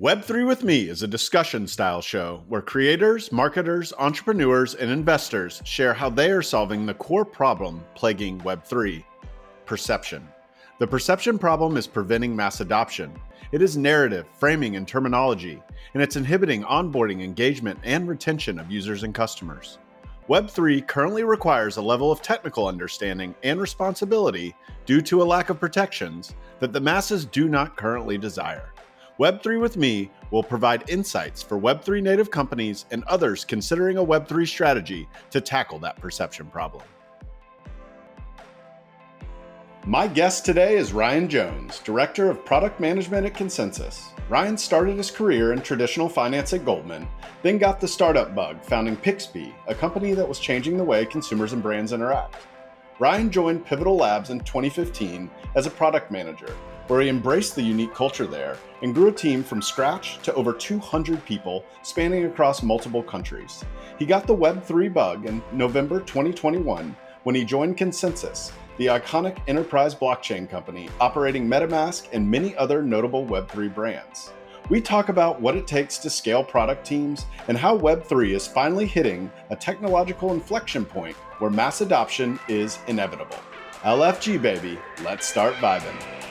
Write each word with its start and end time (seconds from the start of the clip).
Web3 0.00 0.46
with 0.46 0.64
Me 0.64 0.88
is 0.88 1.02
a 1.02 1.06
discussion 1.06 1.66
style 1.66 2.00
show 2.00 2.42
where 2.48 2.62
creators, 2.62 3.30
marketers, 3.30 3.92
entrepreneurs, 3.98 4.74
and 4.74 4.90
investors 4.90 5.60
share 5.66 5.92
how 5.92 6.08
they 6.08 6.30
are 6.30 6.40
solving 6.40 6.86
the 6.86 6.94
core 6.94 7.26
problem 7.26 7.84
plaguing 7.94 8.40
Web3 8.40 9.04
perception. 9.66 10.26
The 10.78 10.86
perception 10.86 11.38
problem 11.38 11.76
is 11.76 11.86
preventing 11.86 12.34
mass 12.34 12.62
adoption. 12.62 13.12
It 13.52 13.60
is 13.60 13.76
narrative, 13.76 14.24
framing, 14.38 14.76
and 14.76 14.88
terminology, 14.88 15.62
and 15.92 16.02
it's 16.02 16.16
inhibiting 16.16 16.62
onboarding, 16.62 17.22
engagement, 17.22 17.78
and 17.84 18.08
retention 18.08 18.58
of 18.58 18.70
users 18.70 19.02
and 19.02 19.14
customers. 19.14 19.78
Web3 20.26 20.88
currently 20.88 21.22
requires 21.22 21.76
a 21.76 21.82
level 21.82 22.10
of 22.10 22.22
technical 22.22 22.66
understanding 22.66 23.34
and 23.42 23.60
responsibility 23.60 24.56
due 24.86 25.02
to 25.02 25.20
a 25.20 25.24
lack 25.24 25.50
of 25.50 25.60
protections 25.60 26.34
that 26.60 26.72
the 26.72 26.80
masses 26.80 27.26
do 27.26 27.46
not 27.46 27.76
currently 27.76 28.16
desire. 28.16 28.72
Web3 29.18 29.60
with 29.60 29.76
Me 29.76 30.10
will 30.30 30.42
provide 30.42 30.88
insights 30.88 31.42
for 31.42 31.58
Web3 31.58 32.02
native 32.02 32.30
companies 32.30 32.86
and 32.90 33.04
others 33.04 33.44
considering 33.44 33.98
a 33.98 34.04
Web3 34.04 34.48
strategy 34.48 35.06
to 35.30 35.40
tackle 35.40 35.78
that 35.80 36.00
perception 36.00 36.46
problem. 36.46 36.82
My 39.84 40.06
guest 40.06 40.46
today 40.46 40.76
is 40.76 40.94
Ryan 40.94 41.28
Jones, 41.28 41.80
Director 41.80 42.30
of 42.30 42.44
Product 42.44 42.80
Management 42.80 43.26
at 43.26 43.34
ConsenSys. 43.34 44.00
Ryan 44.30 44.56
started 44.56 44.96
his 44.96 45.10
career 45.10 45.52
in 45.52 45.60
traditional 45.60 46.08
finance 46.08 46.54
at 46.54 46.64
Goldman, 46.64 47.06
then 47.42 47.58
got 47.58 47.80
the 47.80 47.88
startup 47.88 48.34
bug 48.34 48.64
founding 48.64 48.96
Pixby, 48.96 49.54
a 49.66 49.74
company 49.74 50.14
that 50.14 50.28
was 50.28 50.38
changing 50.38 50.78
the 50.78 50.84
way 50.84 51.04
consumers 51.04 51.52
and 51.52 51.62
brands 51.62 51.92
interact. 51.92 52.36
Ryan 52.98 53.30
joined 53.30 53.66
Pivotal 53.66 53.96
Labs 53.96 54.30
in 54.30 54.38
2015 54.40 55.28
as 55.54 55.66
a 55.66 55.70
product 55.70 56.10
manager 56.10 56.56
where 56.92 57.00
he 57.00 57.08
embraced 57.08 57.54
the 57.54 57.62
unique 57.62 57.94
culture 57.94 58.26
there 58.26 58.58
and 58.82 58.94
grew 58.94 59.08
a 59.08 59.12
team 59.12 59.42
from 59.42 59.62
scratch 59.62 60.18
to 60.18 60.34
over 60.34 60.52
200 60.52 61.24
people 61.24 61.64
spanning 61.82 62.26
across 62.26 62.62
multiple 62.62 63.02
countries. 63.02 63.64
He 63.98 64.04
got 64.04 64.26
the 64.26 64.36
Web3 64.36 64.92
bug 64.92 65.24
in 65.24 65.42
November 65.52 66.00
2021 66.00 66.94
when 67.22 67.34
he 67.34 67.46
joined 67.46 67.78
ConsenSys, 67.78 68.52
the 68.76 68.88
iconic 68.88 69.38
enterprise 69.48 69.94
blockchain 69.94 70.46
company 70.50 70.90
operating 71.00 71.48
MetaMask 71.48 72.08
and 72.12 72.30
many 72.30 72.54
other 72.56 72.82
notable 72.82 73.24
Web3 73.24 73.74
brands. 73.74 74.30
We 74.68 74.82
talk 74.82 75.08
about 75.08 75.40
what 75.40 75.56
it 75.56 75.66
takes 75.66 75.96
to 75.96 76.10
scale 76.10 76.44
product 76.44 76.86
teams 76.86 77.24
and 77.48 77.56
how 77.56 77.78
Web3 77.78 78.34
is 78.34 78.46
finally 78.46 78.84
hitting 78.84 79.32
a 79.48 79.56
technological 79.56 80.34
inflection 80.34 80.84
point 80.84 81.16
where 81.38 81.50
mass 81.50 81.80
adoption 81.80 82.38
is 82.48 82.78
inevitable. 82.86 83.38
LFG, 83.80 84.42
baby, 84.42 84.78
let's 85.02 85.26
start 85.26 85.54
vibing. 85.54 86.21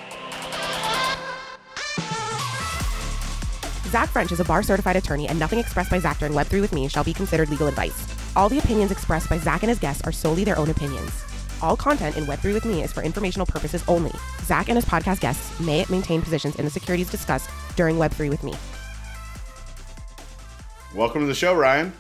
Zach 3.92 4.10
French 4.10 4.32
is 4.32 4.40
a 4.40 4.46
bar 4.46 4.64
certified 4.64 4.96
attorney, 4.96 5.28
and 5.28 5.38
nothing 5.38 5.60
expressed 5.60 5.92
by 5.92 6.00
Zach 6.00 6.18
during 6.18 6.34
Web3 6.34 6.62
with 6.62 6.72
me 6.72 6.88
shall 6.88 7.04
be 7.04 7.14
considered 7.14 7.50
legal 7.50 7.68
advice. 7.68 8.08
All 8.38 8.48
the 8.48 8.60
opinions 8.60 8.90
expressed 8.90 9.30
by 9.30 9.38
Zach 9.38 9.64
and 9.64 9.70
his 9.70 9.80
guests 9.80 10.02
are 10.04 10.14
solely 10.14 10.46
their 10.46 10.58
own 10.58 10.70
opinions. 10.70 11.12
All 11.62 11.76
content 11.76 12.16
in 12.16 12.24
Web3 12.24 12.54
with 12.54 12.64
me 12.64 12.84
is 12.84 12.94
for 12.94 13.04
informational 13.04 13.46
purposes 13.46 13.84
only. 13.90 14.14
Zach 14.44 14.70
and 14.70 14.78
his 14.78 14.86
podcast 14.86 15.20
guests 15.20 15.60
may 15.60 15.86
maintain 15.90 16.22
positions 16.22 16.56
in 16.56 16.64
the 16.64 16.72
securities 16.72 17.12
discussed 17.12 17.50
during 17.76 17.98
Web3 17.98 18.30
with 18.30 18.44
me. 18.44 18.54
Welcome 20.96 21.22
to 21.22 21.28
the 21.28 21.36
show, 21.36 21.54
Ryan. 21.54 21.92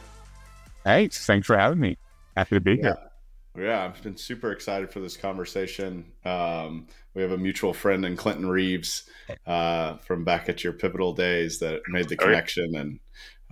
Hey, 0.85 1.09
thanks 1.09 1.45
for 1.45 1.57
having 1.57 1.79
me. 1.79 1.97
Happy 2.37 2.55
to 2.55 2.61
be 2.61 2.75
yeah. 2.75 2.81
here. 2.81 3.10
Yeah, 3.57 3.83
I've 3.83 4.01
been 4.01 4.15
super 4.15 4.51
excited 4.51 4.91
for 4.91 5.01
this 5.01 5.17
conversation. 5.17 6.11
Um, 6.23 6.87
we 7.13 7.21
have 7.21 7.31
a 7.31 7.37
mutual 7.37 7.73
friend 7.73 8.05
in 8.05 8.15
Clinton 8.15 8.47
Reeves 8.47 9.09
uh, 9.45 9.97
from 9.97 10.23
back 10.23 10.47
at 10.47 10.63
your 10.63 10.71
pivotal 10.73 11.13
days 11.13 11.59
that 11.59 11.81
made 11.89 12.07
the 12.07 12.15
connection, 12.15 12.75
and 12.75 12.99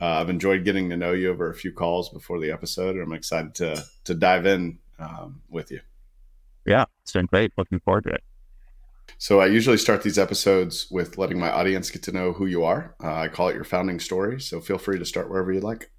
uh, 0.02 0.22
I've 0.22 0.30
enjoyed 0.30 0.64
getting 0.64 0.90
to 0.90 0.98
know 0.98 1.12
you 1.12 1.30
over 1.30 1.50
a 1.50 1.54
few 1.54 1.74
calls 1.74 2.10
before 2.10 2.40
the 2.40 2.52
episode, 2.52 2.96
and 2.96 3.04
I'm 3.04 3.14
excited 3.14 3.56
to 3.56 3.84
to 4.06 4.16
dive 4.16 4.46
in 4.46 4.80
um, 5.00 5.42
with 5.50 5.70
you. 5.70 5.82
Yeah, 6.66 6.86
it's 7.02 7.12
been 7.12 7.26
great. 7.26 7.52
Looking 7.58 7.82
forward 7.82 8.06
to 8.06 8.12
it. 8.12 8.24
So 9.18 9.42
I 9.42 9.48
usually 9.48 9.78
start 9.78 10.04
these 10.04 10.18
episodes 10.18 10.88
with 10.90 11.18
letting 11.18 11.40
my 11.40 11.52
audience 11.52 11.90
get 11.90 12.04
to 12.04 12.12
know 12.12 12.32
who 12.32 12.46
you 12.46 12.64
are. 12.64 12.96
Uh, 13.04 13.16
I 13.16 13.28
call 13.28 13.50
it 13.50 13.56
your 13.56 13.64
founding 13.66 14.00
story. 14.00 14.40
So 14.40 14.62
feel 14.62 14.78
free 14.78 14.98
to 14.98 15.06
start 15.06 15.30
wherever 15.30 15.52
you'd 15.52 15.64
like. 15.64 15.92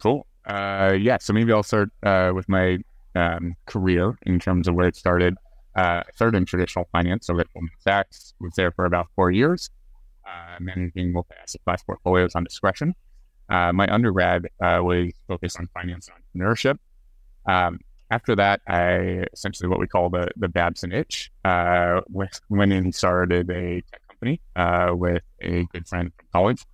Cool. 0.00 0.26
Uh, 0.44 0.96
yeah. 1.00 1.18
So 1.18 1.32
maybe 1.32 1.52
I'll 1.52 1.62
start 1.62 1.90
uh, 2.02 2.32
with 2.34 2.48
my 2.48 2.78
um, 3.14 3.54
career 3.66 4.18
in 4.22 4.38
terms 4.38 4.68
of 4.68 4.74
where 4.74 4.88
it 4.88 4.96
started. 4.96 5.36
Uh, 5.74 6.02
started 6.14 6.36
in 6.36 6.44
traditional 6.44 6.86
finance, 6.92 7.26
so 7.26 7.38
at 7.40 7.50
Goldman 7.54 7.70
Sachs. 7.78 8.34
Was 8.40 8.52
there 8.56 8.72
for 8.72 8.84
about 8.84 9.06
four 9.16 9.30
years, 9.30 9.70
uh, 10.26 10.56
managing 10.60 11.12
multi-asset 11.12 11.60
class 11.64 11.82
portfolios 11.82 12.34
on 12.34 12.44
discretion. 12.44 12.94
Uh, 13.48 13.72
my 13.72 13.86
undergrad 13.92 14.46
uh, 14.62 14.80
was 14.82 15.12
focused 15.26 15.58
on 15.58 15.68
finance 15.74 16.08
and 16.08 16.44
entrepreneurship. 16.44 16.78
Um, 17.46 17.80
after 18.10 18.36
that, 18.36 18.60
I 18.68 19.24
essentially 19.32 19.68
what 19.68 19.80
we 19.80 19.86
call 19.86 20.10
the 20.10 20.28
the 20.36 20.48
Babson 20.48 20.92
itch. 20.92 21.30
Uh, 21.44 22.02
went, 22.08 22.40
went 22.50 22.72
and 22.72 22.94
started 22.94 23.50
a 23.50 23.82
tech 23.90 24.00
company 24.08 24.40
uh, 24.54 24.92
with 24.92 25.22
a 25.40 25.64
good 25.72 25.88
friend 25.88 26.12
from 26.16 26.26
college. 26.32 26.64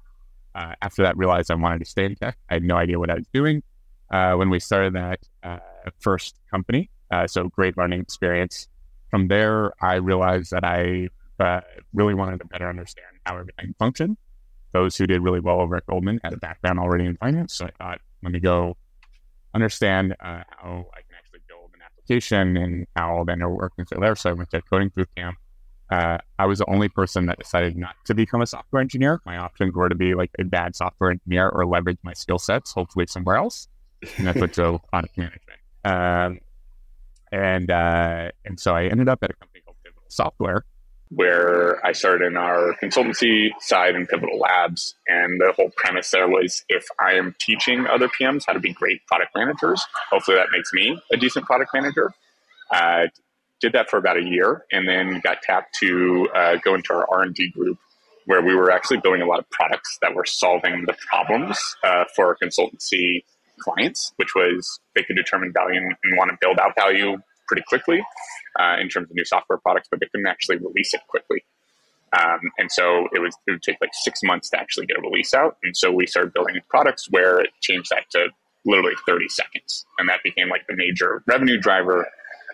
after 0.54 1.02
that, 1.02 1.16
realized 1.16 1.50
I 1.50 1.54
wanted 1.54 1.78
to 1.80 1.84
stay 1.84 2.04
in 2.04 2.16
tech. 2.16 2.36
I 2.50 2.54
had 2.54 2.64
no 2.64 2.76
idea 2.76 2.98
what 2.98 3.10
I 3.10 3.14
was 3.14 3.26
doing. 3.32 3.62
when 4.10 4.50
we 4.50 4.58
started 4.58 4.94
that 4.94 5.20
first 6.00 6.36
company. 6.50 6.90
Uh, 7.10 7.26
so 7.26 7.48
great 7.48 7.76
learning 7.76 8.00
experience. 8.00 8.68
From 9.10 9.28
there, 9.28 9.72
I 9.82 9.94
realized 9.94 10.50
that 10.50 10.64
I 10.64 11.08
uh, 11.40 11.60
really 11.94 12.14
wanted 12.14 12.40
to 12.40 12.46
better 12.46 12.68
understand 12.68 13.06
how 13.24 13.38
everything 13.38 13.74
functioned. 13.78 14.16
Those 14.72 14.96
who 14.96 15.06
did 15.06 15.22
really 15.22 15.40
well 15.40 15.60
over 15.60 15.76
at 15.76 15.86
Goldman 15.86 16.20
had 16.22 16.34
a 16.34 16.36
background 16.36 16.78
already 16.78 17.06
in 17.06 17.16
finance. 17.16 17.54
So 17.54 17.66
I 17.66 17.70
thought, 17.78 18.00
let 18.22 18.32
me 18.32 18.40
go 18.40 18.76
understand 19.54 20.12
uh, 20.20 20.42
how 20.50 20.86
I 20.92 21.00
can 21.00 21.16
actually 21.16 21.40
build 21.48 21.70
an 21.74 21.80
application 21.82 22.56
and 22.56 22.86
how 22.94 23.24
then 23.26 23.40
it'll 23.40 23.56
work 23.56 23.72
through 23.76 24.00
there. 24.00 24.14
So 24.14 24.30
I 24.30 24.32
went 24.34 24.50
to 24.50 24.60
coding 24.62 24.90
boot 24.94 25.08
camp. 25.16 25.38
Uh, 25.90 26.18
I 26.38 26.44
was 26.44 26.58
the 26.58 26.68
only 26.68 26.90
person 26.90 27.24
that 27.26 27.38
decided 27.38 27.74
not 27.76 27.94
to 28.04 28.14
become 28.14 28.42
a 28.42 28.46
software 28.46 28.82
engineer. 28.82 29.22
My 29.24 29.38
options 29.38 29.74
were 29.74 29.88
to 29.88 29.94
be 29.94 30.14
like 30.14 30.30
a 30.38 30.44
bad 30.44 30.76
software 30.76 31.10
engineer 31.12 31.48
or 31.48 31.64
leverage 31.64 31.98
my 32.02 32.12
skill 32.12 32.38
sets, 32.38 32.72
hopefully 32.72 33.06
somewhere 33.08 33.36
else. 33.36 33.68
And 34.18 34.26
that's 34.26 34.38
what 34.38 34.52
drove 34.52 34.82
product 34.90 35.16
management. 35.16 35.60
Um, 35.84 36.40
and 37.30 37.70
uh, 37.70 38.30
and 38.44 38.58
so 38.58 38.74
I 38.74 38.84
ended 38.84 39.08
up 39.08 39.22
at 39.22 39.30
a 39.30 39.34
company 39.34 39.60
called 39.64 39.76
Pivotal 39.84 40.02
Software, 40.08 40.64
where 41.10 41.84
I 41.84 41.92
started 41.92 42.26
in 42.26 42.36
our 42.36 42.74
consultancy 42.82 43.50
side 43.60 43.94
in 43.94 44.06
Pivotal 44.06 44.38
Labs. 44.38 44.94
And 45.06 45.40
the 45.40 45.52
whole 45.56 45.70
premise 45.76 46.10
there 46.10 46.28
was 46.28 46.64
if 46.68 46.86
I 46.98 47.12
am 47.14 47.34
teaching 47.40 47.86
other 47.86 48.08
PMs 48.08 48.44
how 48.46 48.52
to 48.54 48.60
be 48.60 48.72
great 48.72 49.04
product 49.06 49.32
managers, 49.34 49.84
hopefully 50.10 50.36
that 50.36 50.48
makes 50.52 50.70
me 50.72 51.00
a 51.12 51.16
decent 51.16 51.46
product 51.46 51.70
manager. 51.74 52.12
Uh, 52.70 53.06
did 53.60 53.72
that 53.72 53.90
for 53.90 53.96
about 53.96 54.16
a 54.16 54.22
year, 54.22 54.64
and 54.70 54.88
then 54.88 55.20
got 55.24 55.42
tapped 55.42 55.74
to 55.80 56.28
uh, 56.34 56.56
go 56.64 56.74
into 56.74 56.92
our 56.92 57.06
R 57.10 57.22
and 57.22 57.34
D 57.34 57.50
group, 57.50 57.78
where 58.26 58.40
we 58.40 58.54
were 58.54 58.70
actually 58.70 58.98
building 58.98 59.20
a 59.20 59.26
lot 59.26 59.40
of 59.40 59.50
products 59.50 59.98
that 60.00 60.14
were 60.14 60.24
solving 60.24 60.84
the 60.86 60.94
problems 61.08 61.58
uh, 61.82 62.04
for 62.14 62.26
our 62.26 62.36
consultancy 62.36 63.24
clients, 63.58 64.12
which 64.16 64.34
was 64.34 64.80
they 64.94 65.02
could 65.02 65.16
determine 65.16 65.52
value 65.52 65.78
and, 65.78 65.94
and 66.04 66.16
want 66.16 66.30
to 66.30 66.36
build 66.40 66.58
out 66.58 66.74
value 66.76 67.18
pretty 67.48 67.62
quickly 67.66 68.04
uh, 68.60 68.76
in 68.80 68.88
terms 68.88 69.10
of 69.10 69.16
new 69.16 69.24
software 69.24 69.58
products, 69.58 69.88
but 69.90 69.98
they 70.00 70.06
couldn't 70.06 70.26
actually 70.26 70.58
release 70.58 70.94
it 70.94 71.00
quickly. 71.08 71.42
Um, 72.16 72.40
and 72.58 72.70
so 72.70 73.08
it 73.12 73.20
was 73.20 73.36
it 73.46 73.52
would 73.52 73.62
take 73.62 73.76
like 73.80 73.90
six 73.92 74.20
months 74.22 74.50
to 74.50 74.60
actually 74.60 74.86
get 74.86 74.96
a 74.98 75.00
release 75.00 75.34
out. 75.34 75.56
And 75.62 75.76
so 75.76 75.90
we 75.90 76.06
started 76.06 76.32
building 76.32 76.56
products 76.68 77.06
where 77.10 77.40
it 77.40 77.50
changed 77.60 77.90
that 77.90 78.04
to 78.12 78.28
literally 78.64 78.94
30 79.06 79.28
seconds, 79.28 79.84
and 79.98 80.08
that 80.08 80.20
became 80.22 80.48
like 80.48 80.66
the 80.68 80.76
major 80.76 81.22
revenue 81.26 81.58
driver 81.58 82.08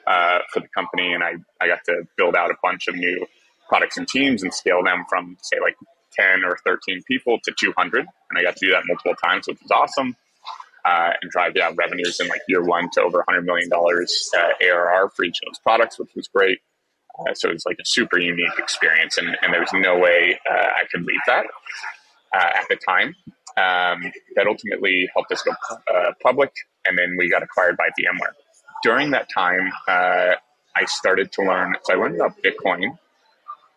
uh, 0.06 0.38
for 0.52 0.60
the 0.60 0.68
company. 0.74 1.12
And 1.12 1.22
I 1.22 1.34
I 1.60 1.68
got 1.68 1.84
to 1.86 2.02
build 2.16 2.34
out 2.34 2.50
a 2.50 2.56
bunch 2.62 2.88
of 2.88 2.96
new 2.96 3.26
products 3.68 3.96
and 3.96 4.08
teams 4.08 4.42
and 4.42 4.52
scale 4.52 4.82
them 4.82 5.04
from 5.08 5.36
say 5.42 5.58
like 5.60 5.76
10 6.14 6.44
or 6.44 6.58
13 6.64 7.02
people 7.06 7.38
to 7.44 7.52
200, 7.58 8.00
and 8.00 8.38
I 8.38 8.42
got 8.42 8.56
to 8.56 8.66
do 8.66 8.72
that 8.72 8.82
multiple 8.86 9.14
times, 9.24 9.46
which 9.46 9.60
was 9.62 9.70
awesome 9.70 10.16
uh, 10.84 11.10
and 11.20 11.30
drive 11.30 11.52
yeah, 11.54 11.70
revenues 11.76 12.20
in 12.20 12.28
like 12.28 12.42
year 12.48 12.62
one 12.62 12.88
to 12.92 13.02
over 13.02 13.24
$100 13.28 13.44
million 13.44 13.70
uh, 13.72 14.64
ARR 14.64 15.10
for 15.10 15.24
each 15.24 15.38
of 15.42 15.48
those 15.48 15.58
products, 15.60 15.98
which 15.98 16.10
was 16.14 16.28
great. 16.28 16.58
Uh, 17.18 17.34
so 17.34 17.48
it 17.48 17.52
was 17.52 17.64
like 17.64 17.78
a 17.80 17.86
super 17.86 18.18
unique 18.18 18.58
experience, 18.58 19.18
and, 19.18 19.36
and 19.40 19.52
there 19.52 19.60
was 19.60 19.72
no 19.72 19.96
way 19.98 20.38
uh, 20.50 20.54
I 20.54 20.82
could 20.90 21.04
leave 21.04 21.20
that 21.26 21.46
uh, 22.34 22.50
at 22.56 22.64
the 22.68 22.76
time. 22.76 23.14
Um, 23.56 24.10
that 24.34 24.48
ultimately 24.48 25.08
helped 25.14 25.30
us 25.30 25.40
go 25.42 25.52
uh, 25.94 26.10
public, 26.20 26.52
and 26.84 26.98
then 26.98 27.14
we 27.16 27.30
got 27.30 27.44
acquired 27.44 27.76
by 27.76 27.88
VMware. 27.90 28.32
During 28.82 29.12
that 29.12 29.28
time, 29.32 29.70
I 29.86 30.84
started 30.86 31.30
to 31.32 31.42
learn. 31.42 31.76
So 31.84 31.94
I 31.94 31.96
learned 31.96 32.16
about 32.16 32.34
Bitcoin 32.42 32.98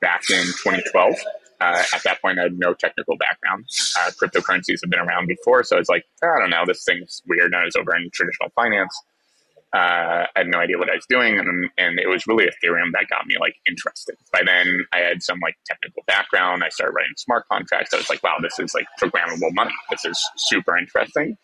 back 0.02 0.30
in 0.32 0.44
2012. 0.44 1.16
Uh, 1.60 1.84
at 1.94 2.04
that 2.04 2.22
point, 2.22 2.40
I 2.40 2.44
had 2.44 2.60
no 2.60 2.74
technical 2.74 3.18
background. 3.18 3.66
Uh, 4.00 4.12
cryptocurrencies 4.12 4.80
have 4.84 4.92
been 4.92 5.00
around 5.00 5.28
before, 5.28 5.64
so 5.64 5.76
I 5.76 5.80
was 5.80 5.90
like, 5.90 6.06
I 6.22 6.40
don't 6.40 6.52
know, 6.52 6.64
this 6.68 6.84
thing's 6.84 7.22
weird. 7.28 7.54
I 7.56 7.66
was 7.66 7.76
over 7.76 7.96
in 7.96 8.10
traditional 8.14 8.50
finance. 8.56 8.94
Uh, 9.74 10.26
I 10.34 10.38
had 10.38 10.48
no 10.48 10.60
idea 10.60 10.78
what 10.78 10.90
I 10.90 10.96
was 10.96 11.06
doing, 11.10 11.38
and 11.40 11.70
and 11.78 12.00
it 12.00 12.08
was 12.08 12.26
really 12.26 12.46
Ethereum 12.46 12.92
that 12.94 13.08
got 13.10 13.26
me 13.26 13.36
like 13.40 13.56
interested. 13.68 14.16
By 14.32 14.42
then, 14.46 14.86
I 14.94 15.00
had 15.00 15.22
some 15.22 15.40
like 15.42 15.56
technical 15.66 16.04
background. 16.08 16.64
I 16.64 16.70
started 16.70 16.94
writing 16.94 17.14
smart 17.18 17.46
contracts. 17.52 17.94
I 17.94 17.98
was 17.98 18.10
like, 18.10 18.24
wow, 18.24 18.38
this 18.42 18.58
is 18.60 18.74
like 18.74 18.86
programmable 19.02 19.54
money. 19.54 19.74
This 19.90 20.06
is 20.06 20.24
super 20.38 20.78
interesting. 20.78 21.38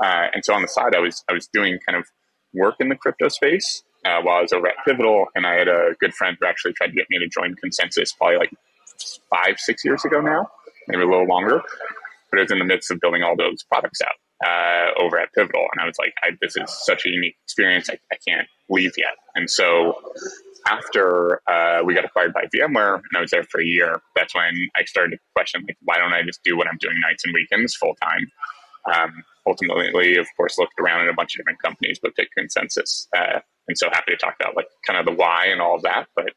Uh, 0.00 0.28
and 0.32 0.44
so 0.44 0.54
on 0.54 0.62
the 0.62 0.68
side, 0.68 0.94
I 0.94 1.00
was 1.00 1.24
I 1.28 1.32
was 1.32 1.48
doing 1.52 1.78
kind 1.84 1.98
of 1.98 2.06
work 2.54 2.76
in 2.78 2.90
the 2.90 2.96
crypto 2.96 3.28
space 3.28 3.82
uh, 4.04 4.20
while 4.22 4.38
I 4.38 4.42
was 4.42 4.52
over 4.52 4.68
at 4.68 4.76
Pivotal, 4.86 5.26
and 5.34 5.46
I 5.46 5.54
had 5.54 5.68
a 5.68 5.94
good 6.00 6.14
friend 6.14 6.36
who 6.40 6.46
actually 6.46 6.74
tried 6.74 6.88
to 6.88 6.94
get 6.94 7.06
me 7.10 7.18
to 7.18 7.28
join 7.28 7.56
ConsenSys 7.56 8.16
probably 8.16 8.36
like 8.38 8.52
five 9.30 9.58
six 9.58 9.84
years 9.84 10.04
ago 10.04 10.20
now, 10.20 10.48
maybe 10.88 11.02
a 11.02 11.06
little 11.06 11.26
longer. 11.26 11.62
But 12.30 12.40
it 12.40 12.42
was 12.42 12.52
in 12.52 12.58
the 12.58 12.64
midst 12.64 12.90
of 12.90 13.00
building 13.00 13.22
all 13.22 13.36
those 13.36 13.62
products 13.64 14.00
out 14.02 14.46
uh, 14.46 15.02
over 15.02 15.18
at 15.18 15.32
Pivotal, 15.32 15.66
and 15.72 15.80
I 15.80 15.86
was 15.86 15.96
like, 15.98 16.14
I, 16.22 16.30
"This 16.40 16.56
is 16.56 16.64
such 16.84 17.06
a 17.06 17.08
unique 17.08 17.36
experience. 17.44 17.88
I, 17.90 17.98
I 18.12 18.16
can't 18.26 18.46
leave 18.68 18.92
yet." 18.96 19.14
And 19.34 19.50
so, 19.50 19.98
after 20.66 21.40
uh, 21.48 21.82
we 21.84 21.94
got 21.94 22.04
acquired 22.04 22.34
by 22.34 22.44
VMware, 22.54 22.96
and 22.96 23.16
I 23.16 23.20
was 23.20 23.30
there 23.30 23.44
for 23.44 23.60
a 23.60 23.64
year, 23.64 24.00
that's 24.14 24.34
when 24.34 24.68
I 24.76 24.84
started 24.84 25.12
to 25.12 25.18
question, 25.34 25.64
like, 25.66 25.78
why 25.82 25.96
don't 25.96 26.12
I 26.12 26.22
just 26.22 26.42
do 26.44 26.56
what 26.56 26.68
I'm 26.68 26.78
doing 26.78 26.96
nights 27.00 27.24
and 27.24 27.34
weekends 27.34 27.74
full 27.74 27.96
time? 28.02 28.30
Um, 28.94 29.24
ultimately, 29.46 30.16
of 30.16 30.26
course, 30.36 30.58
looked 30.58 30.78
around 30.80 31.02
at 31.02 31.08
a 31.08 31.14
bunch 31.14 31.34
of 31.34 31.38
different 31.38 31.60
companies, 31.62 31.98
but 32.02 32.14
picked 32.14 32.34
ConsenSys. 32.38 33.06
Uh, 33.16 33.40
and 33.66 33.76
so 33.76 33.88
happy 33.90 34.12
to 34.12 34.16
talk 34.16 34.34
about 34.40 34.56
like 34.56 34.68
kind 34.86 34.98
of 34.98 35.06
the 35.06 35.12
why 35.12 35.46
and 35.46 35.60
all 35.60 35.76
of 35.76 35.82
that. 35.82 36.06
But 36.14 36.32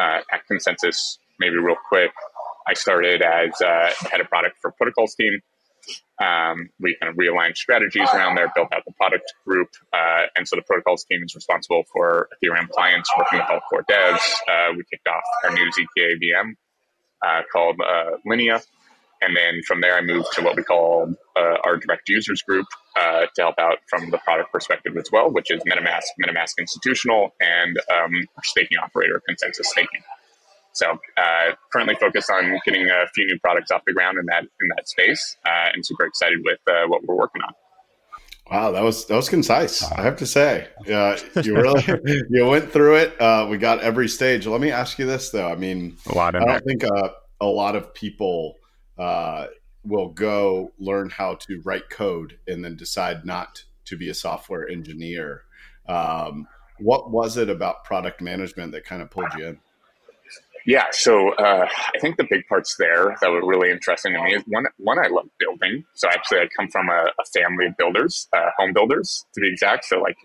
uh, 0.00 0.20
at 0.30 0.42
ConsenSys, 0.50 1.18
maybe 1.38 1.56
real 1.56 1.76
quick, 1.88 2.12
I 2.66 2.74
started 2.74 3.22
as 3.22 3.60
uh, 3.60 3.92
head 4.10 4.20
of 4.20 4.28
product 4.28 4.56
for 4.60 4.72
protocols 4.72 5.14
team. 5.14 5.40
Um, 6.22 6.68
we 6.78 6.96
kind 7.00 7.10
of 7.10 7.16
realigned 7.16 7.56
strategies 7.56 8.08
around 8.14 8.36
there, 8.36 8.52
built 8.54 8.68
out 8.72 8.84
the 8.86 8.92
product 8.92 9.32
group, 9.44 9.68
uh, 9.92 10.26
and 10.36 10.46
so 10.46 10.54
the 10.54 10.62
protocols 10.62 11.04
team 11.04 11.22
is 11.24 11.34
responsible 11.34 11.82
for 11.92 12.28
Ethereum 12.44 12.68
clients, 12.68 13.10
working 13.18 13.40
with 13.40 13.48
all 13.50 13.60
core 13.68 13.84
devs. 13.90 14.20
Uh, 14.48 14.72
we 14.76 14.84
kicked 14.90 15.08
off 15.08 15.22
our 15.44 15.52
new 15.52 15.68
ZK 15.70 16.20
VM 16.22 16.54
uh, 17.26 17.42
called 17.52 17.80
uh, 17.80 18.18
Linea, 18.24 18.62
and 19.20 19.36
then 19.36 19.62
from 19.66 19.80
there 19.80 19.96
I 19.96 20.02
moved 20.02 20.28
to 20.34 20.42
what 20.42 20.56
we 20.56 20.62
call 20.62 21.12
uh, 21.36 21.56
our 21.64 21.76
direct 21.76 22.08
users 22.08 22.42
group 22.42 22.66
uh, 22.96 23.26
to 23.34 23.42
help 23.42 23.56
out 23.58 23.78
from 23.88 24.10
the 24.10 24.18
product 24.18 24.52
perspective 24.52 24.96
as 24.96 25.10
well, 25.10 25.30
which 25.30 25.50
is 25.50 25.62
MetaMask, 25.62 26.02
MetaMask 26.24 26.58
Institutional, 26.58 27.34
and 27.40 27.78
um, 27.92 28.12
staking 28.44 28.78
operator 28.78 29.20
ConsenSys 29.28 29.64
Staking. 29.64 30.02
So 30.72 30.90
uh, 30.90 31.54
currently 31.72 31.96
focused 31.96 32.30
on 32.30 32.58
getting 32.64 32.88
a 32.88 33.06
few 33.14 33.26
new 33.26 33.38
products 33.40 33.70
off 33.70 33.82
the 33.86 33.92
ground 33.92 34.18
in 34.18 34.26
that 34.26 34.42
in 34.42 34.68
that 34.76 34.88
space, 34.88 35.36
uh, 35.46 35.70
and 35.72 35.84
super 35.84 36.06
excited 36.06 36.40
with 36.44 36.58
uh, 36.68 36.86
what 36.88 37.04
we're 37.04 37.16
working 37.16 37.42
on. 37.42 37.52
Wow, 38.50 38.72
that 38.72 38.82
was 38.82 39.06
that 39.06 39.16
was 39.16 39.28
concise. 39.28 39.82
I 39.82 40.02
have 40.02 40.16
to 40.16 40.26
say, 40.26 40.68
yeah, 40.86 41.18
you 41.42 41.54
really 41.54 41.84
you 42.30 42.46
went 42.46 42.70
through 42.70 42.96
it. 42.96 43.20
Uh, 43.20 43.46
we 43.48 43.58
got 43.58 43.80
every 43.80 44.08
stage. 44.08 44.46
Let 44.46 44.60
me 44.60 44.70
ask 44.70 44.98
you 44.98 45.06
this 45.06 45.30
though. 45.30 45.50
I 45.50 45.56
mean, 45.56 45.96
a 46.06 46.14
lot. 46.14 46.34
I 46.34 46.44
don't 46.44 46.64
think 46.64 46.84
uh, 46.84 47.10
a 47.40 47.46
lot 47.46 47.76
of 47.76 47.94
people 47.94 48.56
uh, 48.98 49.46
will 49.84 50.08
go 50.08 50.72
learn 50.78 51.10
how 51.10 51.34
to 51.34 51.60
write 51.64 51.88
code 51.90 52.38
and 52.46 52.64
then 52.64 52.76
decide 52.76 53.24
not 53.24 53.64
to 53.86 53.96
be 53.96 54.08
a 54.08 54.14
software 54.14 54.68
engineer. 54.68 55.42
Um, 55.88 56.46
what 56.78 57.10
was 57.10 57.36
it 57.36 57.48
about 57.48 57.84
product 57.84 58.20
management 58.20 58.72
that 58.72 58.84
kind 58.84 59.02
of 59.02 59.10
pulled 59.10 59.32
you 59.36 59.46
in? 59.46 59.60
Yeah, 60.64 60.86
so 60.92 61.30
uh, 61.34 61.66
I 61.94 61.98
think 61.98 62.16
the 62.16 62.26
big 62.28 62.46
parts 62.46 62.76
there 62.78 63.16
that 63.20 63.30
were 63.30 63.44
really 63.44 63.70
interesting 63.70 64.12
to 64.12 64.22
me 64.22 64.34
is 64.34 64.42
one, 64.46 64.66
one 64.78 64.98
I 64.98 65.08
love 65.08 65.26
building. 65.38 65.84
So 65.94 66.08
actually, 66.08 66.38
I 66.38 66.48
come 66.56 66.68
from 66.68 66.88
a, 66.88 67.10
a 67.18 67.24
family 67.36 67.66
of 67.66 67.76
builders, 67.76 68.28
uh, 68.32 68.50
home 68.56 68.72
builders 68.72 69.24
to 69.34 69.40
be 69.40 69.48
exact. 69.48 69.86
So 69.86 70.00
like, 70.00 70.16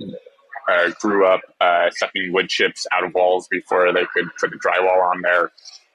uh, 0.69 0.91
grew 0.99 1.25
up 1.25 1.41
uh, 1.61 1.89
sucking 1.91 2.33
wood 2.33 2.49
chips 2.49 2.85
out 2.91 3.03
of 3.03 3.13
walls 3.13 3.47
before 3.49 3.91
they 3.93 4.05
could 4.13 4.25
put 4.39 4.51
the 4.51 4.57
drywall 4.57 5.01
on 5.11 5.21
there 5.21 5.51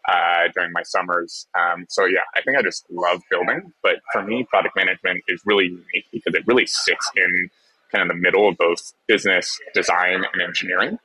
uh, 0.09 0.49
during 0.55 0.73
my 0.73 0.83
summers. 0.83 1.47
Um, 1.55 1.87
so 1.89 2.07
yeah, 2.07 2.23
I 2.35 2.43
think 2.43 2.57
I 2.57 2.63
just 2.63 2.85
love 2.91 3.21
building. 3.31 3.73
But 3.83 3.97
for 4.13 4.23
me, 4.23 4.45
product 4.49 4.75
management 4.75 5.23
is 5.29 5.41
really 5.45 5.67
unique 5.67 6.07
because 6.11 6.35
it 6.35 6.43
really 6.47 6.67
sits 6.67 7.11
in 7.17 7.51
kind 7.93 8.03
of 8.03 8.09
the 8.09 8.21
middle 8.21 8.49
of 8.49 8.57
both 8.57 8.93
business, 9.07 9.57
design, 9.75 10.25
and 10.33 10.43
engineering 10.43 10.99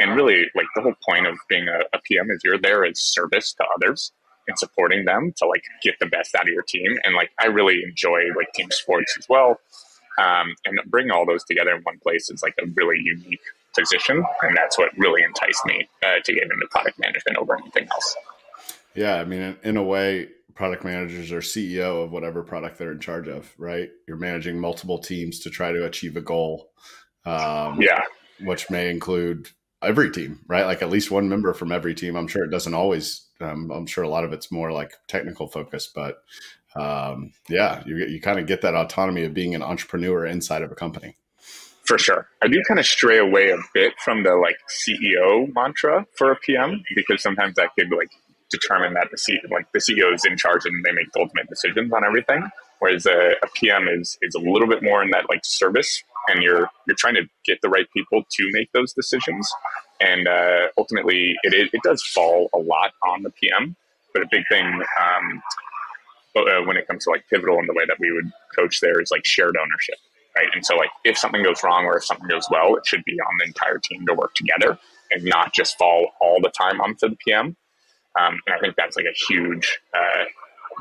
and 0.00 0.16
really 0.16 0.46
like 0.54 0.66
the 0.74 0.82
whole 0.82 0.94
point 1.08 1.26
of 1.26 1.36
being 1.48 1.68
a, 1.68 1.80
a 1.96 2.00
pm 2.04 2.30
is 2.30 2.40
you're 2.44 2.58
there 2.58 2.84
as 2.84 3.00
service 3.00 3.52
to 3.54 3.64
others 3.76 4.12
and 4.48 4.58
supporting 4.58 5.04
them 5.04 5.32
to 5.36 5.46
like 5.46 5.64
get 5.82 5.94
the 6.00 6.06
best 6.06 6.34
out 6.34 6.42
of 6.42 6.48
your 6.48 6.62
team. 6.62 6.98
And 7.04 7.14
like 7.14 7.30
i 7.40 7.46
really 7.46 7.82
enjoy 7.82 8.20
like 8.36 8.52
team 8.54 8.68
sports 8.70 9.16
as 9.18 9.28
well. 9.28 9.60
Um, 10.18 10.54
and 10.66 10.78
bringing 10.86 11.10
all 11.10 11.24
those 11.24 11.42
together 11.44 11.70
in 11.70 11.82
one 11.82 11.98
place 11.98 12.28
is 12.30 12.42
like 12.42 12.54
a 12.62 12.66
really 12.74 12.98
unique 13.02 13.40
position. 13.74 14.22
And 14.42 14.56
that's 14.56 14.78
what 14.78 14.90
really 14.98 15.22
enticed 15.22 15.64
me 15.64 15.88
uh, 16.04 16.20
to 16.22 16.34
get 16.34 16.42
into 16.42 16.66
product 16.70 16.98
management 16.98 17.38
over 17.38 17.56
anything 17.56 17.88
else. 17.90 18.16
Yeah 18.94 19.16
i 19.16 19.24
mean 19.24 19.40
in, 19.40 19.56
in 19.62 19.76
a 19.76 19.82
way 19.82 20.28
product 20.54 20.84
managers 20.84 21.32
are 21.32 21.40
ceo 21.40 22.04
of 22.04 22.12
whatever 22.12 22.42
product 22.42 22.76
they're 22.76 22.92
in 22.92 23.00
charge 23.00 23.26
of 23.26 23.50
right? 23.56 23.90
You're 24.06 24.18
managing 24.18 24.58
multiple 24.60 24.98
teams 24.98 25.38
to 25.40 25.50
try 25.50 25.72
to 25.72 25.86
achieve 25.86 26.16
a 26.16 26.20
goal 26.20 26.68
um, 27.24 27.80
yeah. 27.80 28.02
which 28.40 28.68
may 28.68 28.90
include 28.90 29.48
every 29.82 30.10
team, 30.10 30.40
right? 30.46 30.66
Like 30.66 30.82
at 30.82 30.90
least 30.90 31.10
one 31.10 31.28
member 31.28 31.52
from 31.54 31.72
every 31.72 31.94
team. 31.94 32.16
I'm 32.16 32.28
sure 32.28 32.44
it 32.44 32.50
doesn't 32.50 32.74
always. 32.74 33.26
Um, 33.40 33.70
I'm 33.70 33.86
sure 33.86 34.04
a 34.04 34.08
lot 34.08 34.24
of 34.24 34.32
it's 34.32 34.52
more 34.52 34.72
like 34.72 34.92
technical 35.08 35.48
focus, 35.48 35.90
but 35.92 36.22
um, 36.76 37.32
yeah, 37.48 37.82
you 37.86 37.96
you 37.96 38.20
kind 38.20 38.38
of 38.38 38.46
get 38.46 38.62
that 38.62 38.74
autonomy 38.74 39.24
of 39.24 39.34
being 39.34 39.54
an 39.54 39.62
entrepreneur 39.62 40.24
inside 40.26 40.62
of 40.62 40.70
a 40.72 40.74
company. 40.74 41.16
For 41.84 41.98
sure, 41.98 42.28
I 42.40 42.48
do 42.48 42.62
kind 42.66 42.78
of 42.78 42.86
stray 42.86 43.18
away 43.18 43.50
a 43.50 43.58
bit 43.74 43.94
from 44.04 44.22
the 44.22 44.34
like 44.36 44.56
CEO 44.70 45.52
mantra 45.54 46.06
for 46.16 46.30
a 46.30 46.36
PM 46.36 46.82
because 46.94 47.22
sometimes 47.22 47.56
that 47.56 47.70
could 47.76 47.90
like 47.90 48.10
determine 48.50 48.94
that 48.94 49.08
the 49.10 49.16
CEO, 49.16 49.50
like 49.50 49.66
the 49.72 49.80
CEO 49.80 50.14
is 50.14 50.24
in 50.24 50.36
charge 50.36 50.64
and 50.64 50.84
they 50.84 50.92
make 50.92 51.10
the 51.12 51.20
ultimate 51.20 51.48
decisions 51.48 51.92
on 51.92 52.04
everything. 52.04 52.48
Whereas 52.78 53.06
a, 53.06 53.32
a 53.42 53.46
PM 53.54 53.88
is 53.88 54.16
is 54.22 54.34
a 54.34 54.40
little 54.40 54.68
bit 54.68 54.82
more 54.82 55.02
in 55.02 55.10
that 55.10 55.28
like 55.28 55.40
service 55.44 56.02
and 56.28 56.42
you're 56.42 56.70
you're 56.86 56.96
trying 56.96 57.14
to 57.14 57.28
get 57.44 57.58
the 57.62 57.68
right 57.68 57.86
people 57.94 58.22
to 58.30 58.48
make 58.52 58.70
those 58.72 58.92
decisions. 58.92 59.50
And 60.00 60.26
uh, 60.26 60.68
ultimately, 60.76 61.34
it, 61.44 61.54
it, 61.54 61.70
it 61.72 61.80
does 61.84 62.02
fall 62.02 62.48
a 62.54 62.58
lot 62.58 62.92
on 63.06 63.22
the 63.22 63.30
PM. 63.30 63.76
But 64.12 64.22
a 64.24 64.28
big 64.30 64.42
thing 64.48 64.66
um, 64.66 65.42
uh, 66.36 66.62
when 66.66 66.76
it 66.76 66.86
comes 66.86 67.04
to 67.04 67.10
like 67.10 67.24
pivotal 67.30 67.58
and 67.58 67.68
the 67.68 67.74
way 67.74 67.84
that 67.86 67.96
we 67.98 68.12
would 68.12 68.30
coach 68.54 68.80
there 68.80 69.00
is 69.00 69.10
like 69.10 69.24
shared 69.24 69.56
ownership, 69.56 69.96
right? 70.36 70.48
And 70.54 70.64
so 70.64 70.76
like 70.76 70.90
if 71.04 71.16
something 71.16 71.42
goes 71.42 71.62
wrong 71.62 71.84
or 71.84 71.96
if 71.96 72.04
something 72.04 72.28
goes 72.28 72.46
well, 72.50 72.76
it 72.76 72.86
should 72.86 73.04
be 73.04 73.12
on 73.12 73.38
the 73.38 73.46
entire 73.46 73.78
team 73.78 74.04
to 74.06 74.14
work 74.14 74.34
together 74.34 74.78
and 75.10 75.24
not 75.24 75.52
just 75.54 75.78
fall 75.78 76.08
all 76.20 76.40
the 76.40 76.50
time 76.50 76.80
onto 76.80 77.08
the 77.08 77.16
PM. 77.16 77.56
Um, 78.18 78.38
and 78.46 78.54
I 78.54 78.58
think 78.60 78.76
that's 78.76 78.96
like 78.96 79.06
a 79.06 79.32
huge 79.32 79.78
uh, 79.94 80.24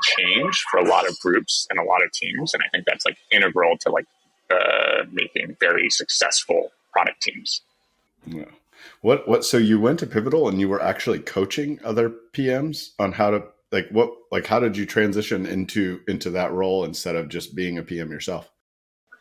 change 0.01 0.65
for 0.69 0.79
a 0.79 0.85
lot 0.85 1.07
of 1.07 1.17
groups 1.19 1.67
and 1.69 1.79
a 1.79 1.83
lot 1.83 2.03
of 2.03 2.11
teams. 2.11 2.53
And 2.53 2.63
I 2.63 2.69
think 2.69 2.85
that's 2.85 3.05
like 3.05 3.17
integral 3.31 3.77
to 3.81 3.89
like 3.89 4.05
uh, 4.51 5.05
making 5.11 5.55
very 5.59 5.89
successful 5.89 6.71
product 6.91 7.21
teams. 7.21 7.61
Yeah. 8.25 8.45
What 9.01 9.27
what? 9.27 9.45
So 9.45 9.57
you 9.57 9.79
went 9.79 9.99
to 9.99 10.07
Pivotal 10.07 10.47
and 10.47 10.59
you 10.59 10.69
were 10.69 10.81
actually 10.81 11.19
coaching 11.19 11.79
other 11.83 12.11
PMs 12.33 12.91
on 12.99 13.13
how 13.13 13.31
to 13.31 13.43
like 13.71 13.87
what 13.89 14.11
like 14.31 14.47
how 14.47 14.59
did 14.59 14.77
you 14.77 14.85
transition 14.85 15.45
into 15.45 16.01
into 16.07 16.29
that 16.31 16.51
role 16.51 16.83
instead 16.83 17.15
of 17.15 17.29
just 17.29 17.55
being 17.55 17.77
a 17.77 17.83
PM 17.83 18.11
yourself? 18.11 18.49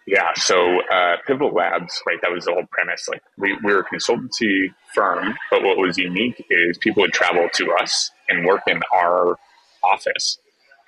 Yeah, 0.07 0.33
so 0.35 0.81
uh, 0.93 1.17
Pivotal 1.27 1.53
Labs, 1.53 2.03
right? 2.07 2.19
That 2.23 2.33
was 2.33 2.47
the 2.47 2.53
whole 2.53 2.67
premise. 2.71 3.07
Like 3.09 3.23
we, 3.37 3.57
we 3.63 3.73
were 3.73 3.81
a 3.81 3.85
consultancy 3.85 4.67
firm, 4.95 5.35
but 5.51 5.63
what 5.63 5.77
was 5.77 5.99
unique 5.99 6.45
is 6.51 6.79
people 6.79 7.03
would 7.03 7.13
travel 7.13 7.49
to 7.55 7.73
us 7.81 8.11
and 8.29 8.45
work 8.45 8.63
in 8.67 8.81
our 8.93 9.37
office 9.85 10.39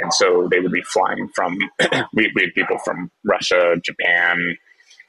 and 0.02 0.12
so 0.12 0.48
they 0.50 0.60
would 0.60 0.72
be 0.72 0.82
flying 0.82 1.28
from, 1.34 1.56
we, 2.12 2.30
we 2.34 2.42
had 2.42 2.54
people 2.54 2.78
from 2.84 3.10
Russia, 3.24 3.76
Japan, 3.82 4.56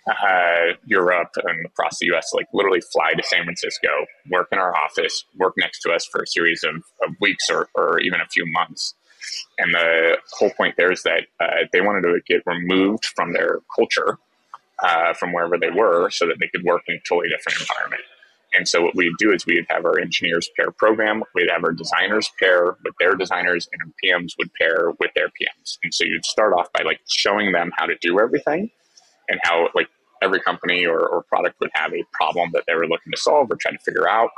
uh, 0.08 0.76
Europe, 0.86 1.32
and 1.44 1.66
across 1.66 1.98
the 2.00 2.14
US, 2.14 2.32
like 2.34 2.48
literally 2.54 2.82
fly 2.92 3.14
to 3.14 3.24
San 3.24 3.44
Francisco, 3.44 3.90
work 4.30 4.50
in 4.52 4.60
our 4.60 4.76
office, 4.76 5.26
work 5.38 5.54
next 5.58 5.80
to 5.82 5.92
us 5.92 6.06
for 6.06 6.22
a 6.22 6.28
series 6.28 6.64
of, 6.64 6.76
of 6.76 7.16
weeks 7.20 7.50
or, 7.50 7.68
or 7.76 8.00
even 8.00 8.22
a 8.22 8.28
few 8.28 8.46
months. 8.46 8.94
And 9.58 9.74
the 9.74 10.18
whole 10.34 10.52
point 10.52 10.76
there 10.78 10.92
is 10.92 11.04
that 11.04 11.24
uh, 11.40 11.66
they 11.72 11.82
wanted 11.82 12.02
to 12.02 12.20
get 12.28 12.44
removed 12.46 13.06
from 13.16 13.34
their 13.34 13.60
culture, 13.76 14.18
uh, 14.84 15.14
from 15.14 15.32
wherever 15.34 15.58
they 15.58 15.70
were, 15.70 16.10
so 16.12 16.28
that 16.28 16.38
they 16.40 16.48
could 16.48 16.64
work 16.64 16.82
in 16.88 16.96
a 16.96 17.00
totally 17.08 17.30
different 17.30 17.62
environment. 17.62 18.04
And 18.56 18.68
so 18.68 18.82
what 18.82 18.96
we'd 18.96 19.14
do 19.18 19.32
is 19.32 19.46
we'd 19.46 19.66
have 19.70 19.86
our 19.86 20.00
engineers 20.00 20.50
pair 20.56 20.72
program, 20.72 21.24
we'd 21.34 21.50
have 21.50 21.64
our 21.64 21.72
designers 21.72 22.30
pair 22.40 22.78
with 22.84 22.94
their 23.00 23.16
designers, 23.16 23.68
and 23.72 23.82
our 23.82 23.92
PMs 24.04 24.34
would 24.38 24.54
pair 24.54 24.92
with 25.00 25.12
their 25.16 25.28
PMs. 25.28 25.78
And 25.84 25.94
so 25.94 26.04
you'd 26.06 26.26
start 26.26 26.54
off 26.54 26.72
by 26.74 26.84
like 26.84 27.00
showing 27.10 27.52
them 27.52 27.72
how 27.76 27.86
to 27.86 27.96
do 28.02 28.20
everything 28.20 28.70
and 29.30 29.40
how 29.44 29.70
like 29.74 29.88
every 30.22 30.40
company 30.40 30.86
or, 30.86 31.00
or 31.00 31.24
product 31.24 31.60
would 31.60 31.72
have 31.74 31.94
a 31.94 32.04
problem 32.14 32.52
that 32.54 32.64
they 32.68 32.76
were 32.76 32.88
looking 32.88 33.12
to 33.12 33.18
solve 33.18 33.52
or 33.52 33.56
try 33.56 33.72
to 33.72 33.80
figure 33.80 34.08
out. 34.08 34.30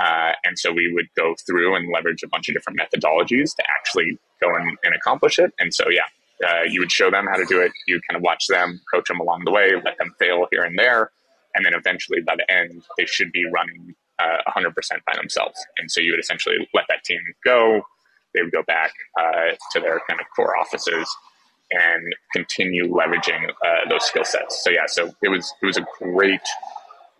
Uh, 0.00 0.32
and 0.44 0.58
so 0.58 0.72
we 0.72 0.92
would 0.94 1.08
go 1.16 1.34
through 1.44 1.74
and 1.74 1.92
leverage 1.92 2.22
a 2.22 2.28
bunch 2.28 2.48
of 2.48 2.54
different 2.54 2.78
methodologies 2.78 3.54
to 3.56 3.64
actually 3.68 4.16
go 4.40 4.54
and, 4.54 4.78
and 4.84 4.94
accomplish 4.94 5.38
it. 5.38 5.52
And 5.58 5.74
so, 5.74 5.84
yeah, 5.90 6.04
uh, 6.48 6.62
you 6.62 6.80
would 6.80 6.92
show 6.92 7.10
them 7.10 7.26
how 7.26 7.36
to 7.36 7.44
do 7.46 7.60
it. 7.60 7.72
You 7.88 8.00
kind 8.08 8.16
of 8.16 8.22
watch 8.22 8.46
them, 8.46 8.80
coach 8.92 9.08
them 9.08 9.18
along 9.18 9.44
the 9.44 9.50
way, 9.50 9.72
let 9.84 9.98
them 9.98 10.14
fail 10.18 10.46
here 10.52 10.62
and 10.62 10.78
there, 10.78 11.10
and 11.54 11.64
then 11.64 11.74
eventually 11.74 12.20
by 12.20 12.36
the 12.36 12.50
end 12.50 12.82
they 12.96 13.06
should 13.06 13.32
be 13.32 13.44
running 13.52 13.94
uh, 14.18 14.38
100% 14.56 14.72
by 15.06 15.14
themselves. 15.16 15.58
And 15.78 15.90
so 15.90 16.00
you 16.00 16.12
would 16.12 16.20
essentially 16.20 16.56
let 16.74 16.84
that 16.88 17.04
team 17.04 17.20
go. 17.44 17.82
They 18.34 18.42
would 18.42 18.52
go 18.52 18.62
back 18.66 18.92
uh, 19.18 19.54
to 19.72 19.80
their 19.80 20.00
kind 20.08 20.20
of 20.20 20.26
core 20.34 20.56
offices 20.56 21.08
and 21.70 22.14
continue 22.32 22.88
leveraging 22.88 23.48
uh, 23.48 23.88
those 23.88 24.04
skill 24.04 24.24
sets. 24.24 24.62
So 24.64 24.70
yeah, 24.70 24.86
so 24.86 25.12
it 25.22 25.28
was 25.28 25.52
it 25.62 25.66
was 25.66 25.76
a 25.76 25.86
great 25.98 26.40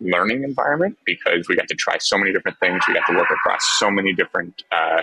learning 0.01 0.43
environment 0.43 0.97
because 1.05 1.47
we 1.47 1.55
got 1.55 1.67
to 1.67 1.75
try 1.75 1.97
so 1.99 2.17
many 2.17 2.31
different 2.31 2.57
things. 2.59 2.81
We 2.87 2.93
got 2.93 3.05
to 3.07 3.15
work 3.15 3.29
across 3.31 3.61
so 3.77 3.91
many 3.91 4.13
different 4.13 4.63
uh, 4.71 5.01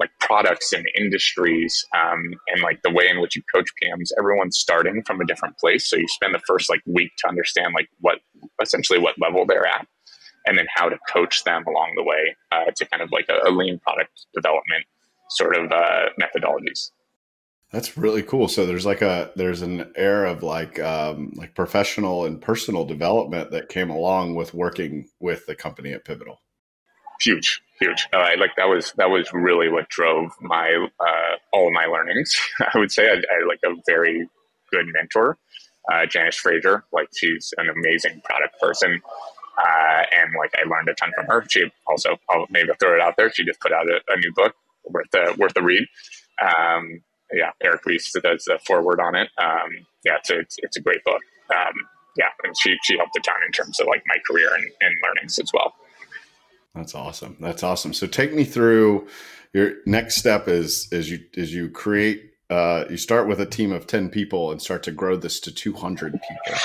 like 0.00 0.10
products 0.18 0.72
and 0.72 0.84
industries, 0.96 1.86
um, 1.94 2.34
and 2.48 2.62
like 2.62 2.80
the 2.82 2.90
way 2.90 3.08
in 3.08 3.20
which 3.20 3.36
you 3.36 3.42
coach 3.54 3.68
PMs. 3.80 4.10
Everyone's 4.18 4.58
starting 4.58 5.02
from 5.06 5.20
a 5.20 5.26
different 5.26 5.58
place, 5.58 5.88
so 5.88 5.96
you 5.96 6.08
spend 6.08 6.34
the 6.34 6.40
first 6.46 6.70
like 6.70 6.80
week 6.86 7.12
to 7.18 7.28
understand 7.28 7.74
like 7.74 7.88
what 8.00 8.18
essentially 8.60 8.98
what 8.98 9.20
level 9.20 9.44
they're 9.46 9.66
at, 9.66 9.86
and 10.46 10.58
then 10.58 10.66
how 10.74 10.88
to 10.88 10.98
coach 11.12 11.44
them 11.44 11.64
along 11.68 11.92
the 11.96 12.02
way 12.02 12.34
uh, 12.50 12.70
to 12.74 12.86
kind 12.86 13.02
of 13.02 13.12
like 13.12 13.26
a, 13.28 13.48
a 13.48 13.50
lean 13.50 13.78
product 13.78 14.26
development 14.34 14.84
sort 15.28 15.54
of 15.54 15.70
uh, 15.70 16.08
methodologies. 16.20 16.90
That's 17.70 17.96
really 17.96 18.22
cool. 18.22 18.48
So 18.48 18.66
there's 18.66 18.86
like 18.86 19.02
a 19.02 19.30
there's 19.36 19.62
an 19.62 19.92
air 19.96 20.24
of 20.24 20.42
like 20.42 20.80
um, 20.80 21.32
like 21.36 21.54
professional 21.54 22.24
and 22.24 22.40
personal 22.40 22.84
development 22.84 23.52
that 23.52 23.68
came 23.68 23.90
along 23.90 24.34
with 24.34 24.54
working 24.54 25.08
with 25.20 25.46
the 25.46 25.54
company 25.54 25.92
at 25.92 26.04
Pivotal. 26.04 26.40
Huge, 27.22 27.62
huge. 27.80 28.08
Uh, 28.14 28.30
like 28.38 28.56
that 28.56 28.68
was 28.68 28.92
that 28.96 29.10
was 29.10 29.28
really 29.32 29.68
what 29.68 29.88
drove 29.88 30.32
my 30.40 30.86
uh, 31.00 31.36
all 31.52 31.72
my 31.72 31.86
learnings. 31.86 32.34
I 32.74 32.78
would 32.78 32.92
say 32.92 33.08
I, 33.08 33.14
I 33.14 33.46
like 33.46 33.60
a 33.64 33.74
very 33.86 34.28
good 34.70 34.86
mentor, 34.92 35.38
uh, 35.92 36.06
Janice 36.06 36.36
Fraser. 36.36 36.84
Like 36.92 37.08
she's 37.16 37.52
an 37.58 37.68
amazing 37.68 38.22
product 38.24 38.60
person, 38.60 39.02
uh, 39.58 40.02
and 40.18 40.34
like 40.38 40.52
I 40.56 40.68
learned 40.68 40.88
a 40.88 40.94
ton 40.94 41.12
from 41.14 41.26
her. 41.26 41.44
She 41.50 41.70
also 41.86 42.18
I'll 42.30 42.46
maybe 42.50 42.70
throw 42.80 42.94
it 42.94 43.00
out 43.00 43.16
there. 43.16 43.30
She 43.32 43.44
just 43.44 43.60
put 43.60 43.72
out 43.72 43.86
a, 43.88 44.00
a 44.08 44.18
new 44.18 44.32
book 44.34 44.54
worth 44.86 45.14
a, 45.14 45.34
worth 45.38 45.56
a 45.56 45.62
read. 45.62 45.86
Um, 46.42 47.02
yeah, 47.32 47.50
Eric 47.62 47.86
Ries 47.86 48.10
does 48.22 48.44
the 48.44 48.58
foreword 48.66 49.00
on 49.00 49.14
it. 49.14 49.28
Um, 49.38 49.86
yeah, 50.04 50.16
it's 50.16 50.30
a, 50.30 50.38
it's, 50.40 50.56
it's 50.58 50.76
a 50.76 50.80
great 50.80 51.04
book. 51.04 51.20
Um, 51.50 51.74
yeah, 52.16 52.28
and 52.44 52.54
she 52.58 52.76
she 52.84 52.96
helped 52.96 53.16
a 53.16 53.20
ton 53.20 53.36
in 53.46 53.52
terms 53.52 53.78
of 53.80 53.86
like 53.88 54.02
my 54.06 54.16
career 54.28 54.52
and, 54.54 54.64
and 54.80 54.94
learnings 55.06 55.38
as 55.38 55.52
well. 55.52 55.74
That's 56.74 56.94
awesome. 56.94 57.36
That's 57.40 57.62
awesome. 57.62 57.92
So 57.92 58.06
take 58.06 58.32
me 58.32 58.44
through 58.44 59.08
your 59.52 59.72
next 59.86 60.16
step 60.16 60.48
is 60.48 60.88
is 60.92 61.10
you 61.10 61.20
is 61.34 61.52
you 61.52 61.68
create 61.68 62.30
uh, 62.50 62.84
you 62.90 62.96
start 62.96 63.28
with 63.28 63.40
a 63.40 63.46
team 63.46 63.70
of 63.70 63.86
10 63.86 64.10
people 64.10 64.50
and 64.50 64.60
start 64.60 64.82
to 64.82 64.90
grow 64.90 65.16
this 65.16 65.38
to 65.38 65.52
200 65.52 66.12
people 66.12 66.58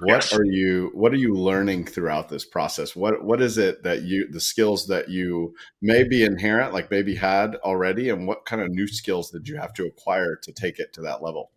what 0.00 0.08
yes. 0.08 0.32
are 0.32 0.44
you 0.44 0.90
what 0.94 1.12
are 1.12 1.16
you 1.16 1.34
learning 1.34 1.84
throughout 1.84 2.28
this 2.28 2.44
process 2.44 2.94
what 2.94 3.24
what 3.24 3.40
is 3.40 3.58
it 3.58 3.82
that 3.82 4.02
you 4.02 4.28
the 4.30 4.40
skills 4.40 4.86
that 4.86 5.08
you 5.08 5.54
may 5.80 6.04
be 6.04 6.22
inherent 6.22 6.72
like 6.72 6.90
maybe 6.90 7.14
had 7.14 7.56
already 7.56 8.10
and 8.10 8.26
what 8.26 8.44
kind 8.44 8.60
of 8.60 8.68
new 8.70 8.86
skills 8.86 9.30
did 9.30 9.48
you 9.48 9.56
have 9.56 9.72
to 9.72 9.84
acquire 9.86 10.36
to 10.36 10.52
take 10.52 10.78
it 10.78 10.92
to 10.92 11.00
that 11.00 11.22
level 11.22 11.50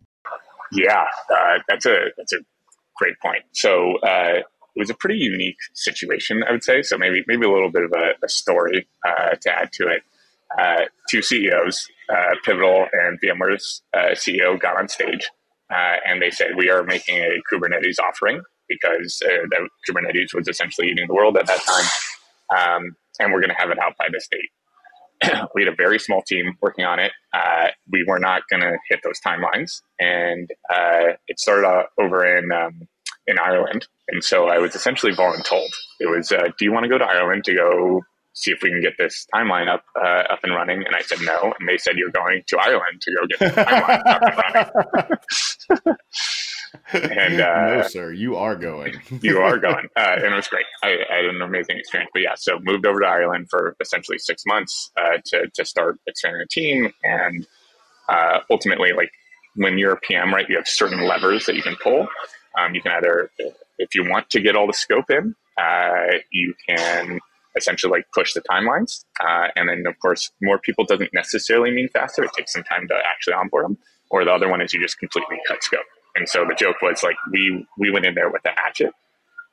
yeah 0.72 1.04
uh, 1.32 1.60
that's 1.68 1.86
a 1.86 2.06
that's 2.18 2.34
a 2.34 2.40
great 2.96 3.20
point 3.22 3.44
so 3.52 3.98
uh, 3.98 4.40
it 4.76 4.80
was 4.80 4.90
a 4.90 4.96
pretty 4.96 5.20
unique 5.20 5.58
situation 5.74 6.44
i 6.48 6.52
would 6.52 6.64
say 6.64 6.82
so 6.82 6.98
maybe 6.98 7.24
maybe 7.28 7.46
a 7.46 7.52
little 7.52 7.72
bit 7.72 7.84
of 7.84 7.92
a, 7.94 8.26
a 8.26 8.30
story 8.30 8.88
uh, 9.08 9.36
to 9.42 9.52
add 9.52 9.72
to 9.72 9.88
it 9.88 10.04
uh, 10.60 10.86
two 11.10 11.22
ceos 11.22 11.88
uh, 12.10 12.36
pivotal 12.44 12.88
and 12.94 13.20
vmware's 13.22 13.82
uh, 13.94 14.12
ceo 14.14 14.60
got 14.60 14.78
on 14.78 14.88
stage 14.88 15.30
uh, 15.72 15.98
and 16.06 16.22
they 16.22 16.32
said 16.32 16.48
we 16.58 16.70
are 16.70 16.84
making 16.84 17.18
a 17.18 17.42
Kubernetes 17.52 18.00
offering 18.00 18.42
because 18.68 19.22
uh, 19.26 19.46
Kubernetes 19.88 20.34
was 20.34 20.48
essentially 20.48 20.90
eating 20.90 21.08
the 21.08 21.14
world 21.14 21.38
at 21.38 21.46
that 21.48 21.62
time, 21.64 21.86
um, 22.58 22.96
and 23.20 23.32
we're 23.32 23.40
going 23.40 23.52
to 23.52 23.56
have 23.56 23.70
it 23.70 23.80
out 23.80 23.94
by 23.98 24.08
this 24.12 24.28
date. 24.32 25.40
we 25.56 25.64
had 25.64 25.72
a 25.72 25.76
very 25.76 26.00
small 26.00 26.24
team 26.24 26.58
working 26.62 26.86
on 26.86 27.00
it. 27.00 27.12
We 27.92 28.04
were 28.08 28.20
not 28.20 28.44
going 28.50 28.62
to 28.62 28.78
hit 28.90 29.02
those 29.04 29.20
timelines, 29.20 29.82
and 30.00 30.50
it 31.28 31.40
started 31.40 31.86
over 32.00 32.26
in 32.26 32.52
um, 32.52 32.88
in 33.28 33.38
Ireland. 33.38 33.88
And 34.12 34.24
so 34.24 34.48
I 34.48 34.58
was 34.58 34.76
essentially 34.76 35.14
voluntold. 35.14 35.70
It 36.00 36.10
was, 36.10 36.32
uh, 36.32 36.50
do 36.58 36.66
you 36.66 36.72
want 36.72 36.84
to 36.84 36.90
go 36.90 36.98
to 36.98 37.06
Ireland 37.06 37.44
to 37.46 37.56
go 37.56 38.02
see 38.34 38.52
if 38.52 38.60
we 38.64 38.70
can 38.70 38.82
get 38.82 38.94
this 38.98 39.26
timeline 39.34 39.68
up 39.68 39.84
uh, 40.02 40.24
up 40.32 40.40
and 40.44 40.54
running. 40.54 40.86
And 40.86 40.96
I 40.96 41.02
said 41.02 41.20
no, 41.22 41.54
and 41.60 41.68
they 41.68 41.78
said 41.78 41.98
you're 41.98 42.12
going 42.12 42.44
to 42.48 42.58
Ireland 42.58 43.02
to 43.02 43.16
go 43.16 43.28
get 43.28 43.40
the 43.40 43.62
timeline 43.62 44.06
up 44.06 44.22
and 44.22 44.38
running. 44.94 45.98
and 47.22 47.42
uh, 47.42 47.76
no, 47.82 47.88
sir, 47.88 48.14
you 48.14 48.36
are 48.38 48.56
going. 48.56 48.94
you 49.22 49.40
are 49.40 49.58
going, 49.58 49.88
uh, 49.96 50.16
and 50.18 50.34
it 50.34 50.36
was 50.36 50.48
great. 50.48 50.66
I, 50.84 50.98
I, 51.12 51.16
had 51.18 51.26
an 51.26 51.42
amazing 51.42 51.78
experience. 51.78 52.12
But 52.14 52.22
yeah, 52.22 52.36
so 52.36 52.60
moved 52.62 52.86
over 52.86 53.00
to 53.00 53.08
Ireland 53.08 53.48
for 53.50 53.76
essentially 53.82 54.18
six 54.20 54.44
months 54.46 54.92
uh, 54.98 55.18
to 55.26 55.50
to 55.56 55.66
start 55.66 56.00
expanding 56.08 56.42
a 56.42 56.48
team, 56.48 56.94
and 57.04 57.46
uh, 58.08 58.40
ultimately, 58.50 58.94
like 58.94 59.12
when 59.56 59.78
you're 59.78 59.94
a 59.94 60.00
PM, 60.00 60.34
right, 60.34 60.48
you 60.48 60.56
have 60.56 60.68
certain 60.68 61.02
levers 61.06 61.46
that 61.46 61.56
you 61.56 61.64
can 61.64 61.76
pull. 61.84 62.08
Um, 62.58 62.74
you 62.74 62.82
can 62.82 62.92
either, 62.94 63.30
if 63.80 63.96
you 63.96 64.08
want 64.08 64.30
to 64.30 64.40
get 64.40 64.56
all 64.56 64.68
the 64.68 64.74
scope 64.74 65.10
in, 65.10 65.36
uh, 65.58 66.18
you 66.32 66.54
can 66.68 67.20
essentially 67.58 67.92
like 67.92 68.06
push 68.14 68.34
the 68.34 68.42
timelines. 68.42 69.04
Uh, 69.20 69.48
and 69.56 69.70
then, 69.70 69.86
of 69.88 69.98
course, 70.00 70.32
more 70.42 70.60
people 70.60 70.86
doesn't 70.86 71.14
necessarily 71.14 71.72
mean 71.72 71.90
faster. 71.90 72.24
It 72.24 72.32
takes 72.38 72.54
some 72.54 72.64
time 72.64 72.88
to 72.90 72.96
actually 73.10 73.34
onboard 73.34 73.66
them. 73.66 73.78
Or 74.12 74.24
the 74.24 74.32
other 74.32 74.50
one 74.50 74.62
is 74.62 74.74
you 74.74 74.82
just 74.82 75.00
completely 75.00 75.40
cut 75.48 75.64
scope. 75.64 75.82
And 76.16 76.28
so 76.28 76.46
the 76.48 76.56
joke 76.56 76.78
was 76.82 77.04
like 77.04 77.16
we 77.32 77.66
we 77.78 77.92
went 77.92 78.06
in 78.06 78.16
there 78.16 78.30
with 78.30 78.42
a 78.46 78.50
hatchet 78.50 78.92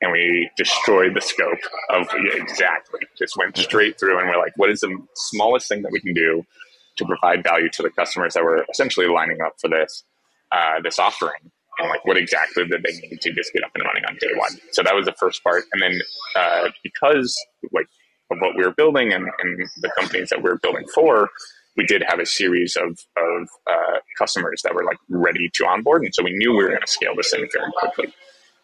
and 0.00 0.12
we 0.12 0.50
destroyed 0.56 1.14
the 1.14 1.20
scope 1.20 1.58
of 1.90 2.06
yeah, 2.14 2.42
exactly 2.42 3.00
just 3.18 3.36
went 3.36 3.56
straight 3.56 3.98
through 3.98 4.18
and 4.18 4.28
we're 4.28 4.38
like, 4.38 4.56
what 4.56 4.70
is 4.70 4.80
the 4.80 4.96
smallest 5.14 5.68
thing 5.68 5.82
that 5.82 5.92
we 5.92 6.00
can 6.00 6.14
do 6.14 6.44
to 6.96 7.04
provide 7.04 7.42
value 7.42 7.68
to 7.68 7.82
the 7.82 7.90
customers 7.90 8.34
that 8.34 8.42
were 8.42 8.64
essentially 8.70 9.06
lining 9.06 9.40
up 9.42 9.54
for 9.60 9.68
this 9.68 10.04
uh, 10.52 10.80
this 10.82 10.98
offering? 10.98 11.50
Like 11.80 12.04
what 12.04 12.16
exactly 12.16 12.66
did 12.66 12.82
they 12.82 13.08
need 13.08 13.20
to 13.20 13.32
just 13.32 13.52
get 13.52 13.64
up 13.64 13.70
and 13.74 13.84
running 13.84 14.04
on 14.08 14.16
day 14.20 14.30
one. 14.36 14.52
So 14.72 14.82
that 14.82 14.94
was 14.94 15.06
the 15.06 15.12
first 15.12 15.42
part, 15.42 15.64
and 15.72 15.82
then 15.82 16.00
uh, 16.34 16.70
because 16.82 17.36
like 17.72 17.86
of 18.30 18.38
what 18.38 18.56
we 18.56 18.64
were 18.64 18.72
building 18.72 19.12
and, 19.12 19.28
and 19.40 19.68
the 19.78 19.90
companies 19.98 20.30
that 20.30 20.42
we 20.42 20.50
were 20.50 20.58
building 20.58 20.84
for, 20.94 21.30
we 21.76 21.86
did 21.86 22.02
have 22.08 22.18
a 22.18 22.26
series 22.26 22.76
of, 22.76 22.98
of 23.16 23.48
uh, 23.68 23.98
customers 24.18 24.62
that 24.64 24.74
were 24.74 24.84
like 24.84 24.98
ready 25.08 25.50
to 25.54 25.66
onboard, 25.66 26.02
and 26.02 26.14
so 26.14 26.22
we 26.22 26.32
knew 26.36 26.50
we 26.50 26.64
were 26.64 26.70
going 26.70 26.80
to 26.80 26.86
scale 26.86 27.14
this 27.16 27.30
thing 27.30 27.46
very 27.52 27.70
quickly. 27.78 28.12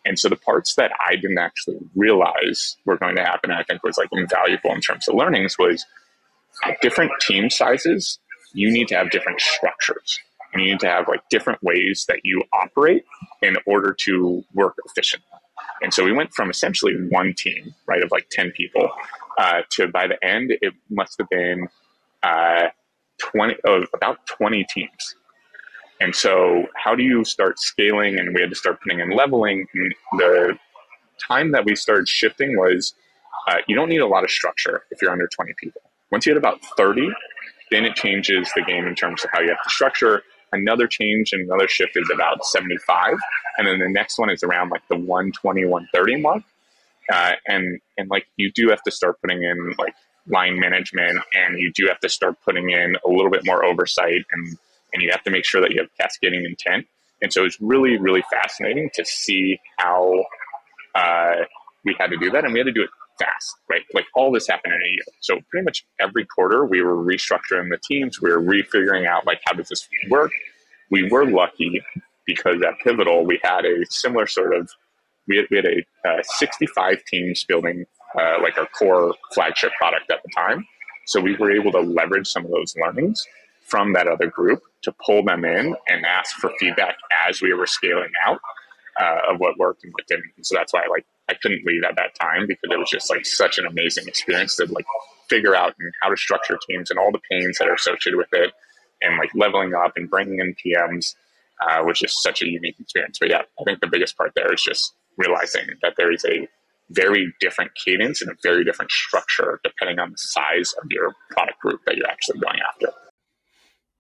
And 0.05 0.19
so 0.19 0.29
the 0.29 0.37
parts 0.37 0.75
that 0.75 0.91
I 1.07 1.15
didn't 1.15 1.39
actually 1.39 1.79
realize 1.95 2.77
were 2.85 2.97
going 2.97 3.15
to 3.17 3.23
happen, 3.23 3.53
I 3.53 3.63
think 3.63 3.85
was 3.85 3.99
like 3.99 4.09
invaluable 4.11 4.73
in 4.73 4.81
terms 4.81 5.07
of 5.07 5.15
learnings, 5.15 5.57
was 5.59 5.85
different 6.81 7.13
team 7.21 7.51
sizes. 7.51 8.19
You 8.53 8.71
need 8.71 8.89
to 8.89 8.97
have 8.97 9.11
different 9.11 9.41
structures 9.41 10.19
and 10.53 10.63
you 10.63 10.71
need 10.71 10.81
to 10.81 10.89
have 10.89 11.09
like 11.09 11.21
different 11.31 11.63
ways 11.63 12.05
that 12.09 12.21
you 12.25 12.43
operate 12.53 13.05
in 13.43 13.57
order 13.67 13.95
to 14.01 14.45
work 14.55 14.77
efficiently. 14.87 15.27
And 15.83 15.93
so 15.93 16.05
we 16.05 16.13
went 16.13 16.33
from 16.35 16.51
essentially 16.51 16.95
one 17.09 17.35
team, 17.37 17.75
right, 17.87 18.03
of 18.03 18.11
like 18.11 18.29
10 18.31 18.53
people, 18.53 18.91
uh, 19.39 19.63
to 19.71 19.89
by 19.89 20.07
the 20.07 20.23
end, 20.25 20.53
it 20.61 20.75
must 20.91 21.19
have 21.19 21.29
been 21.29 21.69
uh, 22.23 22.69
20, 23.19 23.57
oh, 23.67 23.85
about 23.95 24.27
20 24.27 24.65
teams. 24.73 25.17
And 26.01 26.15
so, 26.15 26.67
how 26.75 26.97
do 26.97 27.05
you 27.05 27.25
start 27.25 27.61
scaling? 27.61 28.19
And 28.19 28.35
we 28.35 28.41
had 28.41 28.51
to 28.51 28.57
start 28.57 28.81
putting 28.83 28.99
in 28.99 29.11
leveling. 29.11 29.67
And 29.73 29.95
the 30.19 30.59
time 31.25 31.53
that 31.53 31.65
we 31.65 31.77
started 31.77 32.09
shifting 32.09 32.59
was 32.59 32.95
uh, 33.49 33.59
you 33.69 33.77
don't 33.77 33.89
need 33.89 34.01
a 34.01 34.07
lot 34.07 34.25
of 34.25 34.31
structure 34.31 34.83
if 34.91 35.01
you're 35.01 35.13
under 35.13 35.29
20 35.29 35.53
people. 35.59 35.81
Once 36.11 36.27
you 36.27 36.31
hit 36.33 36.39
about 36.39 36.61
30, 36.77 37.09
then 37.71 37.85
it 37.85 37.95
changes 37.95 38.51
the 38.57 38.63
game 38.63 38.87
in 38.87 38.95
terms 38.95 39.25
of 39.25 39.31
how 39.33 39.41
you 39.41 39.49
have 39.49 39.63
to 39.63 39.71
structure 39.71 40.23
Another 40.53 40.87
change 40.87 41.33
and 41.33 41.43
another 41.43 41.69
shift 41.69 41.97
is 41.97 42.11
about 42.13 42.45
75. 42.45 43.15
And 43.59 43.67
then 43.67 43.79
the 43.79 43.89
next 43.89 44.19
one 44.19 44.31
is 44.31 44.43
around 44.43 44.71
like 44.71 44.87
the 44.89 44.97
120, 44.97 45.65
130 45.65 46.21
mark. 46.21 46.43
Uh, 47.13 47.33
and, 47.47 47.81
and 47.99 48.09
like 48.11 48.27
you 48.37 48.51
do 48.53 48.69
have 48.69 48.83
to 48.83 48.91
start 48.91 49.21
putting 49.21 49.43
in 49.43 49.75
like 49.79 49.95
line 50.29 50.59
management 50.59 51.19
and 51.35 51.59
you 51.59 51.73
do 51.75 51.87
have 51.89 51.99
to 52.01 52.09
start 52.09 52.37
putting 52.45 52.71
in 52.71 52.97
a 53.05 53.09
little 53.09 53.31
bit 53.31 53.45
more 53.45 53.65
oversight 53.65 54.25
and, 54.31 54.57
and 54.93 55.03
you 55.03 55.11
have 55.11 55.23
to 55.25 55.31
make 55.31 55.45
sure 55.45 55.61
that 55.61 55.73
you 55.73 55.81
have 55.81 55.89
cascading 55.99 56.45
intent. 56.45 56.87
And 57.23 57.33
so 57.33 57.45
it's 57.45 57.61
really, 57.61 57.97
really 57.99 58.23
fascinating 58.31 58.91
to 58.95 59.05
see 59.05 59.59
how 59.79 60.25
uh, 60.95 61.45
we 61.85 61.97
had 61.99 62.09
to 62.11 62.17
do 62.17 62.31
that. 62.31 62.45
And 62.45 62.53
we 62.53 62.61
had 62.61 62.67
to 62.67 62.73
do 62.73 62.83
it 62.83 62.91
fast, 63.19 63.55
right? 63.69 63.83
Like 63.95 64.07
all 64.15 64.33
this 64.33 64.49
happened 64.49 64.75
in 64.75 64.81
a 64.81 64.91
year. 64.91 65.05
So 65.21 65.41
pretty 65.51 65.65
much 65.65 65.85
every 66.01 66.25
quarter 66.27 66.65
we 66.65 66.83
were 66.83 66.97
restructuring 66.97 67.71
the 67.71 67.79
teams. 67.87 68.21
We 68.21 68.31
were 68.31 68.43
refiguring 68.43 69.07
out 69.07 69.27
like 69.27 69.41
how 69.45 69.55
does 69.55 69.69
this 69.69 69.89
work. 70.11 70.31
We 70.91 71.09
were 71.11 71.27
lucky 71.27 71.83
because 72.27 72.63
at 72.63 72.75
Pivotal 72.85 73.25
we 73.25 73.41
had 73.43 73.65
a 73.65 73.85
similar 73.91 74.27
sort 74.27 74.55
of 74.55 74.71
we 75.29 75.37
had, 75.37 75.47
we 75.51 75.57
had 75.57 75.67
a 75.67 76.09
uh, 76.09 76.23
65 76.23 77.05
teams 77.05 77.45
building 77.45 77.85
uh, 78.21 78.37
like 78.43 78.59
our 78.59 78.67
core 78.67 79.15
flagship 79.33 79.73
product 79.79 80.11
at 80.11 80.21
the 80.23 80.31
time. 80.35 80.67
So 81.07 81.21
we 81.21 81.37
were 81.37 81.53
able 81.53 81.73
to 81.73 81.81
leverage 81.81 82.29
some 82.29 82.45
of 82.45 82.51
those 82.51 82.75
learnings 82.77 83.25
from 83.63 83.93
that 83.93 84.09
other 84.09 84.27
group 84.27 84.63
to 84.83 84.93
pull 85.05 85.25
them 85.25 85.45
in 85.45 85.75
and 85.89 86.05
ask 86.05 86.35
for 86.37 86.51
feedback 86.59 86.97
as 87.29 87.41
we 87.41 87.55
were 87.55 87.67
scaling 87.67 88.11
out 88.27 88.41
uh, 89.01 89.33
of 89.33 89.41
what 89.41 89.57
worked 89.59 89.85
and 89.85 89.93
what 89.93 90.07
didn't. 90.07 90.33
So 90.43 90.57
that's 90.57 90.73
why 90.73 90.83
like 90.91 91.07
I 91.33 91.39
couldn't 91.41 91.65
leave 91.65 91.83
at 91.89 91.97
that 91.97 92.15
time 92.21 92.47
because 92.47 92.71
it 92.71 92.79
was 92.79 92.91
just 92.91 93.11
like 93.11 93.25
such 93.25 93.59
an 93.59 93.67
amazing 93.67 94.07
experience 94.07 94.57
to 94.57 94.67
like 94.67 94.85
figure 95.29 95.55
out 95.55 95.75
and 95.79 95.93
how 96.03 96.11
to 96.11 96.17
structure 96.17 96.59
teams 96.69 96.91
and 96.91 96.99
all 96.99 97.11
the 97.11 97.21
pains 97.31 97.59
that 97.59 97.69
are 97.69 97.75
associated 97.75 98.17
with 98.17 98.29
it 98.33 98.53
and 99.01 99.19
like 99.19 99.31
leveling 99.35 99.73
up 99.75 99.93
and 99.97 100.11
bringing 100.11 100.39
in 100.39 100.55
PMs, 100.55 101.15
uh, 101.67 101.83
which 101.83 102.03
is 102.03 102.23
such 102.23 102.43
a 102.43 102.47
unique 102.47 102.77
experience. 102.79 103.19
But 103.19 103.31
yeah, 103.31 103.43
I 103.61 103.65
think 103.65 103.81
the 103.81 103.89
biggest 103.91 104.17
part 104.17 104.33
there 104.37 104.53
is 104.53 104.63
just 104.63 104.93
realizing 105.17 105.67
that 105.83 105.95
there 105.97 106.13
is 106.13 106.25
a 106.25 106.47
very 106.91 107.33
different 107.41 107.71
cadence 107.83 108.21
and 108.21 108.31
a 108.31 108.35
very 108.43 108.65
different 108.65 108.91
structure 108.91 109.61
depending 109.65 109.99
on 109.99 110.11
the 110.11 110.19
size 110.19 110.75
of 110.83 110.89
your 110.91 111.15
product 111.31 111.59
group 111.61 111.81
that 111.87 111.97
you're 111.97 112.09
actually 112.09 112.41
going 112.41 112.59
after. 112.69 112.89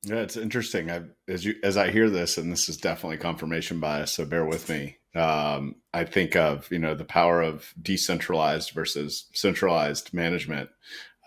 Yeah, 0.04 0.16
it's 0.16 0.36
interesting. 0.36 0.90
I, 0.90 1.02
as 1.28 1.44
you 1.44 1.54
as 1.62 1.76
I 1.76 1.90
hear 1.90 2.10
this, 2.10 2.36
and 2.36 2.50
this 2.50 2.68
is 2.68 2.76
definitely 2.76 3.18
confirmation 3.18 3.78
bias, 3.78 4.12
so 4.12 4.24
bear 4.24 4.44
with 4.44 4.68
me. 4.68 4.96
Um, 5.14 5.76
I 5.92 6.04
think 6.04 6.36
of 6.36 6.70
you 6.70 6.78
know 6.78 6.94
the 6.94 7.04
power 7.04 7.42
of 7.42 7.72
decentralized 7.80 8.70
versus 8.70 9.26
centralized 9.32 10.14
management. 10.14 10.70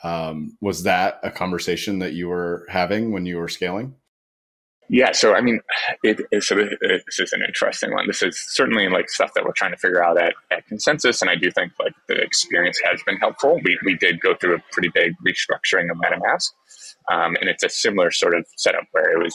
Um, 0.04 0.58
was 0.62 0.84
that 0.84 1.20
a 1.24 1.32
conversation 1.32 2.00
that 2.00 2.14
you 2.14 2.28
were 2.28 2.66
having 2.70 3.12
when 3.12 3.26
you 3.26 3.38
were 3.38 3.48
scaling? 3.48 3.96
Yeah, 4.88 5.14
so 5.14 5.34
I 5.34 5.42
mean, 5.42 5.62
it, 6.04 6.22
it, 6.32 6.44
so 6.44 6.56
this 6.56 7.20
is 7.20 7.34
an 7.34 7.42
interesting 7.42 7.92
one. 7.92 8.06
This 8.06 8.22
is 8.22 8.38
certainly 8.50 8.88
like 8.88 9.10
stuff 9.10 9.34
that 9.34 9.44
we're 9.44 9.54
trying 9.54 9.72
to 9.72 9.78
figure 9.78 10.04
out 10.04 10.22
at, 10.22 10.36
at 10.52 10.68
ConsenSys, 10.68 11.22
and 11.22 11.30
I 11.30 11.36
do 11.36 11.50
think 11.50 11.72
like 11.80 11.94
the 12.08 12.16
experience 12.16 12.80
has 12.84 13.02
been 13.04 13.18
helpful. 13.18 13.60
We 13.64 13.80
we 13.84 13.96
did 13.96 14.22
go 14.22 14.36
through 14.36 14.56
a 14.56 14.64
pretty 14.72 14.90
big 14.94 15.14
restructuring 15.26 15.90
of 15.90 15.98
MetaMask, 15.98 16.52
um, 17.12 17.36
and 17.42 17.50
it's 17.50 17.64
a 17.64 17.70
similar 17.70 18.12
sort 18.12 18.36
of 18.36 18.46
setup 18.58 18.84
where 18.92 19.12
it 19.12 19.24
was 19.24 19.34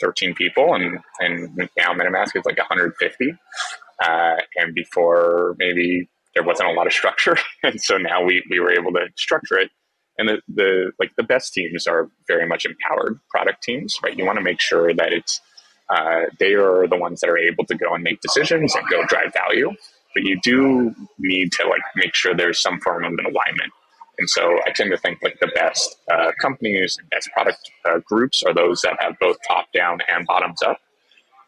13 0.00 0.34
people, 0.34 0.74
and 0.74 0.98
and 1.20 1.56
now 1.76 1.94
MetaMask 1.94 2.34
is 2.34 2.44
like 2.44 2.58
150, 2.58 3.34
uh, 4.02 4.36
and 4.56 4.74
before 4.74 5.54
maybe 5.58 6.08
there 6.34 6.44
wasn't 6.44 6.68
a 6.68 6.72
lot 6.72 6.86
of 6.86 6.92
structure, 6.92 7.36
and 7.62 7.80
so 7.80 7.96
now 7.96 8.22
we 8.22 8.42
we 8.50 8.60
were 8.60 8.72
able 8.72 8.92
to 8.92 9.06
structure 9.16 9.58
it. 9.58 9.70
And 10.18 10.28
the, 10.28 10.42
the 10.48 10.92
like 10.98 11.12
the 11.16 11.22
best 11.22 11.52
teams 11.52 11.86
are 11.86 12.10
very 12.26 12.46
much 12.46 12.66
empowered 12.66 13.20
product 13.30 13.62
teams 13.62 13.96
right? 14.02 14.18
You 14.18 14.26
want 14.26 14.38
to 14.38 14.44
make 14.44 14.60
sure 14.60 14.92
that 14.92 15.12
it's 15.12 15.40
uh, 15.90 16.22
they 16.38 16.54
are 16.54 16.86
the 16.88 16.96
ones 16.96 17.20
that 17.20 17.30
are 17.30 17.38
able 17.38 17.64
to 17.66 17.74
go 17.74 17.94
and 17.94 18.02
make 18.02 18.20
decisions 18.20 18.74
and 18.74 18.84
go 18.90 19.04
drive 19.06 19.32
value 19.32 19.72
but 20.18 20.24
you 20.24 20.38
do 20.42 20.94
need 21.18 21.52
to 21.52 21.66
like 21.68 21.82
make 21.94 22.14
sure 22.14 22.34
there's 22.34 22.60
some 22.60 22.80
form 22.80 23.04
of 23.04 23.12
an 23.12 23.26
alignment. 23.26 23.72
And 24.18 24.28
so 24.28 24.58
i 24.66 24.72
tend 24.72 24.90
to 24.90 24.98
think 24.98 25.20
like 25.22 25.38
the 25.40 25.50
best 25.54 25.96
uh, 26.10 26.32
companies 26.40 26.96
and 26.98 27.08
best 27.10 27.30
product 27.32 27.70
uh, 27.84 28.00
groups 28.04 28.42
are 28.42 28.52
those 28.52 28.80
that 28.82 28.96
have 28.98 29.14
both 29.20 29.36
top 29.46 29.66
down 29.72 29.98
and 30.08 30.26
bottoms 30.26 30.60
up. 30.62 30.80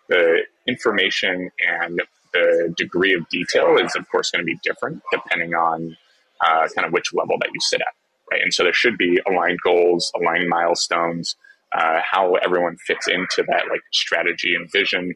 The 0.08 0.42
information 0.68 1.50
and 1.66 2.00
the 2.32 2.72
degree 2.76 3.14
of 3.14 3.28
detail 3.28 3.76
is 3.78 3.94
of 3.96 4.08
course 4.10 4.30
going 4.30 4.40
to 4.40 4.46
be 4.46 4.58
different 4.62 5.02
depending 5.12 5.54
on 5.54 5.96
uh, 6.40 6.66
kind 6.74 6.86
of 6.86 6.92
which 6.92 7.12
level 7.12 7.36
that 7.40 7.50
you 7.52 7.60
sit 7.60 7.80
at 7.80 7.94
right? 8.30 8.42
And 8.42 8.52
so 8.52 8.62
there 8.62 8.72
should 8.72 8.96
be 8.96 9.18
aligned 9.28 9.58
goals, 9.62 10.10
aligned 10.14 10.48
milestones, 10.48 11.36
uh, 11.72 12.00
how 12.08 12.34
everyone 12.34 12.76
fits 12.86 13.08
into 13.08 13.44
that 13.48 13.64
like 13.70 13.82
strategy 13.92 14.54
and 14.54 14.70
vision, 14.72 15.14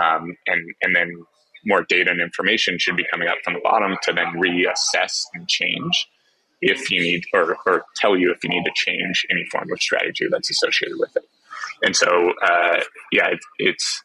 um, 0.00 0.36
and 0.46 0.64
and 0.82 0.94
then 0.94 1.10
more 1.66 1.84
data 1.88 2.10
and 2.10 2.20
information 2.20 2.78
should 2.78 2.96
be 2.96 3.04
coming 3.10 3.28
up 3.28 3.38
from 3.42 3.54
the 3.54 3.60
bottom 3.60 3.96
to 4.02 4.12
then 4.12 4.26
reassess 4.36 5.24
and 5.34 5.48
change 5.48 6.08
if 6.60 6.90
you 6.90 7.00
need 7.00 7.22
or, 7.32 7.56
or 7.66 7.84
tell 7.96 8.16
you 8.16 8.30
if 8.30 8.42
you 8.42 8.50
need 8.50 8.64
to 8.64 8.70
change 8.74 9.26
any 9.30 9.44
form 9.50 9.68
of 9.72 9.80
strategy 9.80 10.26
that's 10.30 10.50
associated 10.50 10.96
with 10.98 11.16
it. 11.16 11.24
And 11.82 11.94
so, 11.94 12.32
uh, 12.42 12.80
yeah, 13.12 13.28
it, 13.28 13.40
it's 13.58 14.02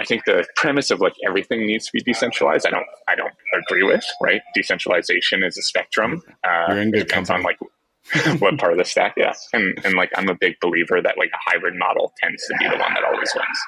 I 0.00 0.04
think 0.04 0.24
the 0.24 0.46
premise 0.56 0.90
of 0.90 1.00
like 1.00 1.14
everything 1.26 1.66
needs 1.66 1.86
to 1.86 1.92
be 1.92 2.00
decentralized. 2.00 2.66
I 2.66 2.70
don't. 2.70 2.86
I 3.06 3.14
don't 3.14 3.32
agree 3.62 3.82
with. 3.82 4.04
Right, 4.22 4.40
decentralization 4.54 5.42
is 5.44 5.58
a 5.58 5.62
spectrum. 5.62 6.22
Uh, 6.42 6.66
You're 6.68 6.80
in 6.80 6.90
good 6.90 7.06
depends 7.06 7.28
company. 7.28 7.56
on 7.60 8.30
like 8.32 8.40
what 8.40 8.58
part 8.58 8.72
of 8.72 8.78
the 8.78 8.84
stack. 8.84 9.14
Yeah, 9.16 9.34
and 9.52 9.78
and 9.84 9.94
like 9.94 10.10
I'm 10.16 10.28
a 10.28 10.34
big 10.34 10.54
believer 10.60 11.02
that 11.02 11.18
like 11.18 11.30
a 11.34 11.50
hybrid 11.50 11.74
model 11.76 12.12
tends 12.20 12.42
to 12.46 12.54
be 12.58 12.64
the 12.64 12.78
one 12.78 12.94
that 12.94 13.04
always 13.04 13.30
wins. 13.34 13.58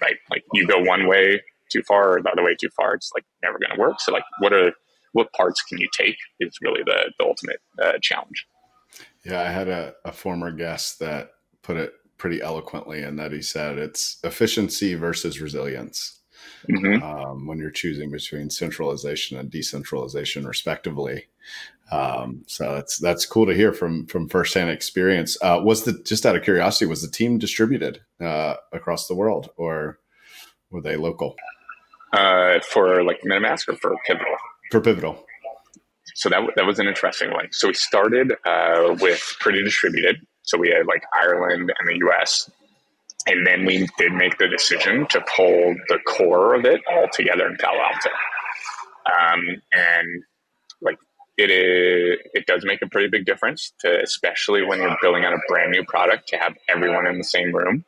Right, 0.00 0.16
like 0.30 0.44
you 0.54 0.66
go 0.66 0.80
one 0.80 1.06
way 1.06 1.42
too 1.70 1.82
far 1.82 2.16
or 2.16 2.22
the 2.22 2.30
other 2.30 2.44
way 2.44 2.56
too 2.60 2.68
far, 2.76 2.94
it's 2.94 3.10
like 3.14 3.24
never 3.42 3.58
going 3.58 3.74
to 3.74 3.80
work. 3.80 4.00
So 4.00 4.12
like, 4.12 4.24
what 4.40 4.52
are 4.52 4.72
what 5.12 5.32
parts 5.32 5.62
can 5.62 5.78
you 5.78 5.88
take 5.96 6.16
is 6.40 6.56
really 6.62 6.82
the 6.84 7.12
the 7.18 7.24
ultimate 7.24 7.60
uh, 7.82 7.98
challenge. 8.00 8.46
Yeah, 9.24 9.40
I 9.40 9.50
had 9.50 9.68
a, 9.68 9.94
a 10.04 10.12
former 10.12 10.50
guest 10.50 10.98
that 10.98 11.32
put 11.62 11.76
it 11.76 11.94
pretty 12.22 12.40
eloquently 12.40 13.02
in 13.02 13.16
that 13.16 13.32
he 13.32 13.42
said 13.42 13.78
it's 13.78 14.18
efficiency 14.22 14.94
versus 14.94 15.40
resilience 15.40 16.20
mm-hmm. 16.70 17.02
um, 17.02 17.48
when 17.48 17.58
you're 17.58 17.68
choosing 17.68 18.12
between 18.12 18.48
centralization 18.48 19.36
and 19.36 19.50
decentralization, 19.50 20.46
respectively. 20.46 21.26
Um, 21.90 22.44
so 22.46 22.76
that's 22.76 22.98
that's 22.98 23.26
cool 23.26 23.44
to 23.46 23.54
hear 23.54 23.72
from 23.72 24.06
from 24.06 24.28
firsthand 24.28 24.70
experience. 24.70 25.36
Uh, 25.42 25.60
was 25.64 25.82
the 25.82 26.00
just 26.04 26.24
out 26.24 26.36
of 26.36 26.44
curiosity, 26.44 26.86
was 26.86 27.02
the 27.02 27.10
team 27.10 27.38
distributed 27.38 28.02
uh, 28.20 28.54
across 28.72 29.08
the 29.08 29.16
world, 29.16 29.50
or 29.56 29.98
were 30.70 30.80
they 30.80 30.94
local? 30.94 31.34
Uh, 32.12 32.60
for 32.60 33.02
like 33.02 33.20
MetaMask 33.22 33.68
or 33.68 33.76
for 33.78 33.96
Pivotal? 34.06 34.36
For 34.70 34.80
Pivotal. 34.80 35.26
So 36.14 36.28
that 36.28 36.48
that 36.54 36.66
was 36.66 36.78
an 36.78 36.86
interesting 36.86 37.32
one. 37.32 37.48
So 37.50 37.66
we 37.66 37.74
started 37.74 38.32
uh, 38.46 38.94
with 39.00 39.34
pretty 39.40 39.64
distributed. 39.64 40.24
So 40.42 40.58
we 40.58 40.68
had 40.68 40.86
like 40.86 41.02
Ireland 41.14 41.72
and 41.78 41.88
the 41.88 42.06
US. 42.08 42.50
And 43.26 43.46
then 43.46 43.64
we 43.64 43.88
did 43.98 44.12
make 44.12 44.36
the 44.38 44.48
decision 44.48 45.06
to 45.10 45.24
pull 45.36 45.74
the 45.88 45.98
core 46.06 46.54
of 46.54 46.64
it 46.64 46.80
all 46.90 47.06
together 47.12 47.46
in 47.46 47.56
Palo 47.56 47.78
Alto. 47.78 48.10
Um, 49.06 49.62
and 49.72 50.22
like 50.80 50.98
it 51.38 51.50
is, 51.50 52.18
it 52.34 52.46
does 52.46 52.64
make 52.64 52.82
a 52.82 52.88
pretty 52.88 53.08
big 53.08 53.24
difference 53.24 53.72
to, 53.80 54.00
especially 54.02 54.64
when 54.64 54.80
you're 54.80 54.96
building 55.00 55.24
out 55.24 55.32
a 55.32 55.38
brand 55.48 55.70
new 55.70 55.84
product 55.84 56.28
to 56.28 56.36
have 56.36 56.54
everyone 56.68 57.06
in 57.06 57.18
the 57.18 57.24
same 57.24 57.54
room 57.54 57.84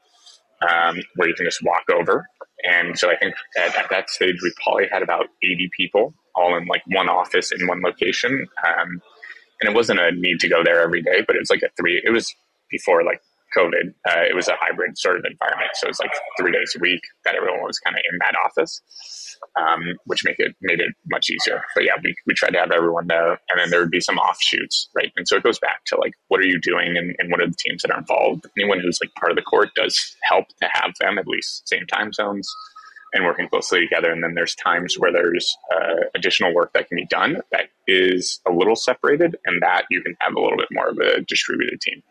um, 0.63 1.01
where 1.17 1.29
you 1.29 1.35
can 1.35 1.47
just 1.47 1.63
walk 1.65 1.85
over. 1.93 2.27
And 2.63 2.99
so 2.99 3.11
I 3.11 3.17
think 3.17 3.35
at, 3.59 3.77
at, 3.77 3.91
that 3.91 4.11
stage, 4.11 4.37
we 4.43 4.53
probably 4.63 4.87
had 4.91 5.03
about 5.03 5.27
80 5.43 5.71
people 5.77 6.15
all 6.35 6.57
in 6.57 6.67
like 6.67 6.83
one 6.87 7.09
office 7.09 7.53
in 7.53 7.67
one 7.67 7.83
location. 7.83 8.47
Um, 8.67 9.03
and 9.61 9.71
it 9.71 9.75
wasn't 9.75 10.01
a 10.01 10.13
need 10.13 10.41
to 10.41 10.49
go 10.49 10.65
there 10.65 10.81
every 10.81 11.03
day, 11.03 11.23
but 11.27 11.37
it 11.37 11.41
was 11.41 11.51
like 11.51 11.63
a 11.63 11.71
three, 11.77 12.01
it 12.05 12.11
was 12.11 12.35
before 12.77 13.05
like 13.11 13.21
COVID, 13.57 13.87
uh, 14.11 14.25
it 14.31 14.35
was 14.35 14.49
a 14.49 14.57
hybrid 14.59 14.99
sort 14.99 15.17
of 15.17 15.25
environment. 15.25 15.71
So 15.75 15.87
it 15.87 15.93
was 15.95 16.01
like 16.01 16.11
three 16.39 16.51
days 16.51 16.75
a 16.77 16.81
week 16.81 17.03
that 17.25 17.37
everyone 17.37 17.63
was 17.63 17.79
kind 17.79 17.97
of 17.97 18.03
in 18.11 18.19
that 18.19 18.35
office, 18.45 18.83
um, 19.63 19.83
which 20.11 20.25
make 20.25 20.41
it 20.41 20.53
made 20.61 20.81
it 20.81 20.93
much 21.15 21.31
easier. 21.31 21.63
But 21.75 21.85
yeah, 21.85 21.97
we, 22.03 22.11
we 22.27 22.35
tried 22.35 22.55
to 22.55 22.59
have 22.59 22.73
everyone 22.73 23.07
there, 23.07 23.39
and 23.49 23.57
then 23.57 23.71
there 23.71 23.81
would 23.81 23.93
be 23.99 24.01
some 24.01 24.19
offshoots, 24.19 24.89
right? 24.99 25.13
And 25.17 25.29
so 25.29 25.37
it 25.37 25.45
goes 25.49 25.61
back 25.61 25.85
to 25.87 25.97
like, 26.05 26.15
what 26.29 26.41
are 26.41 26.51
you 26.53 26.61
doing, 26.61 26.97
and, 26.99 27.15
and 27.19 27.31
what 27.31 27.41
are 27.41 27.47
the 27.47 27.63
teams 27.65 27.83
that 27.83 27.93
are 27.93 27.99
involved? 27.99 28.47
Anyone 28.59 28.81
who's 28.81 28.99
like 29.01 29.15
part 29.15 29.31
of 29.31 29.37
the 29.37 29.43
court 29.43 29.69
does 29.77 30.17
help 30.31 30.47
to 30.61 30.69
have 30.73 30.93
them 31.01 31.19
at 31.19 31.29
least 31.29 31.69
same 31.69 31.87
time 31.87 32.13
zones 32.13 32.53
and 33.13 33.25
working 33.25 33.49
closely 33.49 33.81
together. 33.87 34.11
And 34.11 34.25
then 34.25 34.35
there's 34.35 34.57
times 34.57 34.97
where 34.99 35.13
there's 35.13 35.57
uh, 35.73 36.01
additional 36.17 36.53
work 36.53 36.73
that 36.73 36.89
can 36.89 36.97
be 36.97 37.07
done 37.07 37.41
that 37.53 37.67
is 37.87 38.41
a 38.49 38.51
little 38.51 38.75
separated, 38.75 39.37
and 39.47 39.63
that 39.63 39.85
you 39.91 40.03
can 40.03 40.17
have 40.19 40.35
a 40.35 40.41
little 40.41 40.59
bit 40.59 40.69
more 40.73 40.89
of 40.89 40.99
a 40.99 41.21
distributed 41.21 41.81
team. 41.81 42.03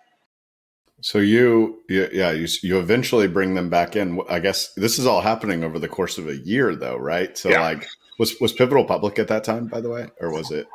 So 1.03 1.19
you, 1.19 1.83
yeah, 1.89 2.31
you, 2.31 2.47
you 2.61 2.79
eventually 2.79 3.27
bring 3.27 3.55
them 3.55 3.69
back 3.69 3.97
in. 3.97 4.21
I 4.29 4.39
guess 4.39 4.73
this 4.75 4.97
is 4.97 5.05
all 5.05 5.19
happening 5.19 5.65
over 5.65 5.77
the 5.77 5.89
course 5.89 6.17
of 6.17 6.29
a 6.29 6.37
year, 6.37 6.75
though, 6.75 6.95
right? 6.95 7.37
So, 7.37 7.49
yeah. 7.49 7.59
like, 7.59 7.85
was 8.19 8.39
was 8.39 8.53
Pivotal 8.53 8.85
public 8.85 9.19
at 9.19 9.27
that 9.27 9.43
time, 9.43 9.67
by 9.67 9.81
the 9.81 9.89
way, 9.89 10.07
or 10.21 10.31
was 10.31 10.49
it? 10.49 10.65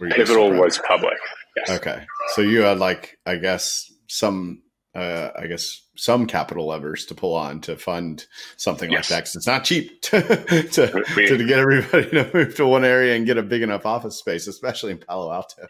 Pivotal 0.00 0.52
was 0.52 0.78
public. 0.86 1.18
Yes. 1.56 1.70
Okay, 1.70 2.04
so 2.34 2.42
you 2.42 2.60
had 2.60 2.78
like, 2.78 3.18
I 3.26 3.36
guess 3.36 3.92
some, 4.08 4.62
uh, 4.94 5.30
I 5.36 5.48
guess 5.48 5.82
some 5.96 6.26
capital 6.26 6.68
levers 6.68 7.04
to 7.06 7.16
pull 7.16 7.34
on 7.34 7.60
to 7.62 7.76
fund 7.76 8.26
something 8.56 8.90
yes. 8.90 9.10
like 9.10 9.24
that. 9.24 9.34
It's 9.34 9.46
not 9.48 9.64
cheap 9.64 10.00
to 10.02 10.22
to, 10.22 11.04
we, 11.16 11.26
to 11.26 11.38
get 11.44 11.58
everybody 11.58 12.08
to 12.10 12.30
move 12.32 12.54
to 12.54 12.66
one 12.68 12.84
area 12.84 13.16
and 13.16 13.26
get 13.26 13.36
a 13.36 13.42
big 13.42 13.62
enough 13.62 13.84
office 13.84 14.16
space, 14.16 14.46
especially 14.46 14.92
in 14.92 14.98
Palo 14.98 15.32
Alto. 15.32 15.66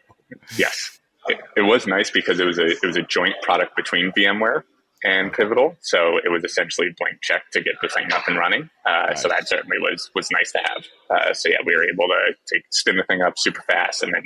Yes, 0.59 0.99
it, 1.29 1.39
it, 1.57 1.63
was 1.63 1.87
nice 1.87 2.11
because 2.11 2.41
it 2.41 2.45
was 2.45 2.59
a 2.59 2.67
it 2.67 2.83
was 2.83 2.97
a 2.97 3.03
joint 3.03 3.35
product 3.43 3.77
between 3.77 4.13
VMware 4.13 4.63
and 5.05 5.33
Pivotal, 5.33 5.77
so 5.81 6.19
it 6.25 6.31
was 6.31 6.45
essentially 6.45 6.89
a 6.89 6.95
blank 6.99 7.21
check 7.23 7.43
to 7.53 7.61
get 7.61 7.75
the 7.83 7.89
thing 7.89 8.13
up 8.13 8.29
and 8.29 8.39
running. 8.39 8.71
Uh, 8.87 9.07
nice. 9.09 9.23
So 9.23 9.29
that 9.29 9.49
certainly 9.49 9.79
was 9.79 10.11
was 10.15 10.31
nice 10.31 10.53
to 10.53 10.61
have. 10.65 10.85
Uh, 11.11 11.33
so 11.33 11.49
yeah, 11.49 11.59
we 11.65 11.75
were 11.75 11.85
able 11.85 12.07
to, 12.09 12.35
to 12.47 12.61
spin 12.71 12.97
the 12.97 13.05
thing 13.05 13.23
up 13.23 13.35
super 13.37 13.63
fast, 13.63 14.03
and 14.03 14.13
then 14.15 14.23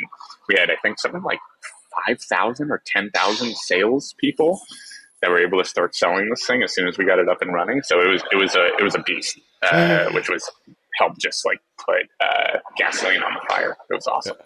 we 0.49 0.57
had 0.59 0.71
I 0.71 0.77
think 0.83 0.99
something 0.99 1.23
like 1.23 1.39
five 2.07 2.21
thousand 2.23 2.71
or 2.71 2.83
ten 2.87 3.11
thousand 3.11 3.57
sales 3.57 4.15
people 4.19 4.61
that 5.23 5.31
were 5.31 5.41
able 5.41 5.63
to 5.63 5.69
start 5.69 5.95
selling 5.95 6.29
this 6.29 6.47
thing 6.47 6.63
as 6.63 6.75
soon 6.75 6.87
as 6.87 6.99
we 6.99 7.05
got 7.05 7.19
it 7.19 7.29
up 7.29 7.41
and 7.41 7.53
running. 7.53 7.83
So 7.83 8.01
it 8.01 8.09
was 8.09 8.23
it 8.33 8.37
was 8.37 8.55
a 8.55 8.67
it 8.79 8.83
was 8.83 8.95
a 8.95 9.03
beast, 9.03 9.39
uh, 9.63 10.11
which 10.11 10.29
was 10.29 10.49
helped 10.99 11.21
just 11.21 11.45
like 11.45 11.61
put 11.85 12.03
uh, 12.21 12.59
gasoline 12.77 13.23
on 13.23 13.35
the 13.35 13.41
fire. 13.49 13.77
It 13.91 13.95
was 13.95 14.07
awesome. 14.07 14.37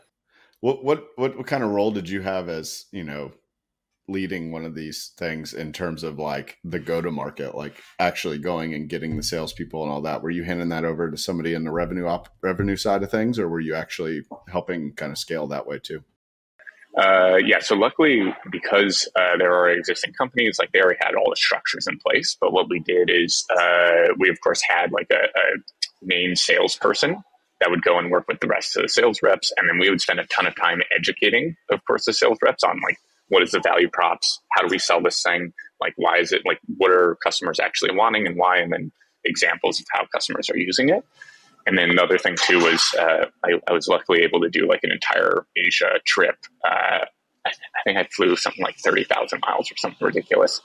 What 0.61 0.85
what 0.85 1.09
what 1.17 1.37
what 1.37 1.47
kind 1.47 1.65
of 1.65 1.71
role 1.71 1.91
did 1.91 2.09
you 2.09 2.21
have 2.23 2.49
as 2.49 2.87
you 2.93 3.05
know 3.05 3.33
leading 4.09 4.51
one 4.51 4.65
of 4.65 4.75
these 4.75 5.13
things 5.17 5.55
in 5.55 5.73
terms 5.73 6.03
of 6.03 6.19
like 6.19 6.59
the 6.65 6.81
go 6.81 7.01
to 7.01 7.11
market, 7.11 7.55
like 7.55 7.77
actually 7.99 8.39
going 8.39 8.75
and 8.75 8.89
getting 8.89 9.17
the 9.17 9.23
salespeople 9.23 9.83
and 9.83 9.93
all 9.93 10.03
that? 10.03 10.23
Were 10.23 10.31
you 10.31 10.43
handing 10.43 10.69
that 10.71 10.85
over 10.85 11.11
to 11.11 11.17
somebody 11.17 11.55
in 11.55 11.65
the 11.65 11.71
revenue 11.71 12.07
op- 12.07 12.29
revenue 12.43 12.77
side 12.77 13.03
of 13.03 13.11
things, 13.11 13.39
or 13.39 13.49
were 13.49 13.61
you 13.61 13.75
actually 13.75 14.23
helping 14.49 14.93
kind 14.95 15.13
of 15.13 15.19
scale 15.19 15.47
that 15.49 15.67
way 15.67 15.79
too? 15.79 16.03
Uh, 16.99 17.37
yeah, 17.37 17.61
so 17.61 17.77
luckily, 17.77 18.35
because 18.51 19.09
uh, 19.15 19.37
there 19.39 19.55
are 19.55 19.71
existing 19.71 20.13
companies, 20.15 20.59
like 20.59 20.73
they 20.73 20.81
already 20.81 20.99
had 21.01 21.15
all 21.15 21.31
the 21.31 21.37
structures 21.37 21.87
in 21.89 21.97
place. 21.99 22.37
But 22.41 22.53
what 22.53 22.69
we 22.69 22.81
did 22.81 23.11
is 23.11 23.47
uh, 23.57 24.13
we, 24.19 24.29
of 24.29 24.41
course, 24.41 24.61
had 24.69 24.91
like 24.91 25.07
a, 25.13 25.15
a 25.15 25.63
main 26.03 26.35
salesperson 26.35 27.23
that 27.61 27.71
would 27.71 27.83
go 27.83 27.99
and 27.99 28.11
work 28.11 28.27
with 28.27 28.41
the 28.41 28.47
rest 28.47 28.77
of 28.77 28.83
the 28.83 28.89
sales 28.89 29.21
reps, 29.23 29.53
and 29.57 29.69
then 29.69 29.79
we 29.79 29.91
would 29.91 30.01
spend 30.01 30.19
a 30.19 30.27
ton 30.27 30.47
of 30.47 30.57
time 30.57 30.81
educating, 30.97 31.57
of 31.71 31.85
course, 31.85 32.07
the 32.07 32.13
sales 32.13 32.39
reps 32.43 32.65
on 32.65 32.81
like 32.83 32.99
what 33.29 33.43
is 33.43 33.53
the 33.53 33.61
value 33.61 33.89
props, 33.89 34.41
how 34.53 34.63
do 34.63 34.69
we 34.69 34.79
sell 34.79 35.01
this 35.01 35.23
thing, 35.23 35.53
like 35.81 35.95
why 35.97 36.19
is 36.19 36.33
it 36.33 36.43
like 36.45 36.59
what 36.79 36.91
are 36.91 37.17
customers 37.23 37.61
actually 37.61 37.95
wanting 37.95 38.27
and 38.27 38.37
why, 38.37 38.59
and 38.59 38.73
then 38.73 38.91
examples 39.25 39.79
of 39.81 39.87
how 39.93 40.05
customers 40.13 40.51
are 40.51 40.57
using 40.57 40.89
it. 40.89 41.05
And 41.67 41.77
then 41.77 41.91
another 41.91 42.19
thing 42.19 42.37
too 42.37 42.59
was 42.59 42.83
uh, 42.99 43.27
I, 43.45 43.61
I, 43.69 43.73
was 43.73 43.87
luckily 43.87 44.23
able 44.23 44.41
to 44.41 44.49
do 44.49 44.67
like 44.67 44.81
an 44.83 44.91
entire 44.91 45.47
Asia 45.57 46.01
trip. 46.07 46.37
Uh, 46.65 47.05
I, 47.45 47.51
I, 47.51 47.83
think 47.85 47.99
I 47.99 48.05
flew 48.05 48.35
something 48.35 48.63
like 48.63 48.79
thirty 48.79 49.05
thousand 49.05 49.41
miles 49.47 49.71
or 49.71 49.77
something 49.77 50.05
ridiculous, 50.05 50.61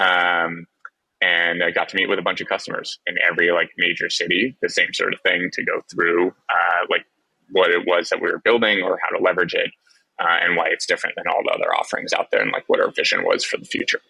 um, 0.00 0.66
and 1.24 1.64
I 1.64 1.70
got 1.70 1.88
to 1.88 1.96
meet 1.96 2.08
with 2.08 2.18
a 2.18 2.22
bunch 2.22 2.40
of 2.42 2.48
customers 2.48 2.98
in 3.06 3.16
every 3.26 3.50
like 3.50 3.70
major 3.78 4.10
city. 4.10 4.56
The 4.60 4.68
same 4.68 4.92
sort 4.92 5.14
of 5.14 5.20
thing 5.22 5.48
to 5.52 5.64
go 5.64 5.80
through 5.90 6.28
uh, 6.28 6.86
like 6.90 7.06
what 7.50 7.70
it 7.70 7.86
was 7.86 8.10
that 8.10 8.20
we 8.20 8.30
were 8.30 8.40
building 8.44 8.82
or 8.82 8.98
how 9.02 9.16
to 9.16 9.22
leverage 9.22 9.54
it, 9.54 9.70
uh, 10.20 10.38
and 10.42 10.56
why 10.56 10.66
it's 10.68 10.86
different 10.86 11.16
than 11.16 11.24
all 11.28 11.42
the 11.42 11.52
other 11.52 11.74
offerings 11.74 12.12
out 12.12 12.30
there, 12.30 12.42
and 12.42 12.52
like 12.52 12.64
what 12.66 12.80
our 12.80 12.90
vision 12.90 13.24
was 13.24 13.44
for 13.44 13.56
the 13.56 13.64
future. 13.64 14.00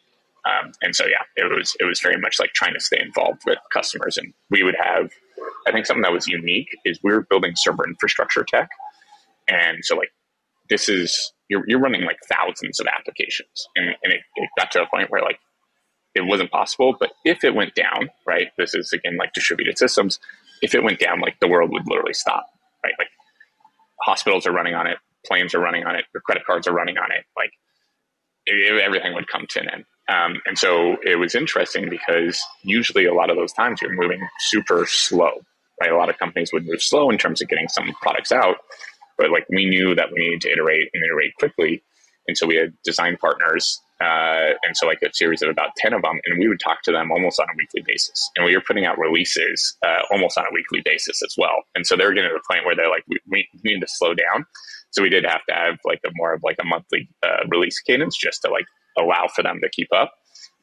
Um, 0.44 0.72
and 0.82 0.94
so 0.94 1.04
yeah, 1.06 1.22
it 1.36 1.50
was 1.56 1.76
it 1.78 1.84
was 1.84 2.00
very 2.00 2.18
much 2.18 2.40
like 2.40 2.52
trying 2.52 2.74
to 2.74 2.80
stay 2.80 3.00
involved 3.00 3.42
with 3.46 3.58
customers, 3.72 4.16
and 4.16 4.32
we 4.50 4.62
would 4.62 4.76
have 4.76 5.10
I 5.66 5.72
think 5.72 5.86
something 5.86 6.02
that 6.02 6.12
was 6.12 6.26
unique 6.26 6.76
is 6.84 6.98
we 7.02 7.12
were 7.12 7.22
building 7.22 7.52
server 7.56 7.86
infrastructure 7.86 8.44
tech. 8.44 8.68
And 9.48 9.84
so 9.84 9.96
like 9.96 10.12
this 10.70 10.88
is 10.88 11.32
you're, 11.48 11.64
you're 11.66 11.80
running 11.80 12.04
like 12.04 12.18
thousands 12.26 12.80
of 12.80 12.86
applications 12.86 13.68
and, 13.76 13.88
and 14.02 14.12
it, 14.12 14.20
it 14.36 14.48
got 14.58 14.70
to 14.72 14.82
a 14.82 14.86
point 14.86 15.10
where 15.10 15.22
like 15.22 15.38
it 16.14 16.22
wasn't 16.22 16.50
possible 16.50 16.94
but 16.98 17.12
if 17.24 17.44
it 17.44 17.54
went 17.54 17.74
down 17.74 18.08
right 18.26 18.48
this 18.58 18.74
is 18.74 18.92
again 18.92 19.16
like 19.16 19.32
distributed 19.32 19.78
systems 19.78 20.18
if 20.62 20.74
it 20.74 20.82
went 20.82 20.98
down 20.98 21.20
like 21.20 21.38
the 21.40 21.48
world 21.48 21.70
would 21.70 21.86
literally 21.88 22.14
stop 22.14 22.46
right 22.84 22.94
like 22.98 23.08
hospitals 24.02 24.46
are 24.46 24.52
running 24.52 24.74
on 24.74 24.86
it 24.86 24.98
planes 25.26 25.54
are 25.54 25.60
running 25.60 25.84
on 25.84 25.96
it 25.96 26.04
your 26.14 26.20
credit 26.22 26.44
cards 26.46 26.66
are 26.68 26.74
running 26.74 26.98
on 26.98 27.10
it 27.12 27.24
like 27.36 27.52
it, 28.46 28.82
everything 28.82 29.14
would 29.14 29.28
come 29.28 29.46
to 29.48 29.60
an 29.60 29.70
end 29.70 29.84
um, 30.08 30.40
and 30.46 30.58
so 30.58 30.96
it 31.02 31.16
was 31.16 31.34
interesting 31.34 31.88
because 31.88 32.42
usually 32.62 33.06
a 33.06 33.14
lot 33.14 33.30
of 33.30 33.36
those 33.36 33.52
times 33.52 33.80
you're 33.80 33.92
moving 33.92 34.20
super 34.38 34.84
slow, 34.86 35.32
right? 35.80 35.90
A 35.90 35.96
lot 35.96 36.10
of 36.10 36.18
companies 36.18 36.52
would 36.52 36.66
move 36.66 36.82
slow 36.82 37.10
in 37.10 37.16
terms 37.16 37.40
of 37.40 37.48
getting 37.48 37.68
some 37.68 37.92
products 38.02 38.30
out, 38.30 38.56
but 39.16 39.30
like 39.30 39.46
we 39.48 39.64
knew 39.64 39.94
that 39.94 40.12
we 40.12 40.18
needed 40.18 40.42
to 40.42 40.52
iterate 40.52 40.90
and 40.92 41.02
iterate 41.04 41.34
quickly. 41.38 41.82
And 42.28 42.36
so 42.36 42.46
we 42.46 42.56
had 42.56 42.74
design 42.84 43.16
partners, 43.16 43.80
uh, 44.00 44.54
and 44.64 44.76
so 44.76 44.86
like 44.86 45.02
a 45.02 45.12
series 45.14 45.42
of 45.42 45.48
about 45.48 45.70
10 45.76 45.92
of 45.92 46.02
them, 46.02 46.20
and 46.24 46.38
we 46.38 46.48
would 46.48 46.60
talk 46.60 46.82
to 46.82 46.92
them 46.92 47.12
almost 47.12 47.38
on 47.38 47.46
a 47.46 47.56
weekly 47.56 47.82
basis. 47.86 48.30
And 48.36 48.44
we 48.44 48.54
were 48.54 48.62
putting 48.66 48.84
out 48.84 48.98
releases 48.98 49.76
uh, 49.86 50.00
almost 50.10 50.36
on 50.36 50.44
a 50.44 50.52
weekly 50.52 50.82
basis 50.84 51.22
as 51.22 51.34
well. 51.38 51.62
And 51.74 51.86
so 51.86 51.96
they 51.96 52.04
were 52.04 52.12
getting 52.12 52.30
to 52.30 52.34
the 52.34 52.54
point 52.54 52.66
where 52.66 52.74
they're 52.74 52.90
like, 52.90 53.04
we, 53.08 53.18
we 53.30 53.48
need 53.64 53.80
to 53.80 53.88
slow 53.88 54.14
down. 54.14 54.46
So 54.90 55.02
we 55.02 55.10
did 55.10 55.24
have 55.24 55.44
to 55.48 55.54
have 55.54 55.78
like 55.84 56.00
a 56.06 56.10
more 56.14 56.34
of 56.34 56.42
like 56.42 56.56
a 56.60 56.64
monthly 56.64 57.08
uh, 57.24 57.46
release 57.48 57.80
cadence 57.80 58.16
just 58.16 58.42
to 58.42 58.50
like 58.50 58.66
allow 58.98 59.28
for 59.34 59.42
them 59.42 59.60
to 59.62 59.68
keep 59.68 59.88
up. 59.92 60.12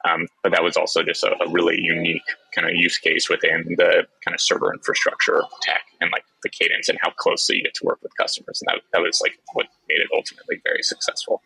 Um, 0.03 0.27
but 0.41 0.51
that 0.51 0.63
was 0.63 0.77
also 0.77 1.03
just 1.03 1.23
a, 1.23 1.35
a, 1.43 1.49
really 1.49 1.79
unique 1.79 2.23
kind 2.55 2.67
of 2.67 2.73
use 2.75 2.97
case 2.97 3.29
within 3.29 3.75
the 3.77 4.07
kind 4.25 4.33
of 4.33 4.41
server 4.41 4.73
infrastructure 4.73 5.43
tech 5.61 5.83
and 5.99 6.09
like 6.11 6.23
the 6.41 6.49
cadence 6.49 6.89
and 6.89 6.97
how 7.01 7.11
closely 7.11 7.57
you 7.57 7.63
get 7.63 7.75
to 7.75 7.85
work 7.85 7.99
with 8.01 8.15
customers. 8.17 8.61
And 8.61 8.67
that, 8.75 8.81
that 8.93 9.01
was 9.01 9.21
like 9.21 9.37
what 9.53 9.67
made 9.87 9.99
it 9.99 10.09
ultimately 10.15 10.59
very 10.63 10.81
successful. 10.81 11.43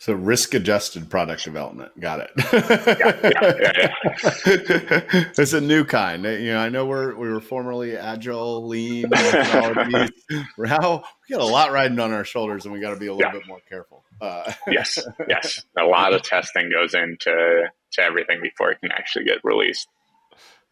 So 0.00 0.12
risk 0.12 0.54
adjusted 0.54 1.10
product 1.10 1.42
development. 1.42 1.98
Got 1.98 2.20
it. 2.20 2.30
yeah, 2.52 3.18
yeah, 3.24 3.72
yeah, 3.76 5.24
it's 5.36 5.52
a 5.52 5.60
new 5.60 5.84
kind. 5.84 6.22
You 6.22 6.52
know, 6.52 6.58
I 6.58 6.68
know 6.68 6.86
we're 6.86 7.16
we 7.16 7.28
were 7.28 7.40
formerly 7.40 7.96
agile, 7.96 8.68
lean 8.68 9.06
methodologies. 9.06 10.12
we 10.56 10.68
got 10.68 11.02
a 11.32 11.44
lot 11.44 11.72
riding 11.72 11.98
on 11.98 12.12
our 12.12 12.24
shoulders, 12.24 12.64
and 12.64 12.72
we 12.72 12.80
got 12.80 12.94
to 12.94 13.00
be 13.00 13.08
a 13.08 13.14
little 13.14 13.32
bit 13.32 13.46
more 13.48 13.60
careful. 13.68 14.04
Uh, 14.20 14.52
yes, 14.68 15.00
yes, 15.28 15.64
a 15.76 15.84
lot 15.84 16.12
of 16.12 16.22
testing 16.22 16.70
goes 16.70 16.94
into 16.94 17.64
to 17.92 18.02
everything 18.02 18.40
before 18.40 18.70
it 18.70 18.80
can 18.80 18.92
actually 18.92 19.24
get 19.24 19.38
released. 19.42 19.88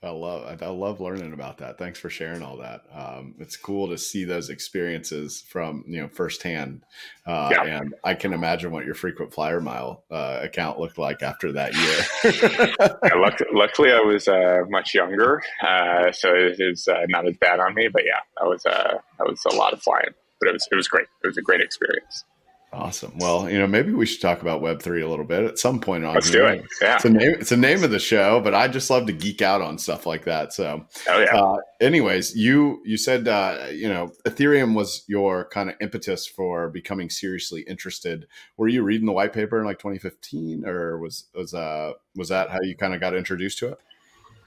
I 0.06 0.10
love 0.10 0.62
I 0.62 0.68
love 0.68 1.00
learning 1.00 1.32
about 1.32 1.58
that. 1.58 1.78
Thanks 1.78 1.98
for 1.98 2.08
sharing 2.08 2.42
all 2.42 2.56
that. 2.58 2.84
Um, 2.92 3.34
it's 3.38 3.56
cool 3.56 3.88
to 3.88 3.98
see 3.98 4.24
those 4.24 4.48
experiences 4.48 5.42
from 5.46 5.84
you 5.86 6.00
know 6.00 6.08
firsthand, 6.08 6.84
uh, 7.26 7.50
yeah. 7.52 7.64
and 7.64 7.94
I 8.04 8.14
can 8.14 8.32
imagine 8.32 8.70
what 8.70 8.84
your 8.84 8.94
frequent 8.94 9.34
flyer 9.34 9.60
mile 9.60 10.04
uh, 10.10 10.40
account 10.42 10.78
looked 10.78 10.98
like 10.98 11.22
after 11.22 11.52
that 11.52 11.74
year. 11.74 12.74
yeah, 13.04 13.14
luckily, 13.20 13.50
luckily, 13.52 13.92
I 13.92 14.00
was 14.00 14.28
uh, 14.28 14.60
much 14.68 14.94
younger, 14.94 15.42
uh, 15.62 16.12
so 16.12 16.34
it 16.34 16.56
is 16.58 16.88
uh, 16.88 17.06
not 17.08 17.26
as 17.26 17.36
bad 17.36 17.60
on 17.60 17.74
me. 17.74 17.88
But 17.92 18.04
yeah, 18.04 18.20
that 18.40 18.48
was 18.48 18.64
uh, 18.64 18.98
that 19.18 19.26
was 19.28 19.42
a 19.50 19.54
lot 19.54 19.72
of 19.72 19.82
flying, 19.82 20.14
but 20.40 20.48
it 20.48 20.52
was 20.52 20.68
it 20.70 20.76
was 20.76 20.88
great. 20.88 21.08
It 21.24 21.26
was 21.26 21.36
a 21.36 21.42
great 21.42 21.60
experience. 21.60 22.24
Awesome. 22.72 23.12
Well, 23.18 23.48
you 23.48 23.58
know, 23.58 23.66
maybe 23.66 23.92
we 23.92 24.06
should 24.06 24.20
talk 24.20 24.42
about 24.42 24.60
Web 24.60 24.82
three 24.82 25.00
a 25.00 25.08
little 25.08 25.24
bit 25.24 25.44
at 25.44 25.58
some 25.58 25.80
point 25.80 26.04
on. 26.04 26.14
Let's 26.14 26.28
here. 26.28 26.42
do 26.42 26.60
it. 26.60 26.64
Yeah, 26.82 26.96
it's 26.96 27.04
a 27.04 27.10
name. 27.10 27.34
It's 27.40 27.52
a 27.52 27.56
name 27.56 27.84
of 27.84 27.90
the 27.90 27.98
show, 27.98 28.40
but 28.40 28.54
I 28.54 28.68
just 28.68 28.90
love 28.90 29.06
to 29.06 29.12
geek 29.12 29.40
out 29.40 29.62
on 29.62 29.78
stuff 29.78 30.04
like 30.04 30.24
that. 30.24 30.52
So, 30.52 30.84
oh 31.08 31.18
yeah. 31.18 31.34
Uh, 31.34 31.56
anyways, 31.80 32.36
you 32.36 32.82
you 32.84 32.96
said 32.96 33.28
uh, 33.28 33.68
you 33.70 33.88
know 33.88 34.12
Ethereum 34.24 34.74
was 34.74 35.04
your 35.06 35.48
kind 35.48 35.70
of 35.70 35.76
impetus 35.80 36.26
for 36.26 36.68
becoming 36.68 37.08
seriously 37.08 37.62
interested. 37.62 38.26
Were 38.56 38.68
you 38.68 38.82
reading 38.82 39.06
the 39.06 39.12
white 39.12 39.32
paper 39.32 39.58
in 39.58 39.64
like 39.64 39.78
2015, 39.78 40.66
or 40.66 40.98
was 40.98 41.26
was 41.34 41.54
uh 41.54 41.92
was 42.16 42.28
that 42.28 42.50
how 42.50 42.60
you 42.62 42.76
kind 42.76 42.94
of 42.94 43.00
got 43.00 43.14
introduced 43.14 43.58
to 43.58 43.68
it? 43.68 43.78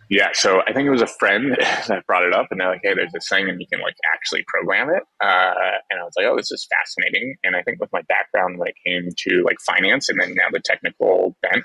Yeah, 0.10 0.30
so 0.34 0.62
I 0.66 0.74
think 0.74 0.88
it 0.88 0.90
was 0.90 1.04
a 1.04 1.08
friend 1.08 1.56
that 1.88 2.06
brought 2.08 2.24
it 2.24 2.34
up, 2.34 2.48
and 2.50 2.60
they're 2.60 2.70
like, 2.70 2.82
"Hey, 2.84 2.96
there's 2.96 3.12
this 3.14 3.30
thing, 3.30 3.48
and 3.48 3.62
you 3.62 3.68
can 3.68 3.80
like 3.80 3.96
actually 4.12 4.44
program 4.48 4.90
it." 4.90 5.04
Uh, 5.22 5.78
and 5.92 6.00
I 6.00 6.04
was 6.04 6.14
like, 6.18 6.26
"Oh, 6.26 6.36
this 6.36 6.52
is 6.52 6.68
fascinating." 6.68 7.36
And 7.44 7.56
I 7.56 7.62
think 7.62 7.80
with 7.80 7.92
my 7.94 8.02
background 8.10 8.58
when 8.58 8.68
it 8.68 8.76
came 8.86 9.10
to 9.16 9.44
like 9.46 9.58
finance, 9.62 10.10
and 10.10 10.20
then 10.20 10.34
now 10.34 10.46
the 10.52 10.60
technical 10.60 11.38
bent, 11.44 11.64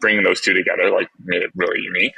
bringing 0.00 0.24
those 0.24 0.40
two 0.40 0.54
together 0.54 0.90
like 0.90 1.08
made 1.24 1.42
it 1.42 1.50
really 1.54 1.80
unique. 1.80 2.14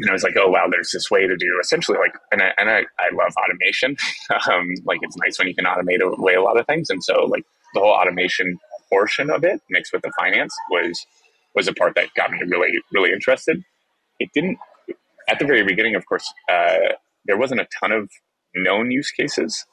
And 0.00 0.10
I 0.10 0.12
was 0.12 0.24
like, 0.24 0.34
"Oh 0.36 0.48
wow, 0.48 0.66
there's 0.68 0.90
this 0.90 1.10
way 1.12 1.28
to 1.28 1.36
do 1.36 1.58
essentially 1.62 1.98
like," 1.98 2.14
and 2.32 2.42
I 2.42 2.52
and 2.58 2.68
I, 2.68 2.80
I 2.98 3.10
love 3.12 3.32
automation. 3.38 3.96
um, 4.52 4.74
like 4.84 4.98
it's 5.02 5.16
nice 5.16 5.38
when 5.38 5.46
you 5.46 5.54
can 5.54 5.64
automate 5.64 6.00
away 6.00 6.34
a 6.34 6.42
lot 6.42 6.58
of 6.58 6.66
things, 6.66 6.90
and 6.90 7.02
so 7.04 7.24
like 7.26 7.44
the 7.74 7.80
whole 7.80 7.92
automation 7.92 8.58
portion 8.88 9.30
of 9.30 9.44
it 9.44 9.60
mixed 9.70 9.92
with 9.92 10.02
the 10.02 10.10
finance 10.18 10.56
was 10.72 11.06
was 11.54 11.68
a 11.68 11.72
part 11.72 11.94
that 11.94 12.08
got 12.14 12.32
me 12.32 12.40
really 12.48 12.72
really 12.92 13.12
interested 13.12 13.62
it 14.18 14.30
didn't 14.34 14.58
at 15.28 15.38
the 15.38 15.44
very 15.44 15.62
beginning 15.64 15.94
of 15.94 16.06
course 16.06 16.32
uh, 16.50 16.94
there 17.24 17.36
wasn't 17.36 17.60
a 17.60 17.68
ton 17.80 17.92
of 17.92 18.10
known 18.54 18.90
use 18.90 19.10
cases. 19.10 19.64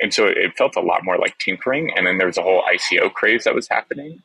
And 0.00 0.12
so 0.12 0.26
it 0.26 0.56
felt 0.56 0.76
a 0.76 0.80
lot 0.80 1.04
more 1.04 1.18
like 1.18 1.38
tinkering 1.38 1.92
and 1.94 2.06
then 2.06 2.18
there 2.18 2.26
was 2.26 2.38
a 2.38 2.42
whole 2.42 2.62
ico 2.72 3.12
craze 3.12 3.44
that 3.44 3.54
was 3.54 3.68
happening 3.68 4.22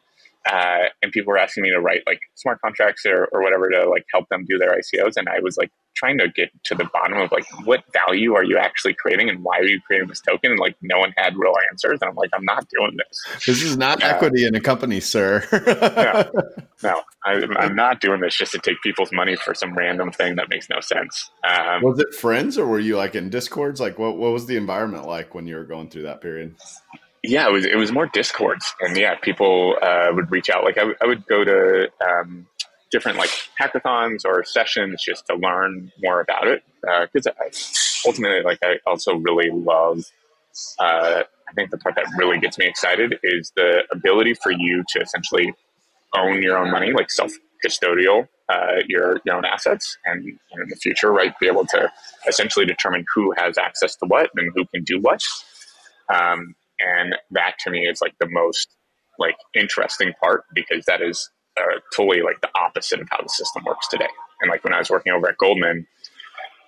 uh, 0.47 0.89
and 1.01 1.11
people 1.11 1.31
were 1.31 1.37
asking 1.37 1.63
me 1.63 1.69
to 1.69 1.79
write 1.79 2.03
like 2.05 2.19
smart 2.35 2.59
contracts 2.61 3.05
or, 3.05 3.25
or 3.31 3.41
whatever 3.41 3.69
to 3.69 3.89
like 3.89 4.05
help 4.11 4.27
them 4.29 4.45
do 4.47 4.57
their 4.57 4.71
icos 4.71 5.13
and 5.17 5.27
i 5.29 5.39
was 5.39 5.57
like 5.57 5.71
trying 5.97 6.17
to 6.19 6.29
get 6.29 6.49
to 6.63 6.75
the 6.75 6.85
bottom 6.93 7.17
of 7.17 7.31
like 7.31 7.45
what 7.65 7.83
value 7.91 8.35
are 8.35 8.43
you 8.43 8.57
actually 8.57 8.93
creating 8.93 9.29
and 9.29 9.43
why 9.43 9.57
are 9.57 9.65
you 9.65 9.81
creating 9.81 10.07
this 10.07 10.21
token? 10.21 10.51
And 10.51 10.59
like 10.59 10.75
no 10.81 10.99
one 10.99 11.13
had 11.17 11.35
real 11.35 11.53
answers 11.71 11.99
and 12.01 12.09
i'm 12.09 12.15
like 12.15 12.29
i'm 12.33 12.45
not 12.45 12.67
doing 12.69 12.95
this. 12.97 13.45
This 13.45 13.63
is 13.63 13.77
not 13.77 14.03
uh, 14.03 14.07
equity 14.07 14.45
in 14.45 14.55
a 14.55 14.61
company 14.61 14.99
sir. 14.99 15.43
No, 15.51 16.31
no. 16.83 17.01
I, 17.25 17.65
am 17.65 17.75
not 17.75 17.99
doing 17.99 18.21
this 18.21 18.37
just 18.37 18.51
to 18.53 18.59
take 18.59 18.81
people's 18.81 19.11
money 19.11 19.35
for 19.35 19.53
some 19.53 19.75
random 19.75 20.11
thing 20.11 20.35
that 20.35 20.49
makes 20.49 20.69
no 20.69 20.79
sense. 20.79 21.29
Um, 21.43 21.81
was 21.81 21.99
it 21.99 22.13
friends 22.13 22.57
or 22.57 22.67
were 22.67 22.79
you 22.79 22.95
like 22.95 23.15
in 23.15 23.29
discords? 23.29 23.81
Like 23.81 23.97
what, 23.97 24.17
what 24.17 24.31
was 24.31 24.45
the 24.45 24.55
environment 24.55 25.07
like 25.07 25.33
when 25.33 25.47
you 25.47 25.55
were 25.55 25.65
going 25.65 25.89
through 25.89 26.03
that 26.03 26.21
period 26.21 26.55
yeah, 27.27 27.47
it 27.47 27.51
was 27.51 27.65
it 27.65 27.75
was 27.75 27.91
more 27.91 28.07
discords, 28.07 28.73
and 28.81 28.97
yeah, 28.97 29.15
people 29.15 29.75
uh, 29.81 30.07
would 30.11 30.31
reach 30.31 30.49
out. 30.49 30.63
Like 30.63 30.77
I, 30.77 30.81
w- 30.81 30.97
I 31.01 31.05
would 31.05 31.25
go 31.27 31.43
to 31.43 31.89
um, 32.07 32.47
different 32.91 33.17
like 33.17 33.29
hackathons 33.59 34.25
or 34.25 34.43
sessions 34.43 35.03
just 35.03 35.25
to 35.27 35.35
learn 35.35 35.91
more 36.01 36.21
about 36.21 36.47
it 36.47 36.63
because 36.81 37.27
uh, 37.27 38.07
ultimately 38.07 38.41
like 38.43 38.59
i 38.63 38.77
also 38.85 39.15
really 39.15 39.49
love 39.51 40.03
uh, 40.79 41.23
i 41.49 41.53
think 41.55 41.69
the 41.71 41.77
part 41.77 41.95
that 41.95 42.05
really 42.17 42.39
gets 42.39 42.57
me 42.57 42.65
excited 42.65 43.19
is 43.23 43.51
the 43.55 43.83
ability 43.91 44.33
for 44.35 44.51
you 44.51 44.83
to 44.87 44.99
essentially 44.99 45.53
own 46.15 46.41
your 46.41 46.57
own 46.57 46.71
money 46.71 46.91
like 46.93 47.11
self 47.11 47.31
custodial 47.65 48.27
uh, 48.49 48.81
your 48.87 49.19
your 49.25 49.35
own 49.35 49.43
assets 49.43 49.97
and 50.05 50.25
in 50.25 50.69
the 50.69 50.75
future 50.77 51.11
right 51.11 51.37
be 51.39 51.47
able 51.47 51.65
to 51.65 51.91
essentially 52.27 52.65
determine 52.65 53.03
who 53.13 53.33
has 53.35 53.57
access 53.57 53.95
to 53.95 54.05
what 54.05 54.29
and 54.37 54.51
who 54.55 54.65
can 54.73 54.83
do 54.83 54.99
what 55.01 55.21
um, 56.13 56.55
and 56.79 57.15
that 57.31 57.55
to 57.63 57.71
me 57.71 57.87
is 57.87 58.01
like 58.01 58.13
the 58.19 58.27
most 58.29 58.69
like 59.19 59.37
interesting 59.53 60.13
part 60.21 60.43
because 60.53 60.85
that 60.85 61.01
is 61.01 61.29
uh, 61.57 61.79
totally 61.95 62.21
like 62.21 62.39
the 62.41 62.49
opposite 62.55 62.99
of 63.01 63.07
how 63.09 63.21
the 63.21 63.29
system 63.29 63.63
works 63.65 63.87
today. 63.87 64.07
And 64.41 64.49
like 64.49 64.63
when 64.63 64.73
I 64.73 64.79
was 64.79 64.89
working 64.89 65.13
over 65.13 65.27
at 65.27 65.37
Goldman, 65.37 65.87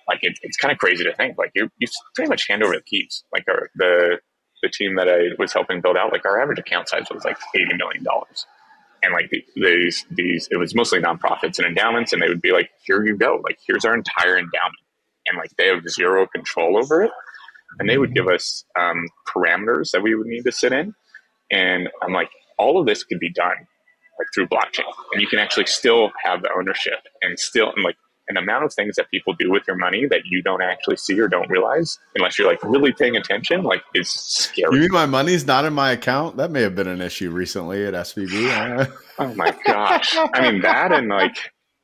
like 0.08 0.20
it, 0.22 0.38
it's 0.42 0.56
kind 0.56 0.72
of 0.72 0.78
crazy 0.78 1.04
to 1.04 1.14
think 1.14 1.38
like 1.38 1.52
you 1.54 1.70
you 1.78 1.86
pretty 2.14 2.28
much 2.28 2.48
hand 2.48 2.62
over 2.62 2.74
the 2.74 2.82
keys. 2.82 3.24
Like 3.32 3.44
our, 3.48 3.70
the 3.76 4.18
the 4.62 4.68
team 4.68 4.96
that 4.96 5.08
I 5.08 5.34
was 5.38 5.52
helping 5.52 5.80
build 5.80 5.96
out, 5.96 6.12
like 6.12 6.26
our 6.26 6.40
average 6.40 6.58
account 6.58 6.88
size 6.88 7.06
was 7.12 7.24
like 7.24 7.36
eighty 7.54 7.74
million 7.74 8.02
dollars, 8.02 8.46
and 9.02 9.12
like 9.12 9.30
these 9.54 10.04
these 10.10 10.48
it 10.50 10.56
was 10.56 10.74
mostly 10.74 11.00
nonprofits 11.00 11.58
and 11.58 11.66
endowments, 11.66 12.12
and 12.12 12.20
they 12.20 12.28
would 12.28 12.42
be 12.42 12.52
like, 12.52 12.70
here 12.84 13.04
you 13.04 13.16
go, 13.16 13.40
like 13.44 13.58
here's 13.66 13.84
our 13.84 13.94
entire 13.94 14.36
endowment, 14.36 14.82
and 15.28 15.38
like 15.38 15.50
they 15.56 15.68
have 15.68 15.88
zero 15.88 16.26
control 16.26 16.76
over 16.76 17.04
it, 17.04 17.12
and 17.78 17.88
they 17.88 17.98
would 17.98 18.14
give 18.14 18.28
us 18.28 18.64
um, 18.78 19.06
parameters 19.28 19.90
that 19.92 20.02
we 20.02 20.14
would 20.14 20.26
need 20.26 20.42
to 20.42 20.52
sit 20.52 20.72
in, 20.72 20.94
and 21.50 21.88
I'm 22.02 22.12
like, 22.12 22.30
all 22.58 22.78
of 22.78 22.86
this 22.86 23.04
could 23.04 23.20
be 23.20 23.30
done 23.30 23.56
like 24.18 24.28
through 24.34 24.46
blockchain, 24.48 24.84
and 25.12 25.22
you 25.22 25.26
can 25.26 25.38
actually 25.38 25.66
still 25.66 26.10
have 26.22 26.42
the 26.42 26.50
ownership 26.56 26.98
and 27.22 27.38
still 27.38 27.72
and 27.74 27.84
like 27.84 27.96
an 28.30 28.36
amount 28.36 28.64
of 28.64 28.72
things 28.72 28.96
that 28.96 29.10
people 29.10 29.34
do 29.34 29.50
with 29.50 29.64
your 29.66 29.76
money 29.76 30.06
that 30.06 30.20
you 30.24 30.40
don't 30.42 30.62
actually 30.62 30.96
see 30.96 31.18
or 31.20 31.28
don't 31.28 31.50
realize 31.50 31.98
unless 32.14 32.38
you're 32.38 32.48
like 32.48 32.62
really 32.62 32.92
paying 32.92 33.16
attention 33.16 33.62
like 33.62 33.82
is 33.94 34.08
scary. 34.10 34.74
You 34.74 34.80
mean 34.82 34.92
my 34.92 35.06
money's 35.06 35.46
not 35.46 35.64
in 35.64 35.74
my 35.74 35.90
account? 35.90 36.36
That 36.36 36.50
may 36.50 36.62
have 36.62 36.74
been 36.74 36.86
an 36.86 37.02
issue 37.02 37.30
recently 37.30 37.84
at 37.84 37.92
SVB. 37.92 38.92
oh 39.18 39.34
my 39.34 39.54
gosh. 39.66 40.16
I 40.16 40.50
mean 40.50 40.62
that 40.62 40.92
and 40.92 41.08
like 41.08 41.36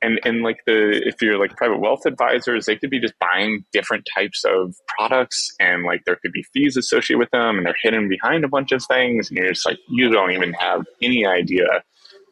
and 0.03 0.21
and 0.25 0.43
like 0.43 0.59
the 0.67 1.03
if 1.07 1.23
you're 1.23 1.39
like 1.39 1.57
private 1.57 1.79
wealth 1.79 2.07
advisors, 2.07 2.67
they 2.67 2.77
could 2.77 2.91
be 2.91 3.01
just 3.01 3.15
buying 3.19 3.65
different 3.73 4.07
types 4.15 4.43
of 4.45 4.75
products 4.89 5.55
and 5.59 5.85
like 5.85 6.03
there 6.05 6.17
could 6.17 6.33
be 6.33 6.45
fees 6.53 6.77
associated 6.77 7.19
with 7.19 7.31
them 7.31 7.57
and 7.57 7.67
they're 7.67 7.77
hidden 7.83 8.09
behind 8.09 8.45
a 8.45 8.49
bunch 8.49 8.73
of 8.73 8.85
things 8.85 9.29
and 9.29 9.39
you're 9.39 9.49
just 9.49 9.67
like 9.67 9.79
you 9.89 10.11
don't 10.11 10.33
even 10.33 10.53
have 10.55 10.85
any 11.03 11.27
idea 11.27 11.67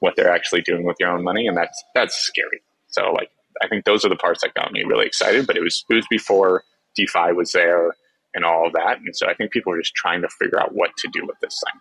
what 0.01 0.15
they're 0.17 0.33
actually 0.33 0.61
doing 0.61 0.85
with 0.85 0.97
your 1.01 1.11
own 1.11 1.25
money 1.25 1.47
and 1.47 1.57
that's 1.57 1.83
that's 1.95 2.15
scary. 2.15 2.63
So 2.89 3.13
like 3.13 3.31
I 3.63 3.69
think 3.69 3.85
those 3.85 4.05
are 4.05 4.09
the 4.11 4.17
parts 4.17 4.43
that 4.43 4.55
got 4.55 4.73
me 4.73 4.85
really 4.85 5.07
excited. 5.07 5.47
But 5.47 5.57
it 5.57 5.63
was 5.63 5.85
it 5.89 5.95
was 5.95 6.07
before 6.11 6.65
DeFi 6.97 7.33
was 7.33 7.53
there 7.53 7.95
and 8.35 8.45
all 8.45 8.67
of 8.67 8.73
that, 8.73 8.99
and 8.99 9.15
so 9.15 9.29
I 9.29 9.35
think 9.35 9.53
people 9.53 9.71
were 9.73 9.81
just 9.81 9.95
trying 9.95 10.23
to 10.23 10.29
figure 10.29 10.61
out 10.61 10.75
what 10.75 10.91
to 10.99 11.09
do 11.13 11.25
with 11.25 11.39
this 11.41 11.57
thing. 11.65 11.81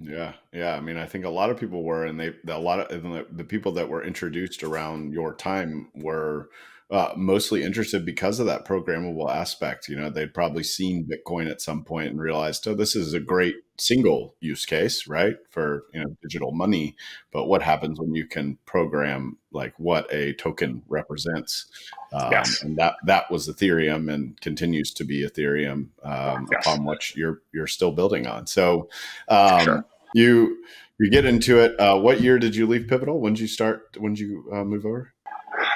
Yeah, 0.00 0.32
yeah. 0.52 0.74
I 0.74 0.80
mean, 0.80 0.96
I 0.96 1.06
think 1.06 1.24
a 1.24 1.30
lot 1.30 1.50
of 1.50 1.58
people 1.60 1.82
were, 1.82 2.06
and 2.06 2.18
they 2.18 2.32
a 2.48 2.58
lot 2.58 2.90
of 2.90 3.02
the 3.36 3.44
people 3.44 3.72
that 3.72 3.88
were 3.88 4.02
introduced 4.02 4.62
around 4.62 5.12
your 5.12 5.34
time 5.34 5.90
were 5.94 6.48
uh, 6.90 7.12
mostly 7.16 7.62
interested 7.62 8.04
because 8.04 8.40
of 8.40 8.46
that 8.46 8.64
programmable 8.64 9.30
aspect. 9.30 9.88
You 9.88 9.96
know, 9.96 10.10
they'd 10.10 10.34
probably 10.34 10.64
seen 10.64 11.08
Bitcoin 11.08 11.48
at 11.48 11.60
some 11.60 11.84
point 11.84 12.08
and 12.08 12.20
realized, 12.20 12.66
oh, 12.66 12.74
this 12.74 12.96
is 12.96 13.14
a 13.14 13.20
great 13.20 13.56
single 13.78 14.34
use 14.40 14.66
case, 14.66 15.06
right, 15.06 15.36
for 15.50 15.84
you 15.94 16.00
know 16.00 16.16
digital 16.20 16.50
money. 16.50 16.96
But 17.30 17.46
what 17.46 17.62
happens 17.62 18.00
when 18.00 18.14
you 18.14 18.26
can 18.26 18.58
program 18.66 19.38
like 19.52 19.74
what 19.78 20.12
a 20.12 20.34
token 20.34 20.82
represents? 20.88 21.66
Um, 22.12 22.32
yes. 22.32 22.60
And 22.62 22.76
that 22.78 22.94
that 23.04 23.30
was 23.30 23.48
Ethereum 23.48 24.12
and 24.12 24.40
continues 24.40 24.92
to 24.94 25.04
be 25.04 25.24
Ethereum 25.24 25.90
um, 26.02 26.48
yes. 26.50 26.66
upon 26.66 26.84
which 26.84 27.16
you're 27.16 27.40
you're 27.52 27.68
still 27.68 27.92
building 27.92 28.26
on. 28.26 28.48
So 28.48 28.88
um, 29.28 29.60
sure. 29.60 29.86
You 30.14 30.62
you 30.98 31.10
get 31.10 31.24
into 31.24 31.58
it. 31.58 31.78
Uh, 31.80 31.98
what 31.98 32.20
year 32.20 32.38
did 32.38 32.54
you 32.54 32.66
leave 32.66 32.86
Pivotal? 32.88 33.20
When 33.20 33.34
did 33.34 33.40
you 33.40 33.48
start? 33.48 33.96
When 33.98 34.14
did 34.14 34.20
you 34.20 34.44
uh, 34.52 34.64
move 34.64 34.84
over? 34.84 35.12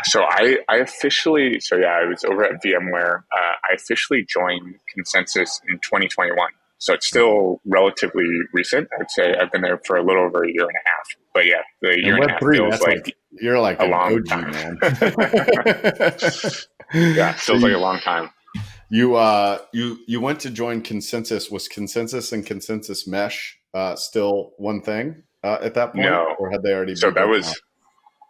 So 0.04 0.22
I, 0.22 0.58
I 0.68 0.76
officially, 0.76 1.60
so 1.60 1.76
yeah, 1.76 2.00
I 2.02 2.04
was 2.04 2.24
over 2.24 2.44
at 2.44 2.62
VMware. 2.62 3.18
Uh, 3.18 3.54
I 3.70 3.74
officially 3.74 4.24
joined 4.28 4.74
ConsenSys 4.96 5.60
in 5.68 5.78
2021. 5.78 6.36
So 6.78 6.92
it's 6.92 7.06
still 7.06 7.60
relatively 7.64 8.26
recent. 8.52 8.88
I'd 9.00 9.10
say 9.10 9.34
I've 9.34 9.50
been 9.50 9.62
there 9.62 9.80
for 9.86 9.96
a 9.96 10.02
little 10.02 10.24
over 10.24 10.44
a 10.44 10.48
year 10.48 10.64
and 10.64 10.76
a 10.76 10.88
half. 10.88 11.08
But 11.32 11.46
yeah, 11.46 11.62
the 11.80 11.98
year 11.98 12.16
and, 12.16 12.24
and 12.24 12.30
a 12.30 12.34
half 12.34 12.40
three, 12.40 12.58
feels 12.58 12.80
like, 12.80 13.06
like, 13.06 13.16
you're 13.40 13.58
like 13.58 13.80
a 13.80 13.86
long 13.86 14.16
OG, 14.16 14.26
time, 14.26 14.50
man. 14.50 14.78
yeah, 17.14 17.32
feels 17.32 17.62
like 17.62 17.72
a 17.72 17.78
long 17.78 18.00
time. 18.00 18.28
You 18.90 19.14
uh 19.14 19.58
you 19.72 19.98
you 20.06 20.20
went 20.20 20.40
to 20.40 20.50
join 20.50 20.82
ConsenSys. 20.82 21.50
Was 21.50 21.68
ConsenSys 21.68 22.32
and 22.32 22.44
ConsenSys 22.44 23.08
Mesh 23.08 23.58
uh, 23.74 23.96
still 23.96 24.52
one 24.56 24.80
thing 24.80 25.22
uh, 25.42 25.58
at 25.60 25.74
that 25.74 25.92
point? 25.92 26.06
No, 26.06 26.34
or 26.38 26.50
had 26.50 26.62
they 26.62 26.72
already? 26.72 26.94
So 26.94 27.10
that 27.10 27.28
was. 27.28 27.48
Out? 27.48 27.56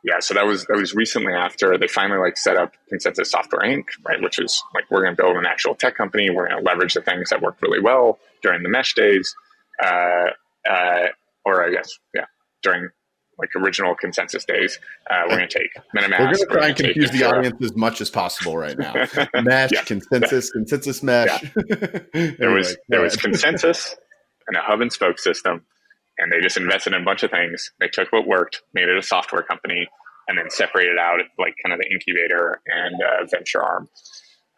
yeah, 0.05 0.21
so 0.21 0.35
that 0.35 0.47
was 0.47 0.67
that 0.67 0.77
was 0.77 0.95
recently 0.95 1.33
after 1.33 1.79
they 1.79 1.89
finally 1.89 2.21
like 2.21 2.37
set 2.37 2.57
up 2.57 2.75
ConsenSys 2.93 3.27
Software 3.27 3.63
Inc., 3.63 3.85
right? 4.07 4.21
Which 4.21 4.39
is 4.39 4.63
like 4.75 4.85
we're 4.91 5.03
going 5.03 5.17
to 5.17 5.23
build 5.23 5.37
an 5.37 5.47
actual 5.47 5.75
tech 5.75 5.97
company. 5.97 6.29
We're 6.29 6.49
going 6.49 6.63
to 6.63 6.65
leverage 6.65 6.95
the 6.95 7.01
things 7.01 7.31
that 7.31 7.41
worked 7.41 7.63
really 7.63 7.81
well 7.81 8.19
during 8.43 8.63
the 8.63 8.69
mesh 8.69 8.95
days, 8.95 9.35
uh, 9.83 10.27
uh, 10.69 11.07
or 11.47 11.65
I 11.65 11.71
guess 11.71 11.99
yeah, 12.15 12.27
during 12.63 12.91
like 13.39 13.51
original 13.57 13.97
ConsenSys 13.97 14.45
days. 14.47 14.79
Uh, 15.11 15.23
we're 15.25 15.39
going 15.39 15.49
to 15.49 15.59
take 15.59 15.71
MetaMask. 15.97 16.19
We're 16.19 16.27
going 16.27 16.37
to 16.37 16.47
try 16.47 16.67
and 16.69 16.77
confuse 16.77 17.11
the 17.11 17.25
audience 17.25 17.57
as 17.63 17.75
much 17.75 18.01
as 18.03 18.11
possible 18.11 18.57
right 18.57 18.79
now. 18.79 18.93
Mesh, 19.43 19.73
yeah. 19.73 19.83
consensus, 19.85 20.53
ConsenSys 20.55 21.03
Mesh. 21.03 21.43
Yeah. 21.43 21.99
anyway, 22.15 22.37
there 22.39 22.51
was 22.51 22.77
there 22.89 23.01
was 23.01 23.17
ConsenSys 23.17 23.95
and 24.47 24.57
a 24.57 24.61
hub 24.61 24.81
and 24.81 24.93
spoke 24.93 25.19
system 25.19 25.65
and 26.19 26.31
they 26.31 26.41
just 26.41 26.57
invested 26.57 26.95
in 26.95 27.03
a 27.03 27.05
bunch 27.05 27.23
of 27.23 27.31
things. 27.31 27.73
They 27.81 27.89
took 27.89 28.13
what 28.13 28.27
worked, 28.27 28.63
made 28.73 28.89
it 28.89 28.97
a 28.97 29.03
software 29.03 29.43
company, 29.43 29.89
and 30.29 30.39
then 30.39 30.51
separated 30.51 30.99
out 30.99 31.21
like 31.39 31.55
kind 31.63 31.73
of 31.73 31.81
the 31.81 31.91
incubator 31.91 32.61
and 32.67 32.95
uh, 33.03 33.27
venture 33.31 33.63
arm. 33.63 33.89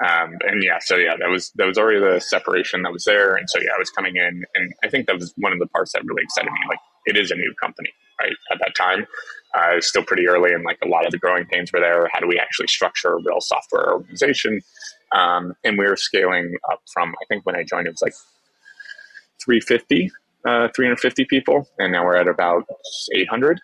Um, 0.06 0.36
and 0.46 0.62
yeah, 0.62 0.78
so 0.80 0.96
yeah, 0.96 1.16
that 1.18 1.28
was 1.28 1.50
that 1.56 1.66
was 1.66 1.78
already 1.78 2.00
the 2.00 2.20
separation 2.20 2.82
that 2.82 2.92
was 2.92 3.04
there, 3.04 3.36
and 3.36 3.48
so 3.48 3.58
yeah, 3.60 3.70
I 3.74 3.78
was 3.78 3.90
coming 3.90 4.16
in, 4.16 4.44
and 4.54 4.74
I 4.84 4.88
think 4.88 5.06
that 5.06 5.16
was 5.16 5.32
one 5.38 5.52
of 5.52 5.58
the 5.58 5.66
parts 5.66 5.92
that 5.92 6.04
really 6.04 6.22
excited 6.22 6.50
me. 6.50 6.58
Like, 6.68 6.78
it 7.06 7.16
is 7.16 7.30
a 7.30 7.34
new 7.34 7.54
company, 7.60 7.90
right? 8.20 8.34
At 8.52 8.58
that 8.58 8.74
time, 8.76 9.06
uh, 9.56 9.72
it 9.72 9.76
was 9.76 9.88
still 9.88 10.04
pretty 10.04 10.28
early, 10.28 10.52
and 10.52 10.64
like 10.64 10.78
a 10.84 10.88
lot 10.88 11.06
of 11.06 11.12
the 11.12 11.18
growing 11.18 11.46
pains 11.46 11.72
were 11.72 11.80
there. 11.80 12.10
How 12.12 12.20
do 12.20 12.26
we 12.26 12.38
actually 12.38 12.66
structure 12.66 13.14
a 13.14 13.22
real 13.22 13.40
software 13.40 13.94
organization? 13.94 14.60
Um, 15.12 15.54
and 15.64 15.78
we 15.78 15.86
were 15.86 15.96
scaling 15.96 16.56
up 16.70 16.82
from 16.92 17.14
I 17.22 17.24
think 17.26 17.46
when 17.46 17.56
I 17.56 17.62
joined, 17.62 17.86
it 17.86 17.92
was 17.92 18.02
like 18.02 18.12
350 19.46 20.10
uh, 20.46 20.68
350 20.76 21.24
people, 21.24 21.68
and 21.78 21.92
now 21.92 22.04
we're 22.04 22.16
at 22.16 22.28
about 22.28 22.64
800. 23.12 23.60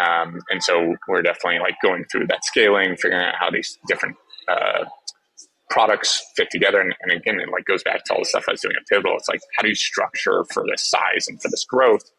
Um, 0.00 0.40
and 0.48 0.62
so 0.62 0.94
we're 1.06 1.22
definitely 1.22 1.60
like 1.60 1.76
going 1.82 2.04
through 2.10 2.28
that 2.28 2.44
scaling, 2.44 2.96
figuring 2.96 3.22
out 3.22 3.34
how 3.38 3.50
these 3.50 3.78
different 3.86 4.16
uh, 4.48 4.86
products 5.68 6.24
fit 6.34 6.48
together. 6.50 6.80
And, 6.80 6.94
and, 7.02 7.12
again, 7.12 7.38
it 7.40 7.50
like 7.50 7.66
goes 7.66 7.82
back 7.82 8.04
to 8.04 8.14
all 8.14 8.20
the 8.20 8.24
stuff 8.24 8.44
I 8.48 8.52
was 8.52 8.60
doing 8.62 8.74
at 8.74 8.86
Pivotal. 8.86 9.16
It's 9.16 9.28
like 9.28 9.40
how 9.56 9.62
do 9.62 9.68
you 9.68 9.74
structure 9.74 10.44
for 10.52 10.64
this 10.66 10.88
size 10.88 11.28
and 11.28 11.40
for 11.42 11.48
this 11.48 11.64
growth? 11.64 12.10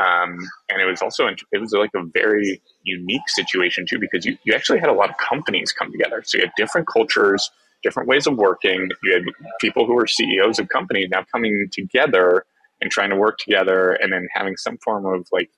Um, 0.00 0.38
and 0.70 0.80
it 0.80 0.86
was 0.86 1.02
also 1.02 1.26
it 1.26 1.60
was 1.60 1.72
like 1.72 1.90
a 1.94 2.02
very 2.14 2.62
unique 2.84 3.28
situation 3.28 3.84
too 3.86 3.98
because 3.98 4.24
you, 4.24 4.38
you 4.44 4.54
actually 4.54 4.78
had 4.78 4.88
a 4.88 4.94
lot 4.94 5.10
of 5.10 5.16
companies 5.18 5.72
come 5.72 5.92
together. 5.92 6.22
So 6.24 6.38
you 6.38 6.44
had 6.44 6.52
different 6.56 6.86
cultures, 6.86 7.50
different 7.82 8.08
ways 8.08 8.26
of 8.26 8.36
working. 8.36 8.88
You 9.02 9.12
had 9.14 9.22
people 9.60 9.86
who 9.86 9.94
were 9.94 10.06
CEOs 10.06 10.58
of 10.58 10.68
companies 10.68 11.08
now 11.10 11.24
coming 11.32 11.68
together 11.72 12.44
and 12.82 12.90
trying 12.90 13.10
to 13.10 13.16
work 13.16 13.38
together 13.38 13.92
and 13.92 14.12
then 14.12 14.28
having 14.32 14.56
some 14.56 14.76
form 14.78 15.06
of 15.06 15.26
like 15.32 15.50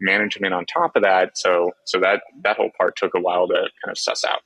management 0.00 0.52
on 0.52 0.66
top 0.66 0.96
of 0.96 1.02
that 1.02 1.38
so 1.38 1.70
so 1.84 2.00
that 2.00 2.22
that 2.42 2.56
whole 2.56 2.70
part 2.76 2.96
took 2.96 3.14
a 3.14 3.20
while 3.20 3.46
to 3.46 3.54
kind 3.54 3.90
of 3.90 3.96
suss 3.96 4.24
out 4.24 4.40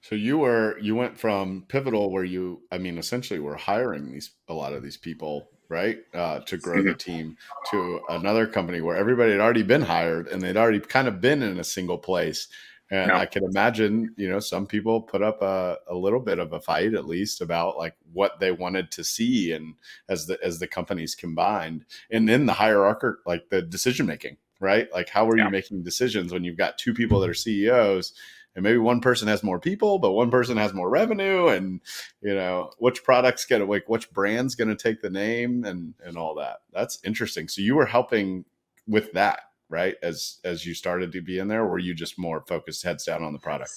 so 0.00 0.16
you 0.16 0.38
were 0.38 0.76
you 0.80 0.96
went 0.96 1.16
from 1.16 1.64
pivotal 1.68 2.10
where 2.10 2.24
you 2.24 2.60
i 2.72 2.78
mean 2.78 2.98
essentially 2.98 3.38
were 3.38 3.54
hiring 3.56 4.10
these 4.10 4.32
a 4.48 4.54
lot 4.54 4.72
of 4.72 4.82
these 4.82 4.96
people 4.96 5.48
right 5.68 5.98
uh, 6.12 6.40
to 6.40 6.58
grow 6.58 6.78
mm-hmm. 6.78 6.88
the 6.88 6.94
team 6.94 7.36
to 7.70 8.00
another 8.08 8.46
company 8.46 8.80
where 8.80 8.96
everybody 8.96 9.30
had 9.30 9.40
already 9.40 9.62
been 9.62 9.82
hired 9.82 10.26
and 10.28 10.42
they'd 10.42 10.56
already 10.56 10.80
kind 10.80 11.08
of 11.08 11.20
been 11.20 11.42
in 11.42 11.58
a 11.58 11.64
single 11.64 11.96
place 11.96 12.48
and 12.94 13.08
no. 13.08 13.16
I 13.16 13.26
can 13.26 13.42
imagine, 13.42 14.14
you 14.16 14.28
know, 14.28 14.38
some 14.38 14.68
people 14.68 15.02
put 15.02 15.20
up 15.20 15.42
a, 15.42 15.78
a 15.88 15.96
little 15.96 16.20
bit 16.20 16.38
of 16.38 16.52
a 16.52 16.60
fight 16.60 16.94
at 16.94 17.08
least 17.08 17.40
about 17.40 17.76
like 17.76 17.96
what 18.12 18.38
they 18.38 18.52
wanted 18.52 18.92
to 18.92 19.02
see 19.02 19.50
and 19.50 19.74
as 20.08 20.26
the 20.26 20.38
as 20.44 20.60
the 20.60 20.68
companies 20.68 21.16
combined. 21.16 21.86
And 22.08 22.28
then 22.28 22.46
the 22.46 22.52
hierarchy 22.52 23.18
like 23.26 23.48
the 23.48 23.62
decision 23.62 24.06
making, 24.06 24.36
right? 24.60 24.92
Like 24.92 25.08
how 25.08 25.28
are 25.28 25.36
yeah. 25.36 25.46
you 25.46 25.50
making 25.50 25.82
decisions 25.82 26.32
when 26.32 26.44
you've 26.44 26.56
got 26.56 26.78
two 26.78 26.94
people 26.94 27.18
that 27.18 27.30
are 27.30 27.34
CEOs 27.34 28.12
and 28.54 28.62
maybe 28.62 28.78
one 28.78 29.00
person 29.00 29.26
has 29.26 29.42
more 29.42 29.58
people, 29.58 29.98
but 29.98 30.12
one 30.12 30.30
person 30.30 30.56
has 30.56 30.72
more 30.72 30.88
revenue 30.88 31.48
and 31.48 31.80
you 32.22 32.34
know, 32.36 32.70
which 32.78 33.02
products 33.02 33.44
get 33.44 33.68
like 33.68 33.88
which 33.88 34.12
brand's 34.12 34.54
gonna 34.54 34.76
take 34.76 35.00
the 35.00 35.10
name 35.10 35.64
and 35.64 35.94
and 36.04 36.16
all 36.16 36.36
that. 36.36 36.58
That's 36.72 37.00
interesting. 37.02 37.48
So 37.48 37.60
you 37.60 37.74
were 37.74 37.86
helping 37.86 38.44
with 38.86 39.12
that 39.14 39.40
right 39.74 39.96
as 40.02 40.38
as 40.44 40.64
you 40.64 40.72
started 40.72 41.10
to 41.10 41.20
be 41.20 41.38
in 41.38 41.48
there 41.48 41.66
were 41.66 41.80
you 41.80 41.94
just 41.94 42.16
more 42.16 42.44
focused 42.46 42.84
heads 42.84 43.04
down 43.04 43.24
on 43.24 43.32
the 43.32 43.38
product? 43.40 43.72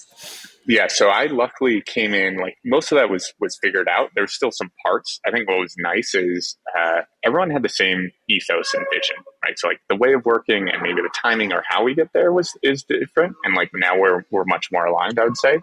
Yeah 0.66 0.86
so 0.88 1.08
i 1.08 1.26
luckily 1.26 1.82
came 1.84 2.14
in 2.14 2.36
like 2.36 2.56
most 2.64 2.92
of 2.92 2.98
that 2.98 3.10
was 3.10 3.32
was 3.40 3.58
figured 3.60 3.88
out. 3.88 4.10
There's 4.14 4.32
still 4.32 4.52
some 4.52 4.70
parts. 4.86 5.20
I 5.26 5.32
think 5.32 5.48
what 5.48 5.58
was 5.58 5.74
nice 5.78 6.14
is 6.14 6.56
uh, 6.78 7.00
everyone 7.24 7.50
had 7.50 7.64
the 7.64 7.68
same 7.68 8.10
ethos 8.28 8.72
and 8.74 8.86
vision 8.94 9.16
right? 9.44 9.58
So 9.58 9.68
like 9.68 9.80
the 9.88 9.96
way 9.96 10.12
of 10.12 10.24
working 10.24 10.68
and 10.68 10.82
maybe 10.82 11.02
the 11.02 11.10
timing 11.20 11.52
or 11.52 11.62
how 11.66 11.82
we 11.82 11.94
get 11.94 12.12
there 12.12 12.32
was 12.32 12.56
is 12.62 12.84
different 12.84 13.34
and 13.44 13.56
like 13.56 13.70
now 13.74 13.98
we're 13.98 14.24
we're 14.30 14.44
much 14.44 14.68
more 14.72 14.86
aligned 14.86 15.18
i 15.18 15.24
would 15.24 15.36
say. 15.36 15.58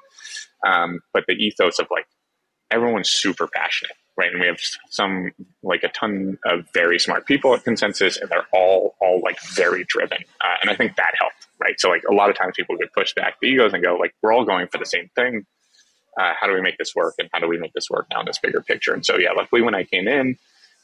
Um, 0.67 0.99
but 1.13 1.23
the 1.27 1.33
ethos 1.33 1.79
of 1.79 1.87
like 1.91 2.07
everyone's 2.71 3.09
super 3.09 3.47
passionate 3.47 3.95
right? 4.17 4.31
And 4.31 4.39
we 4.39 4.47
have 4.47 4.59
some 4.89 5.31
like 5.63 5.83
a 5.83 5.89
ton 5.89 6.37
of 6.45 6.67
very 6.73 6.99
smart 6.99 7.25
people 7.25 7.53
at 7.53 7.63
ConsenSys, 7.63 8.19
and 8.19 8.29
they're 8.29 8.47
all 8.53 8.95
all 9.01 9.21
like 9.23 9.37
very 9.55 9.83
driven, 9.85 10.19
uh, 10.41 10.55
and 10.61 10.69
I 10.69 10.75
think 10.75 10.95
that 10.95 11.13
helped, 11.19 11.47
right? 11.59 11.79
So 11.79 11.89
like 11.89 12.03
a 12.09 12.13
lot 12.13 12.29
of 12.29 12.37
times 12.37 12.53
people 12.55 12.77
could 12.77 12.91
push 12.93 13.13
back 13.13 13.35
the 13.41 13.47
egos 13.47 13.73
and 13.73 13.83
go 13.83 13.95
like, 13.97 14.13
we're 14.21 14.33
all 14.33 14.45
going 14.45 14.67
for 14.67 14.77
the 14.77 14.85
same 14.85 15.09
thing. 15.15 15.45
Uh, 16.19 16.33
how 16.39 16.47
do 16.47 16.53
we 16.53 16.61
make 16.61 16.77
this 16.77 16.95
work, 16.95 17.15
and 17.19 17.29
how 17.33 17.39
do 17.39 17.47
we 17.47 17.57
make 17.57 17.73
this 17.73 17.89
work 17.89 18.07
now 18.11 18.21
in 18.21 18.25
this 18.25 18.39
bigger 18.39 18.61
picture? 18.61 18.93
And 18.93 19.05
so 19.05 19.17
yeah, 19.17 19.31
luckily 19.31 19.61
when 19.61 19.75
I 19.75 19.83
came 19.83 20.07
in, 20.07 20.37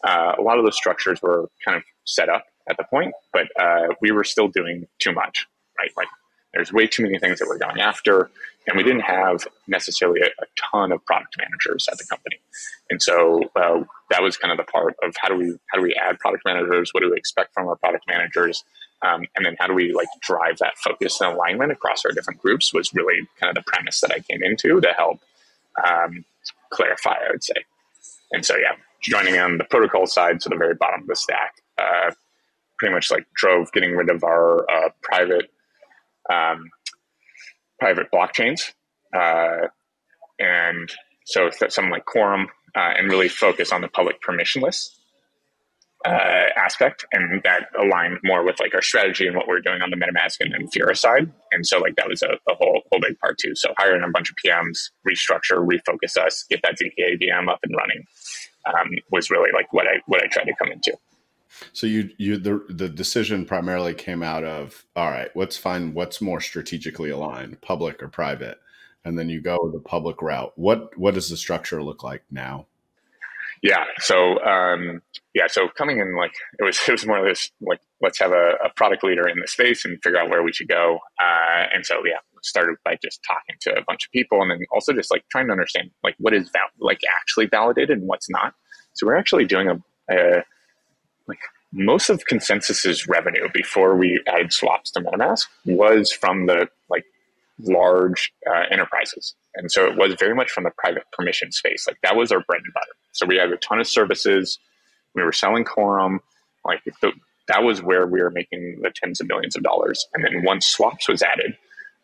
uh, 0.03 0.33
a 0.37 0.41
lot 0.41 0.57
of 0.57 0.65
those 0.65 0.75
structures 0.75 1.21
were 1.21 1.49
kind 1.63 1.77
of 1.77 1.83
set 2.05 2.27
up 2.29 2.45
at 2.69 2.77
the 2.77 2.83
point, 2.83 3.13
but 3.31 3.47
uh, 3.59 3.87
we 4.01 4.11
were 4.11 4.23
still 4.23 4.47
doing 4.47 4.87
too 4.99 5.13
much, 5.13 5.47
right? 5.79 5.91
Like 5.95 6.07
there's 6.53 6.73
way 6.73 6.87
too 6.87 7.03
many 7.03 7.17
things 7.19 7.39
that 7.39 7.47
we're 7.47 7.57
going 7.57 7.79
after, 7.79 8.29
and 8.67 8.77
we 8.77 8.83
didn't 8.83 9.01
have 9.01 9.47
necessarily 9.67 10.21
a, 10.21 10.25
a 10.25 10.45
ton 10.71 10.91
of 10.91 11.03
product 11.05 11.35
managers 11.37 11.87
at 11.91 11.97
the 11.97 12.05
company. 12.05 12.37
And 12.89 13.01
so 13.01 13.43
uh, 13.55 13.83
that 14.09 14.21
was 14.21 14.37
kind 14.37 14.51
of 14.51 14.57
the 14.57 14.69
part 14.69 14.95
of 15.03 15.15
how 15.19 15.29
do 15.29 15.35
we 15.35 15.57
how 15.67 15.77
do 15.77 15.81
we 15.81 15.95
add 15.95 16.19
product 16.19 16.43
managers? 16.45 16.89
What 16.93 17.01
do 17.01 17.11
we 17.11 17.17
expect 17.17 17.53
from 17.53 17.67
our 17.67 17.75
product 17.77 18.05
managers? 18.07 18.63
Um, 19.03 19.25
and 19.35 19.45
then 19.45 19.55
how 19.59 19.67
do 19.67 19.73
we 19.73 19.93
like 19.93 20.07
drive 20.21 20.59
that 20.59 20.77
focus 20.77 21.19
and 21.21 21.33
alignment 21.33 21.71
across 21.71 22.05
our 22.05 22.11
different 22.11 22.39
groups 22.39 22.71
was 22.73 22.93
really 22.93 23.27
kind 23.39 23.55
of 23.55 23.63
the 23.63 23.69
premise 23.71 23.99
that 24.01 24.11
I 24.11 24.19
came 24.19 24.43
into 24.43 24.79
to 24.79 24.89
help 24.95 25.21
um, 25.83 26.23
clarify, 26.69 27.15
I 27.15 27.31
would 27.31 27.43
say. 27.43 27.55
And 28.31 28.45
so 28.45 28.55
yeah, 28.57 28.73
joining 29.01 29.39
on 29.39 29.57
the 29.57 29.63
protocol 29.63 30.05
side, 30.05 30.43
so 30.43 30.49
the 30.49 30.55
very 30.55 30.75
bottom 30.75 31.01
of 31.01 31.07
the 31.07 31.15
stack, 31.15 31.55
uh, 31.79 32.11
pretty 32.77 32.93
much 32.93 33.09
like 33.09 33.25
drove 33.35 33.71
getting 33.71 33.95
rid 33.95 34.09
of 34.09 34.23
our 34.23 34.69
uh, 34.69 34.89
private 35.01 35.49
um, 36.29 36.69
private 37.79 38.07
blockchains, 38.13 38.71
uh, 39.15 39.67
and 40.39 40.89
so 41.25 41.49
something 41.51 41.91
like 41.91 42.05
Quorum, 42.05 42.47
uh, 42.75 42.93
and 42.97 43.09
really 43.09 43.29
focus 43.29 43.71
on 43.71 43.81
the 43.81 43.87
public 43.87 44.17
permissionless 44.21 44.89
uh, 46.05 46.49
aspect, 46.57 47.05
and 47.11 47.41
that 47.43 47.67
aligned 47.79 48.17
more 48.23 48.43
with 48.43 48.59
like 48.59 48.73
our 48.73 48.81
strategy 48.81 49.27
and 49.27 49.35
what 49.35 49.47
we 49.47 49.53
are 49.53 49.61
doing 49.61 49.81
on 49.81 49.91
the 49.91 49.97
MetaMask 49.97 50.37
and 50.39 50.53
Infura 50.53 50.97
side. 50.97 51.31
And 51.51 51.65
so 51.65 51.79
like 51.79 51.95
that 51.97 52.09
was 52.09 52.23
a, 52.23 52.31
a, 52.49 52.55
whole 52.55 52.81
whole 52.91 53.01
big 53.01 53.19
part 53.19 53.37
too. 53.37 53.53
So 53.55 53.73
hiring 53.77 54.03
a 54.03 54.09
bunch 54.09 54.29
of 54.29 54.35
PMs, 54.43 54.89
restructure, 55.07 55.65
refocus 55.65 56.17
us, 56.17 56.45
get 56.49 56.61
that 56.63 56.77
ZK 56.79 57.49
up 57.49 57.59
and 57.63 57.75
running 57.77 58.03
um, 58.65 58.89
was 59.11 59.29
really 59.29 59.51
like 59.53 59.71
what 59.73 59.87
I 59.87 60.01
what 60.07 60.23
I 60.23 60.27
tried 60.27 60.45
to 60.45 60.55
come 60.55 60.71
into. 60.71 60.95
So 61.73 61.87
you 61.87 62.09
you 62.17 62.37
the 62.37 62.65
the 62.69 62.89
decision 62.89 63.45
primarily 63.45 63.93
came 63.93 64.23
out 64.23 64.43
of 64.43 64.85
all 64.95 65.09
right, 65.09 65.29
let's 65.35 65.57
find 65.57 65.93
what's 65.93 66.21
more 66.21 66.41
strategically 66.41 67.09
aligned, 67.09 67.61
public 67.61 68.01
or 68.01 68.07
private, 68.07 68.59
and 69.05 69.17
then 69.17 69.29
you 69.29 69.41
go 69.41 69.69
the 69.71 69.79
public 69.79 70.21
route. 70.21 70.53
What 70.55 70.97
what 70.97 71.13
does 71.13 71.29
the 71.29 71.37
structure 71.37 71.83
look 71.83 72.03
like 72.03 72.23
now? 72.31 72.67
Yeah. 73.61 73.83
So 73.99 74.43
um, 74.43 75.01
yeah. 75.33 75.47
So 75.47 75.67
coming 75.77 75.99
in 75.99 76.15
like 76.15 76.33
it 76.59 76.63
was 76.63 76.79
it 76.87 76.91
was 76.91 77.05
more 77.05 77.19
of 77.19 77.25
this 77.25 77.51
like 77.61 77.79
let's 78.01 78.19
have 78.19 78.31
a, 78.31 78.53
a 78.65 78.69
product 78.75 79.03
leader 79.03 79.27
in 79.27 79.39
the 79.39 79.47
space 79.47 79.85
and 79.85 80.01
figure 80.03 80.19
out 80.19 80.29
where 80.29 80.43
we 80.43 80.51
should 80.51 80.67
go. 80.67 80.99
Uh, 81.19 81.65
and 81.73 81.85
so 81.85 82.01
yeah, 82.05 82.17
started 82.41 82.77
by 82.83 82.97
just 83.03 83.21
talking 83.25 83.55
to 83.61 83.71
a 83.77 83.83
bunch 83.87 84.05
of 84.05 84.11
people 84.11 84.41
and 84.41 84.51
then 84.51 84.59
also 84.71 84.93
just 84.93 85.11
like 85.11 85.23
trying 85.29 85.47
to 85.47 85.51
understand 85.51 85.91
like 86.03 86.15
what 86.17 86.33
is 86.33 86.49
val- 86.51 86.63
like 86.79 86.99
actually 87.19 87.45
validated 87.45 87.99
and 87.99 88.07
what's 88.07 88.29
not. 88.29 88.53
So 88.93 89.05
we're 89.05 89.17
actually 89.17 89.45
doing 89.45 89.69
a, 89.69 89.79
a 90.13 90.43
like 91.27 91.39
most 91.71 92.09
of 92.09 92.23
ConsenSys's 92.25 93.07
revenue 93.07 93.47
before 93.53 93.95
we 93.95 94.21
added 94.27 94.51
swaps 94.51 94.91
to 94.91 95.01
MetaMask 95.01 95.45
was 95.65 96.11
from 96.11 96.47
the 96.47 96.67
like 96.89 97.05
large 97.59 98.33
uh, 98.49 98.63
enterprises, 98.71 99.35
and 99.55 99.71
so 99.71 99.85
it 99.85 99.97
was 99.97 100.15
very 100.19 100.35
much 100.35 100.51
from 100.51 100.63
the 100.63 100.71
private 100.77 101.03
permission 101.13 101.51
space. 101.51 101.85
Like 101.87 101.97
that 102.03 102.15
was 102.15 102.31
our 102.31 102.41
bread 102.41 102.61
and 102.63 102.73
butter. 102.73 102.93
So 103.13 103.25
we 103.25 103.37
had 103.37 103.51
a 103.51 103.57
ton 103.57 103.79
of 103.79 103.87
services. 103.87 104.59
We 105.15 105.23
were 105.23 105.33
selling 105.33 105.65
Quorum. 105.65 106.19
Like 106.65 106.81
the, 107.01 107.11
that 107.47 107.63
was 107.63 107.81
where 107.81 108.07
we 108.07 108.21
were 108.21 108.31
making 108.31 108.79
the 108.81 108.91
tens 108.93 109.19
of 109.19 109.27
millions 109.27 109.55
of 109.55 109.63
dollars. 109.63 110.05
And 110.13 110.23
then 110.23 110.43
once 110.43 110.65
swaps 110.65 111.07
was 111.09 111.21
added, 111.21 111.57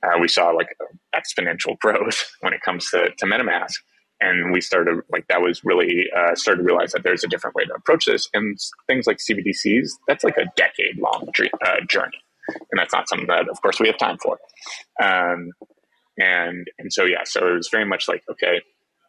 uh, 0.03 0.19
we 0.19 0.27
saw 0.27 0.49
like 0.49 0.75
exponential 1.15 1.79
growth 1.79 2.31
when 2.41 2.53
it 2.53 2.61
comes 2.61 2.89
to, 2.91 3.09
to 3.17 3.25
MetaMask 3.25 3.73
and 4.19 4.51
we 4.51 4.61
started 4.61 5.01
like 5.09 5.27
that 5.27 5.41
was 5.41 5.63
really 5.63 6.05
uh, 6.15 6.35
started 6.35 6.61
to 6.61 6.65
realize 6.65 6.91
that 6.91 7.03
there's 7.03 7.23
a 7.23 7.27
different 7.27 7.55
way 7.55 7.65
to 7.65 7.73
approach 7.73 8.05
this. 8.05 8.29
And 8.33 8.57
things 8.87 9.07
like 9.07 9.17
cbdcs 9.17 9.89
that's 10.07 10.23
like 10.23 10.37
a 10.37 10.45
decade 10.55 10.97
long 10.97 11.29
uh, 11.65 11.75
journey. 11.89 12.17
And 12.47 12.79
that's 12.79 12.93
not 12.93 13.09
something 13.09 13.27
that 13.27 13.47
of 13.49 13.61
course 13.61 13.79
we 13.79 13.87
have 13.87 13.97
time 13.97 14.17
for. 14.17 14.37
Um, 15.01 15.51
and 16.17 16.67
and 16.79 16.91
so 16.91 17.05
yeah 17.05 17.21
so 17.23 17.47
it 17.47 17.53
was 17.53 17.69
very 17.69 17.85
much 17.85 18.07
like 18.07 18.23
okay 18.29 18.59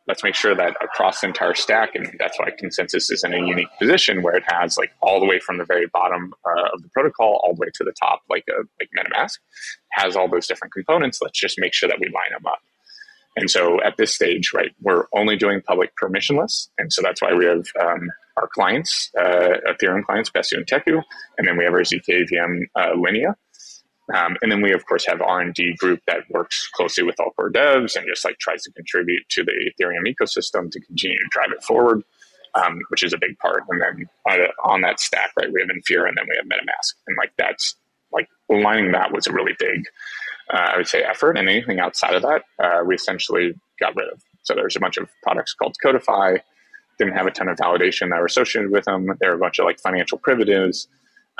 let's 0.07 0.23
make 0.23 0.35
sure 0.35 0.55
that 0.55 0.75
across 0.83 1.21
the 1.21 1.27
entire 1.27 1.55
stack 1.55 1.95
and 1.95 2.15
that's 2.19 2.39
why 2.39 2.51
ConsenSys 2.51 3.11
is 3.11 3.25
in 3.25 3.35
a 3.35 3.39
unique 3.39 3.69
position 3.79 4.23
where 4.23 4.35
it 4.35 4.43
has 4.47 4.77
like 4.77 4.91
all 5.01 5.21
the 5.21 5.27
way 5.27 5.39
from 5.39 5.59
the 5.59 5.65
very 5.65 5.87
bottom 5.87 6.33
uh, 6.47 6.69
of 6.73 6.83
the 6.83 6.89
protocol 6.91 7.41
all 7.43 7.55
the 7.55 7.61
way 7.61 7.69
to 7.75 7.85
the 7.85 7.93
top 7.99 8.21
like 8.29 8.45
a 8.51 8.63
like 8.81 8.91
metamask 8.97 9.39
has 9.93 10.17
all 10.17 10.29
those 10.29 10.47
different 10.47 10.73
components. 10.73 11.19
Let's 11.21 11.39
just 11.39 11.59
make 11.59 11.75
sure 11.75 11.89
that 11.89 11.99
we 11.99 12.07
line 12.07 12.33
them 12.33 12.47
up 12.47 12.59
and 13.39 13.49
so 13.49 13.81
at 13.83 13.97
this 13.97 14.13
stage, 14.13 14.53
right, 14.53 14.73
we're 14.83 15.05
only 15.15 15.37
doing 15.37 15.63
public 15.63 15.93
permissionless. 15.97 16.69
And 16.77 16.93
so 16.93 17.03
that's 17.03 17.23
why 17.23 17.33
we 17.35 17.45
have 17.45 17.67
um, 17.81 18.11
our 18.37 18.49
clients, 18.49 19.13
uh, 19.17 19.59
Ethereum 19.69 20.05
clients, 20.05 20.31
Besu 20.31 20.55
and 20.55 20.67
Teku, 20.67 21.01
and 21.39 21.47
then 21.47 21.57
we 21.57 21.63
have 21.63 21.73
our 21.73 21.83
ZKVM 21.83 22.63
uh, 22.75 22.95
Linea. 22.97 23.37
Um, 24.13 24.37
and 24.43 24.51
then 24.51 24.61
we, 24.61 24.73
of 24.73 24.85
course, 24.87 25.07
have 25.07 25.21
R&D 25.21 25.77
group 25.79 26.01
that 26.07 26.29
works 26.31 26.67
closely 26.73 27.05
with 27.05 27.21
all 27.21 27.31
core 27.31 27.51
devs 27.51 27.95
and 27.95 28.07
just 28.09 28.25
like 28.25 28.39
tries 28.39 28.63
to 28.65 28.73
contribute 28.73 29.29
to 29.29 29.45
the 29.45 29.53
Ethereum 29.71 30.13
ecosystem 30.13 30.71
to 30.73 30.81
continue 30.81 31.19
to 31.19 31.29
drive 31.31 31.53
it 31.53 31.63
forward, 31.63 32.03
um, 32.55 32.81
which 32.89 33.05
is 33.05 33.13
a 33.13 33.19
big 33.19 33.39
part. 33.39 33.63
And 33.69 33.81
then 33.81 34.09
on 34.65 34.81
that 34.81 34.99
stack, 34.99 35.31
right, 35.39 35.53
we 35.53 35.61
have 35.61 35.69
Infura 35.69 36.09
and 36.09 36.17
then 36.17 36.27
we 36.29 36.37
have 36.37 36.47
MetaMask. 36.47 36.95
And 37.07 37.17
like 37.19 37.33
that's 37.37 37.77
like 38.11 38.29
aligning 38.51 38.93
that 38.93 39.13
was 39.13 39.27
a 39.29 39.33
really 39.33 39.55
big 39.59 39.85
I 40.57 40.77
would 40.77 40.89
say, 40.89 41.03
effort. 41.03 41.37
And 41.37 41.49
anything 41.49 41.79
outside 41.79 42.15
of 42.15 42.23
that, 42.23 42.43
uh, 42.63 42.85
we 42.85 42.95
essentially 42.95 43.55
got 43.81 43.95
rid 43.97 44.09
of. 44.11 44.21
So 44.43 44.55
there's 44.55 44.77
a 44.77 44.81
bunch 44.81 44.97
of 44.97 45.09
products 45.23 45.55
called 45.55 45.77
Codefi, 45.85 46.41
didn't 46.99 47.15
have 47.15 47.27
a 47.27 47.31
ton 47.31 47.49
of 47.49 47.57
validation 47.57 48.11
that 48.11 48.19
were 48.19 48.27
associated 48.27 48.71
with 48.71 48.85
them. 48.85 49.07
There 49.21 49.31
were 49.31 49.37
a 49.37 49.41
bunch 49.41 49.59
of 49.59 49.67
like 49.67 49.79
financial 49.81 50.19
primitives, 50.19 50.89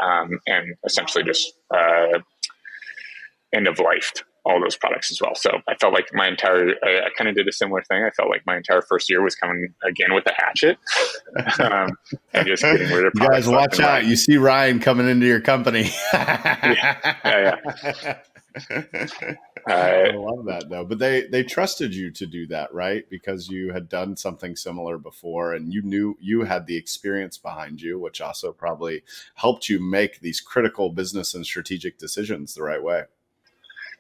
um, 0.03 0.39
and 0.47 0.75
essentially 0.85 1.25
just 1.25 1.55
uh, 1.75 2.19
end 3.53 3.67
of 3.67 3.79
life 3.79 4.13
all 4.49 4.61
those 4.61 4.77
products 4.77 5.11
as 5.11 5.21
well. 5.21 5.35
So 5.35 5.51
I 5.69 5.75
felt 5.75 5.93
like 5.93 6.09
my 6.13 6.27
entire, 6.27 6.71
I, 6.83 7.01
I 7.01 7.09
kind 7.17 7.29
of 7.29 7.37
did 7.37 7.47
a 7.47 7.53
similar 7.53 7.83
thing. 7.83 8.03
I 8.03 8.11
felt 8.11 8.31
like 8.31 8.43
my 8.47 8.57
entire 8.57 8.81
first 8.81 9.11
year 9.11 9.23
was 9.23 9.35
coming 9.35 9.75
again 9.87 10.15
with 10.15 10.25
a 10.27 10.33
hatchet 10.37 10.79
um, 11.61 11.91
and 12.33 12.47
just 12.47 12.63
getting 12.63 12.89
rid 12.89 13.07
of 13.07 13.13
You 13.15 13.29
guys 13.29 13.47
watch 13.47 13.79
out. 13.79 13.89
Right. 13.89 14.05
You 14.07 14.17
see 14.17 14.39
Ryan 14.39 14.81
coming 14.81 15.09
into 15.09 15.27
your 15.27 15.41
company. 15.41 15.91
yeah, 16.13 17.07
yeah. 17.25 17.57
yeah. 18.03 18.19
I 19.67 20.11
love 20.15 20.47
that 20.47 20.67
though. 20.69 20.85
But 20.85 20.99
they 20.99 21.27
they 21.27 21.43
trusted 21.43 21.95
you 21.95 22.11
to 22.13 22.27
do 22.27 22.47
that, 22.49 22.73
right? 22.73 23.09
Because 23.11 23.49
you 23.49 23.73
had 23.73 23.89
done 23.89 24.17
something 24.17 24.57
similar 24.57 24.99
before, 24.99 25.55
and 25.55 25.73
you 25.73 25.83
knew 25.83 26.17
you 26.21 26.45
had 26.45 26.67
the 26.67 26.77
experience 26.77 27.39
behind 27.39 27.81
you, 27.81 27.99
which 27.99 28.21
also 28.21 28.53
probably 28.53 29.03
helped 29.35 29.69
you 29.69 29.81
make 29.81 30.21
these 30.21 30.41
critical 30.41 30.91
business 30.91 31.35
and 31.35 31.45
strategic 31.45 31.99
decisions 31.99 32.55
the 32.55 32.63
right 32.63 32.83
way. 32.83 33.05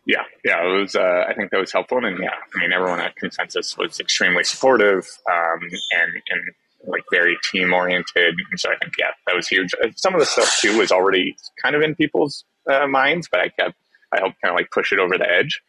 Yeah, 0.06 0.24
yeah, 0.44 0.64
it 0.64 0.80
was. 0.80 0.96
Uh, 0.96 1.24
I 1.28 1.34
think 1.34 1.50
that 1.50 1.60
was 1.60 1.72
helpful, 1.72 2.02
and 2.04 2.18
yeah, 2.18 2.30
I 2.32 2.58
mean, 2.60 2.72
everyone 2.72 3.00
at 3.00 3.14
ConsenSys 3.16 3.76
was 3.76 4.00
extremely 4.00 4.42
supportive 4.42 5.06
um, 5.30 5.60
and 5.62 6.12
and 6.30 6.42
like 6.86 7.02
very 7.10 7.36
team 7.50 7.74
oriented, 7.74 8.34
and 8.50 8.58
so 8.58 8.70
I 8.70 8.76
think 8.80 8.94
yeah, 8.98 9.10
that 9.26 9.36
was 9.36 9.48
huge. 9.48 9.74
Some 9.96 10.14
of 10.14 10.20
the 10.20 10.26
stuff 10.26 10.58
too 10.60 10.78
was 10.78 10.90
already 10.90 11.36
kind 11.62 11.76
of 11.76 11.82
in 11.82 11.94
people's 11.94 12.44
uh, 12.68 12.86
minds, 12.86 13.28
but 13.30 13.40
I 13.40 13.48
kept 13.48 13.76
I 14.12 14.20
helped 14.20 14.40
kind 14.42 14.52
of 14.52 14.56
like 14.56 14.70
push 14.70 14.92
it 14.92 14.98
over 14.98 15.18
the 15.18 15.28
edge, 15.28 15.60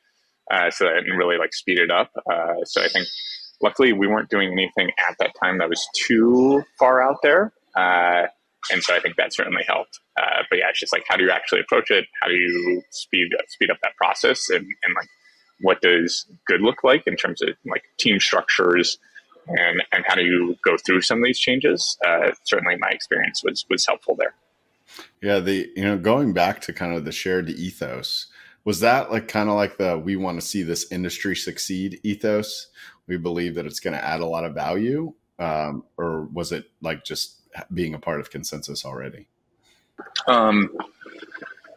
uh, 0.52 0.71
so 0.71 0.86
that 0.86 0.97
and 0.97 1.17
really 1.17 1.38
like 1.38 1.54
speed 1.54 1.80
it 1.80 1.91
up. 1.91 2.12
Uh, 2.32 2.63
so 2.65 2.82
I 2.82 2.88
think 2.89 3.08
luckily 3.62 3.93
we 3.93 4.08
weren't 4.08 4.30
doing 4.30 4.52
anything 4.52 4.91
at 5.10 5.17
that 5.19 5.34
time 5.41 5.58
that 5.60 5.69
was 5.69 5.86
too 5.95 6.63
far 6.78 7.02
out 7.02 7.17
there, 7.21 7.54
uh, 7.75 8.28
and 8.71 8.84
so 8.84 8.95
I 8.95 8.99
think 8.99 9.15
that 9.17 9.34
certainly 9.34 9.63
helped. 9.67 9.99
Uh, 10.19 10.43
but 10.49 10.60
yeah, 10.60 10.69
it's 10.69 10.80
just 10.80 10.93
like 10.93 11.04
how 11.08 11.17
do 11.17 11.23
you 11.23 11.32
actually 11.32 11.62
approach 11.62 11.91
it? 11.91 12.06
How 12.21 12.28
do 12.28 12.36
you 12.36 12.82
speed 12.91 13.30
speed 13.47 13.71
up 13.71 13.78
that 13.84 13.95
process? 13.97 14.49
And, 14.49 14.65
and 14.84 14.95
like 14.95 15.10
what 15.62 15.82
does 15.82 16.25
good 16.47 16.62
look 16.62 16.84
like 16.84 17.04
in 17.06 17.15
terms 17.15 17.41
of 17.41 17.49
like 17.65 17.84
team 17.97 18.19
structures? 18.19 18.97
And, 19.47 19.82
and 19.91 20.04
how 20.08 20.15
do 20.15 20.23
you 20.23 20.56
go 20.63 20.78
through 20.78 21.02
some 21.02 21.19
of 21.19 21.25
these 21.25 21.39
changes? 21.39 21.97
Uh, 22.06 22.32
certainly, 22.43 22.75
my 22.78 22.89
experience 22.89 23.43
was 23.43 23.65
was 23.69 23.86
helpful 23.86 24.15
there. 24.15 24.34
Yeah, 25.21 25.39
the 25.39 25.69
you 25.75 25.83
know 25.83 25.97
going 25.97 26.33
back 26.33 26.62
to 26.62 26.73
kind 26.73 26.95
of 26.95 27.06
the 27.06 27.12
shared 27.12 27.50
ethos 27.50 28.27
was 28.65 28.79
that 28.81 29.12
like 29.12 29.27
kind 29.27 29.50
of 29.50 29.56
like 29.56 29.77
the 29.77 29.97
we 29.97 30.15
want 30.15 30.39
to 30.39 30.45
see 30.45 30.63
this 30.63 30.91
industry 30.91 31.35
succeed 31.35 32.00
ethos. 32.04 32.67
We 33.08 33.17
believe 33.17 33.56
that 33.56 33.65
it's 33.65 33.79
going 33.79 33.95
to 33.95 34.04
add 34.04 34.21
a 34.21 34.25
lot 34.25 34.45
of 34.45 34.54
value, 34.54 35.13
um, 35.39 35.83
or 35.97 36.25
was 36.25 36.52
it 36.52 36.65
like 36.81 37.04
just 37.04 37.37
being 37.73 37.95
a 37.95 38.00
part 38.00 38.19
of 38.19 38.29
ConsenSys 38.29 38.85
already? 38.85 39.27
Um, 40.27 40.69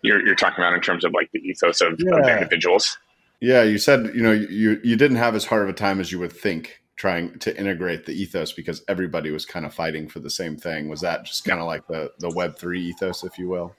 you're 0.02 0.24
you're 0.24 0.34
talking 0.34 0.62
about 0.62 0.74
in 0.74 0.80
terms 0.80 1.04
of 1.04 1.12
like 1.12 1.30
the 1.32 1.40
ethos 1.40 1.80
of, 1.80 1.94
yeah. 1.98 2.16
of 2.16 2.28
individuals. 2.28 2.98
Yeah, 3.40 3.62
you 3.62 3.78
said 3.78 4.12
you 4.14 4.22
know 4.22 4.32
you 4.32 4.80
you 4.84 4.96
didn't 4.96 5.16
have 5.16 5.34
as 5.34 5.46
hard 5.46 5.62
of 5.62 5.68
a 5.68 5.72
time 5.72 6.00
as 6.00 6.12
you 6.12 6.18
would 6.18 6.32
think 6.32 6.81
trying 6.96 7.38
to 7.40 7.58
integrate 7.58 8.06
the 8.06 8.12
ethos 8.12 8.52
because 8.52 8.82
everybody 8.88 9.30
was 9.30 9.46
kind 9.46 9.66
of 9.66 9.74
fighting 9.74 10.08
for 10.08 10.20
the 10.20 10.30
same 10.30 10.56
thing. 10.56 10.88
Was 10.88 11.00
that 11.00 11.24
just 11.24 11.44
kind 11.44 11.60
of 11.60 11.66
like 11.66 11.86
the 11.86 12.12
the 12.18 12.30
Web 12.30 12.58
three 12.58 12.82
ethos, 12.82 13.24
if 13.24 13.38
you 13.38 13.48
will? 13.48 13.74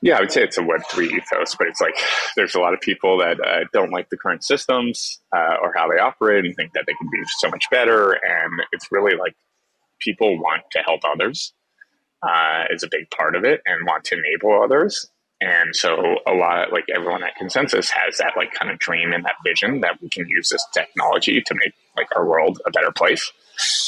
Yeah, 0.00 0.16
I 0.16 0.20
would 0.20 0.30
say 0.30 0.44
it's 0.44 0.58
a 0.58 0.62
Web 0.62 0.80
three 0.90 1.06
ethos, 1.06 1.56
but 1.56 1.66
it's 1.66 1.80
like 1.80 1.96
there's 2.36 2.54
a 2.54 2.60
lot 2.60 2.72
of 2.72 2.80
people 2.80 3.18
that 3.18 3.40
uh, 3.40 3.64
don't 3.72 3.90
like 3.90 4.10
the 4.10 4.16
current 4.16 4.44
systems 4.44 5.20
uh, 5.34 5.56
or 5.60 5.72
how 5.76 5.88
they 5.88 5.98
operate 5.98 6.44
and 6.44 6.54
think 6.54 6.72
that 6.74 6.84
they 6.86 6.94
can 6.94 7.08
be 7.10 7.18
so 7.38 7.48
much 7.48 7.64
better. 7.70 8.12
And 8.12 8.62
it's 8.72 8.90
really 8.92 9.16
like 9.16 9.34
people 9.98 10.38
want 10.38 10.62
to 10.72 10.78
help 10.80 11.00
others 11.04 11.52
uh, 12.22 12.64
is 12.70 12.82
a 12.82 12.88
big 12.90 13.10
part 13.10 13.34
of 13.34 13.44
it 13.44 13.60
and 13.66 13.86
want 13.86 14.04
to 14.04 14.16
enable 14.16 14.62
others. 14.62 15.10
And 15.40 15.74
so 15.74 16.16
a 16.26 16.32
lot 16.32 16.72
like 16.72 16.86
everyone 16.94 17.22
at 17.22 17.38
ConsenSys 17.40 17.90
has 17.90 18.18
that 18.18 18.32
like 18.36 18.52
kind 18.52 18.72
of 18.72 18.78
dream 18.78 19.12
and 19.12 19.24
that 19.24 19.36
vision 19.44 19.80
that 19.82 20.00
we 20.02 20.08
can 20.08 20.28
use 20.28 20.48
this 20.48 20.66
technology 20.74 21.40
to 21.40 21.54
make 21.54 21.74
like 21.98 22.08
our 22.16 22.26
world 22.26 22.60
a 22.66 22.70
better 22.70 22.92
place. 22.92 23.32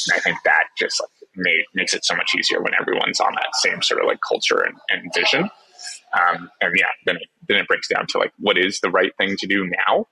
And 0.09 0.19
I 0.19 0.21
think 0.21 0.39
that 0.45 0.65
just 0.77 1.01
like 1.01 1.11
made, 1.37 1.65
makes 1.75 1.95
it 1.95 2.05
so 2.05 2.15
much 2.17 2.35
easier 2.39 2.61
when 2.61 2.73
everyone's 2.81 3.21
on 3.21 3.33
that 3.35 3.55
same 3.55 3.83
sort 3.83 4.01
of 4.01 4.07
like 4.07 4.19
culture 4.27 4.61
and, 4.61 4.77
and 4.89 5.13
vision. 5.15 5.49
Um, 6.13 6.51
and 6.61 6.75
yeah, 6.77 6.91
then 7.07 7.17
it, 7.17 7.29
then 7.49 7.59
it 7.59 7.69
breaks 7.69 7.89
down 7.89 8.07
to 8.09 8.19
like 8.19 8.33
what 8.39 8.59
is 8.59 8.81
the 8.81 8.91
right 8.91 9.13
thing 9.17 9.37
to 9.39 9.47
do 9.47 9.71
now. 9.87 10.07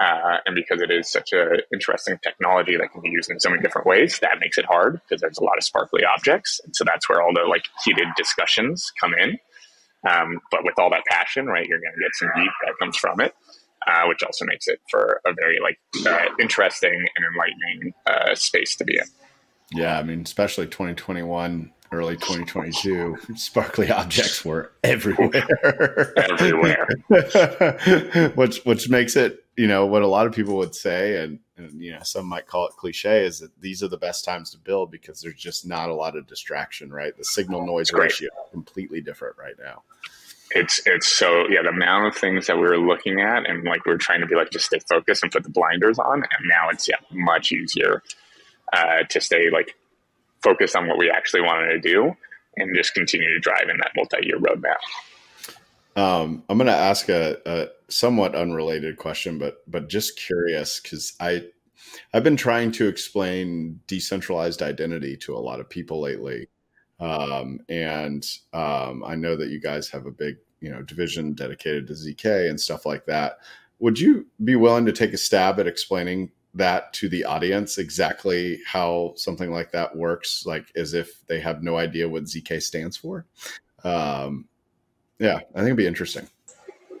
Uh, 0.00 0.38
and 0.46 0.56
because 0.56 0.82
it 0.82 0.90
is 0.90 1.10
such 1.10 1.32
an 1.32 1.60
interesting 1.72 2.18
technology 2.24 2.76
that 2.76 2.90
can 2.92 3.00
be 3.02 3.10
used 3.10 3.30
in 3.30 3.38
so 3.38 3.50
many 3.50 3.62
different 3.62 3.86
ways, 3.86 4.18
that 4.20 4.40
makes 4.40 4.58
it 4.58 4.64
hard 4.64 5.00
because 5.02 5.20
there's 5.20 5.38
a 5.38 5.44
lot 5.44 5.56
of 5.56 5.62
sparkly 5.62 6.02
objects. 6.04 6.60
And 6.64 6.74
so 6.74 6.84
that's 6.84 7.08
where 7.08 7.22
all 7.22 7.32
the 7.32 7.42
like 7.42 7.64
heated 7.84 8.08
discussions 8.16 8.90
come 9.00 9.12
in. 9.14 9.38
Um, 10.08 10.40
but 10.50 10.64
with 10.64 10.74
all 10.78 10.90
that 10.90 11.04
passion, 11.08 11.46
right, 11.46 11.66
you're 11.66 11.78
going 11.78 11.94
to 11.94 12.00
get 12.00 12.10
some 12.14 12.30
heat 12.34 12.50
that 12.64 12.74
comes 12.80 12.96
from 12.96 13.20
it, 13.20 13.34
uh, 13.86 14.06
which 14.06 14.22
also 14.22 14.44
makes 14.44 14.68
it 14.68 14.80
for 14.90 15.20
a 15.26 15.32
very 15.34 15.58
like 15.60 15.78
uh, 16.06 16.26
interesting 16.40 17.06
and 17.16 17.24
enlightening 17.24 17.94
uh, 18.06 18.34
space 18.34 18.76
to 18.76 18.84
be 18.84 18.96
in. 18.96 19.04
Yeah, 19.74 19.98
I 19.98 20.02
mean, 20.02 20.20
especially 20.20 20.66
2021, 20.66 21.72
early 21.92 22.16
2022, 22.16 23.16
sparkly 23.36 23.90
objects 23.90 24.44
were 24.44 24.72
everywhere. 24.84 25.46
everywhere. 26.16 26.86
which 28.34 28.58
which 28.64 28.88
makes 28.90 29.16
it, 29.16 29.44
you 29.56 29.66
know, 29.66 29.86
what 29.86 30.02
a 30.02 30.06
lot 30.06 30.26
of 30.26 30.32
people 30.32 30.56
would 30.56 30.74
say, 30.74 31.22
and, 31.22 31.38
and 31.56 31.82
you 31.82 31.92
know, 31.92 32.02
some 32.02 32.26
might 32.26 32.46
call 32.46 32.66
it 32.66 32.74
cliche, 32.76 33.24
is 33.24 33.38
that 33.40 33.58
these 33.60 33.82
are 33.82 33.88
the 33.88 33.96
best 33.96 34.24
times 34.24 34.50
to 34.50 34.58
build 34.58 34.90
because 34.90 35.20
there's 35.20 35.34
just 35.34 35.66
not 35.66 35.88
a 35.88 35.94
lot 35.94 36.16
of 36.16 36.26
distraction, 36.26 36.92
right? 36.92 37.16
The 37.16 37.24
signal 37.24 37.66
noise 37.66 37.92
ratio 37.92 38.28
is 38.28 38.50
completely 38.52 39.00
different 39.00 39.36
right 39.38 39.56
now 39.58 39.82
it's 40.54 40.80
it's 40.86 41.08
so 41.08 41.44
yeah 41.48 41.62
the 41.62 41.68
amount 41.68 42.06
of 42.06 42.14
things 42.14 42.46
that 42.46 42.56
we 42.56 42.62
were 42.62 42.78
looking 42.78 43.20
at 43.20 43.48
and 43.48 43.64
like 43.64 43.84
we 43.86 43.92
are 43.92 43.98
trying 43.98 44.20
to 44.20 44.26
be 44.26 44.34
like 44.34 44.50
just 44.50 44.66
stay 44.66 44.78
focused 44.88 45.22
and 45.22 45.32
put 45.32 45.42
the 45.42 45.50
blinders 45.50 45.98
on 45.98 46.22
and 46.22 46.48
now 46.48 46.68
it's 46.70 46.88
yeah 46.88 46.96
much 47.10 47.52
easier 47.52 48.02
uh, 48.72 49.02
to 49.08 49.20
stay 49.20 49.50
like 49.50 49.74
focused 50.42 50.74
on 50.74 50.88
what 50.88 50.98
we 50.98 51.10
actually 51.10 51.42
wanted 51.42 51.68
to 51.68 51.78
do 51.80 52.12
and 52.56 52.74
just 52.76 52.94
continue 52.94 53.28
to 53.28 53.38
drive 53.38 53.68
in 53.70 53.78
that 53.78 53.92
multi-year 53.96 54.38
roadmap. 54.38 54.76
Um, 55.94 56.42
I'm 56.48 56.58
going 56.58 56.68
to 56.68 56.72
ask 56.72 57.08
a, 57.08 57.38
a, 57.44 57.68
somewhat 57.88 58.34
unrelated 58.34 58.96
question, 58.96 59.38
but 59.38 59.58
but 59.70 59.90
just 59.90 60.18
curious 60.18 60.80
because 60.80 61.12
I 61.20 61.44
I've 62.14 62.24
been 62.24 62.36
trying 62.36 62.72
to 62.72 62.88
explain 62.88 63.80
decentralized 63.86 64.62
identity 64.62 65.18
to 65.18 65.34
a 65.34 65.38
lot 65.40 65.60
of 65.60 65.68
people 65.68 66.00
lately, 66.00 66.48
um, 67.02 67.60
and 67.68 68.26
um, 68.52 69.02
I 69.04 69.14
know 69.14 69.36
that 69.36 69.48
you 69.48 69.60
guys 69.60 69.88
have 69.90 70.06
a 70.06 70.10
big 70.10 70.36
you 70.60 70.70
know 70.70 70.82
division 70.82 71.32
dedicated 71.32 71.88
to 71.88 71.94
zk 71.94 72.48
and 72.48 72.60
stuff 72.60 72.86
like 72.86 73.06
that. 73.06 73.38
Would 73.80 73.98
you 73.98 74.26
be 74.44 74.54
willing 74.54 74.86
to 74.86 74.92
take 74.92 75.12
a 75.12 75.18
stab 75.18 75.58
at 75.58 75.66
explaining 75.66 76.30
that 76.54 76.92
to 76.92 77.08
the 77.08 77.24
audience 77.24 77.78
exactly 77.78 78.60
how 78.66 79.14
something 79.16 79.50
like 79.50 79.72
that 79.72 79.96
works, 79.96 80.44
like 80.44 80.70
as 80.76 80.94
if 80.94 81.26
they 81.26 81.40
have 81.40 81.62
no 81.62 81.76
idea 81.76 82.08
what 82.08 82.24
ZK 82.24 82.62
stands 82.62 82.96
for. 82.96 83.26
Um, 83.84 84.46
yeah, 85.18 85.36
I 85.36 85.58
think 85.58 85.66
it'd 85.66 85.76
be 85.76 85.86
interesting. 85.86 86.28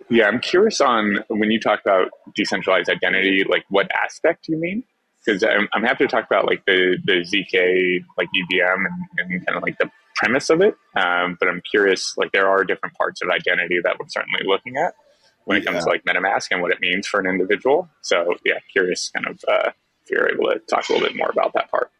Yeah, 0.08 0.26
I'm 0.26 0.40
curious 0.40 0.80
on 0.80 1.18
when 1.28 1.50
you 1.50 1.60
talk 1.60 1.80
about 1.84 2.08
decentralized 2.34 2.88
identity, 2.88 3.44
like 3.48 3.64
what 3.68 3.88
aspect 3.92 4.48
you 4.48 4.58
mean? 4.58 4.84
Because 5.24 5.42
I'm, 5.44 5.68
I'm, 5.72 5.84
happy 5.84 6.04
to 6.04 6.08
talk 6.08 6.26
about 6.26 6.46
like 6.46 6.64
the, 6.66 6.98
the 7.04 7.20
ZK, 7.20 8.04
like 8.18 8.28
EVM 8.34 8.86
and, 8.86 9.30
and 9.30 9.46
kind 9.46 9.56
of 9.56 9.62
like 9.62 9.78
the 9.78 9.90
premise 10.16 10.50
of 10.50 10.60
it. 10.60 10.74
Um, 10.96 11.36
but 11.38 11.48
I'm 11.48 11.62
curious, 11.70 12.16
like 12.16 12.32
there 12.32 12.48
are 12.48 12.64
different 12.64 12.96
parts 12.96 13.22
of 13.22 13.28
identity 13.30 13.78
that 13.84 13.96
we're 13.98 14.08
certainly 14.08 14.40
looking 14.44 14.76
at 14.76 14.94
when 15.44 15.58
it 15.58 15.64
comes 15.64 15.76
yeah. 15.76 15.80
to 15.82 15.88
like 15.88 16.04
MetaMask 16.04 16.48
and 16.50 16.62
what 16.62 16.72
it 16.72 16.80
means 16.80 17.06
for 17.06 17.20
an 17.20 17.26
individual. 17.26 17.88
So 18.00 18.34
yeah, 18.44 18.58
curious 18.72 19.10
kind 19.10 19.26
of 19.26 19.40
uh, 19.48 19.70
if 20.04 20.10
you're 20.10 20.28
able 20.28 20.50
to 20.50 20.58
talk 20.60 20.88
a 20.88 20.92
little 20.92 21.06
bit 21.06 21.16
more 21.16 21.30
about 21.30 21.52
that 21.54 21.70
part. 21.70 21.90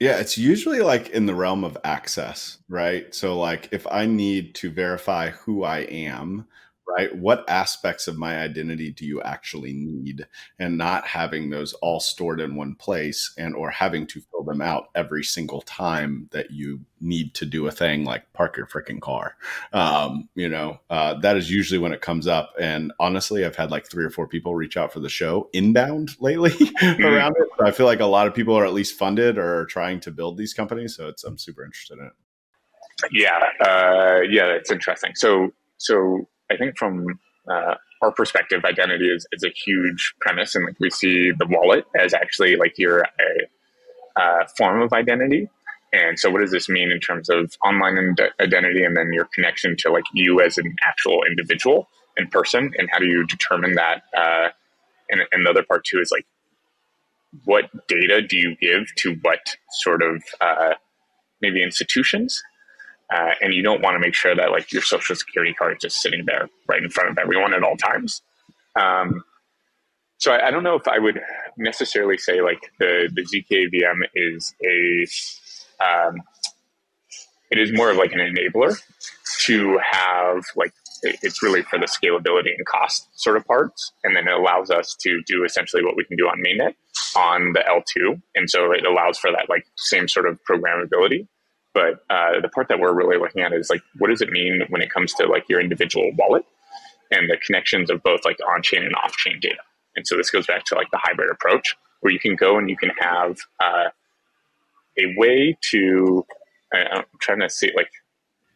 Yeah, 0.00 0.18
it's 0.18 0.38
usually 0.38 0.80
like 0.80 1.08
in 1.10 1.26
the 1.26 1.34
realm 1.34 1.64
of 1.64 1.76
access, 1.82 2.58
right? 2.68 3.12
So 3.14 3.38
like 3.38 3.68
if 3.72 3.86
I 3.90 4.06
need 4.06 4.54
to 4.56 4.70
verify 4.70 5.30
who 5.30 5.64
I 5.64 5.78
am, 5.80 6.46
right? 6.88 7.14
What 7.14 7.48
aspects 7.48 8.08
of 8.08 8.16
my 8.16 8.38
identity 8.38 8.90
do 8.90 9.04
you 9.04 9.20
actually 9.22 9.72
need? 9.72 10.26
And 10.58 10.78
not 10.78 11.06
having 11.06 11.50
those 11.50 11.74
all 11.74 12.00
stored 12.00 12.40
in 12.40 12.56
one 12.56 12.74
place 12.74 13.34
and 13.36 13.54
or 13.54 13.70
having 13.70 14.06
to 14.08 14.20
fill 14.30 14.44
them 14.44 14.62
out 14.62 14.88
every 14.94 15.22
single 15.22 15.60
time 15.62 16.28
that 16.32 16.50
you 16.50 16.80
need 17.00 17.34
to 17.34 17.46
do 17.46 17.66
a 17.66 17.70
thing 17.70 18.04
like 18.04 18.32
park 18.32 18.56
your 18.56 18.66
freaking 18.66 19.00
car. 19.00 19.36
Um, 19.72 20.28
you 20.34 20.48
know 20.48 20.80
uh, 20.90 21.14
that 21.20 21.36
is 21.36 21.50
usually 21.50 21.78
when 21.78 21.92
it 21.92 22.00
comes 22.00 22.26
up. 22.26 22.54
And 22.58 22.92
honestly 22.98 23.44
i've 23.44 23.56
had 23.56 23.70
like 23.70 23.88
three 23.88 24.04
or 24.04 24.10
four 24.10 24.26
people 24.26 24.54
reach 24.54 24.76
out 24.76 24.92
for 24.92 25.00
the 25.00 25.08
show 25.08 25.48
inbound 25.52 26.10
lately 26.20 26.50
mm-hmm. 26.50 27.02
around 27.04 27.36
it. 27.38 27.48
So 27.58 27.66
i 27.66 27.70
feel 27.70 27.86
like 27.86 28.00
a 28.00 28.06
lot 28.06 28.26
of 28.26 28.34
people 28.34 28.56
are 28.56 28.64
at 28.64 28.72
least 28.72 28.98
funded 28.98 29.38
or 29.38 29.66
trying 29.66 30.00
to 30.00 30.10
build 30.10 30.38
these 30.38 30.54
companies. 30.54 30.96
So 30.96 31.08
it's 31.08 31.24
i'm 31.24 31.38
super 31.38 31.64
interested 31.64 31.98
in 31.98 32.06
it. 32.06 32.12
Yeah 33.12 33.38
uh, 33.60 34.20
yeah 34.28 34.46
it's 34.46 34.70
interesting. 34.70 35.12
So 35.14 35.52
so 35.76 36.26
I 36.50 36.56
think 36.56 36.78
from 36.78 37.18
uh, 37.50 37.74
our 38.02 38.12
perspective, 38.12 38.64
identity 38.64 39.08
is, 39.08 39.26
is 39.32 39.44
a 39.44 39.50
huge 39.50 40.14
premise, 40.20 40.54
and 40.54 40.64
like 40.64 40.78
we 40.80 40.90
see 40.90 41.32
the 41.32 41.46
wallet 41.46 41.84
as 41.98 42.14
actually 42.14 42.56
like 42.56 42.78
your 42.78 43.00
a 43.00 44.20
uh, 44.20 44.46
form 44.56 44.82
of 44.82 44.92
identity. 44.92 45.48
And 45.92 46.18
so, 46.18 46.30
what 46.30 46.40
does 46.40 46.50
this 46.50 46.68
mean 46.68 46.90
in 46.90 47.00
terms 47.00 47.30
of 47.30 47.56
online 47.64 48.14
identity, 48.40 48.84
and 48.84 48.96
then 48.96 49.12
your 49.12 49.28
connection 49.34 49.76
to 49.78 49.90
like 49.90 50.04
you 50.12 50.40
as 50.40 50.58
an 50.58 50.76
actual 50.86 51.20
individual 51.24 51.88
in 52.16 52.28
person, 52.28 52.72
and 52.76 52.88
how 52.90 52.98
do 52.98 53.06
you 53.06 53.26
determine 53.26 53.74
that? 53.74 54.02
Uh, 54.16 54.48
and, 55.10 55.22
and 55.32 55.46
the 55.46 55.50
other 55.50 55.62
part 55.62 55.84
too 55.84 56.00
is 56.00 56.10
like, 56.12 56.26
what 57.44 57.64
data 57.88 58.20
do 58.20 58.36
you 58.36 58.56
give 58.56 58.94
to 58.96 59.14
what 59.22 59.56
sort 59.80 60.02
of 60.02 60.22
uh, 60.40 60.74
maybe 61.40 61.62
institutions 61.62 62.42
uh, 63.12 63.30
and 63.40 63.54
you 63.54 63.62
don't 63.62 63.82
want 63.82 63.94
to 63.94 63.98
make 63.98 64.14
sure 64.14 64.34
that 64.34 64.50
like 64.50 64.72
your 64.72 64.82
social 64.82 65.16
security 65.16 65.54
card 65.54 65.76
is 65.76 65.82
just 65.82 66.02
sitting 66.02 66.24
there 66.26 66.48
right 66.68 66.82
in 66.82 66.90
front 66.90 67.10
of 67.10 67.18
everyone 67.18 67.54
at 67.54 67.62
all 67.62 67.76
times. 67.76 68.22
Um, 68.76 69.24
so 70.18 70.32
I, 70.32 70.48
I, 70.48 70.50
don't 70.50 70.62
know 70.62 70.74
if 70.74 70.86
I 70.86 70.98
would 70.98 71.20
necessarily 71.56 72.18
say 72.18 72.42
like 72.42 72.60
the 72.78 73.08
the 73.12 73.22
zkVM 73.22 74.00
is 74.14 74.54
a 74.64 75.06
um, 75.84 76.22
it 77.50 77.58
is 77.58 77.72
more 77.72 77.90
of 77.90 77.96
like 77.96 78.12
an 78.12 78.18
enabler 78.18 78.76
to 79.44 79.78
have 79.90 80.44
like 80.56 80.72
it's 81.02 81.42
really 81.42 81.62
for 81.62 81.78
the 81.78 81.86
scalability 81.86 82.50
and 82.56 82.66
cost 82.66 83.08
sort 83.14 83.36
of 83.36 83.46
parts 83.46 83.92
and 84.04 84.16
then 84.16 84.26
it 84.26 84.34
allows 84.34 84.70
us 84.70 84.96
to 85.00 85.22
do 85.26 85.44
essentially 85.44 85.84
what 85.84 85.96
we 85.96 86.04
can 86.04 86.16
do 86.16 86.26
on 86.26 86.42
mainnet 86.44 86.74
on 87.16 87.52
the 87.52 87.60
l2 87.60 88.20
and 88.34 88.50
so 88.50 88.72
it 88.72 88.84
allows 88.84 89.18
for 89.18 89.30
that 89.30 89.48
like 89.48 89.64
same 89.76 90.08
sort 90.08 90.26
of 90.26 90.38
programmability 90.48 91.26
but 91.78 92.04
uh, 92.10 92.40
the 92.40 92.48
part 92.48 92.66
that 92.66 92.80
we're 92.80 92.92
really 92.92 93.18
looking 93.18 93.40
at 93.40 93.52
is 93.52 93.70
like, 93.70 93.82
what 93.98 94.08
does 94.08 94.20
it 94.20 94.30
mean 94.30 94.62
when 94.68 94.82
it 94.82 94.90
comes 94.90 95.14
to 95.14 95.26
like 95.26 95.48
your 95.48 95.60
individual 95.60 96.10
wallet 96.18 96.44
and 97.12 97.30
the 97.30 97.36
connections 97.36 97.88
of 97.88 98.02
both 98.02 98.24
like 98.24 98.36
on 98.52 98.62
chain 98.62 98.82
and 98.82 98.96
off 98.96 99.12
chain 99.16 99.38
data? 99.40 99.60
And 99.94 100.04
so 100.04 100.16
this 100.16 100.28
goes 100.28 100.44
back 100.44 100.64
to 100.64 100.74
like 100.74 100.90
the 100.90 100.98
hybrid 101.00 101.30
approach 101.30 101.76
where 102.00 102.12
you 102.12 102.18
can 102.18 102.34
go 102.34 102.58
and 102.58 102.68
you 102.68 102.76
can 102.76 102.90
have 102.98 103.36
uh, 103.62 103.90
a 104.98 105.14
way 105.16 105.56
to, 105.70 106.26
I'm 106.74 107.04
trying 107.20 107.38
to 107.40 107.48
see 107.48 107.70
like, 107.76 107.90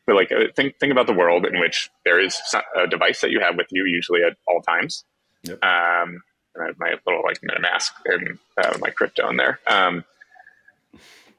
but 0.04 0.16
like 0.16 0.32
uh, 0.32 0.46
think, 0.56 0.80
think 0.80 0.90
about 0.90 1.06
the 1.06 1.12
world 1.12 1.46
in 1.46 1.60
which 1.60 1.90
there 2.04 2.18
is 2.18 2.36
a 2.74 2.88
device 2.88 3.20
that 3.20 3.30
you 3.30 3.38
have 3.38 3.56
with 3.56 3.68
you 3.70 3.84
usually 3.86 4.24
at 4.24 4.36
all 4.48 4.62
times. 4.62 5.04
Yep. 5.44 5.62
Um, 5.62 6.22
and 6.56 6.64
I 6.64 6.66
have 6.66 6.76
my 6.80 6.94
little 7.06 7.22
like 7.22 7.40
MetaMask 7.40 7.90
and 8.06 8.38
uh, 8.58 8.78
my 8.80 8.90
crypto 8.90 9.28
in 9.30 9.36
there. 9.36 9.60
Um, 9.68 10.04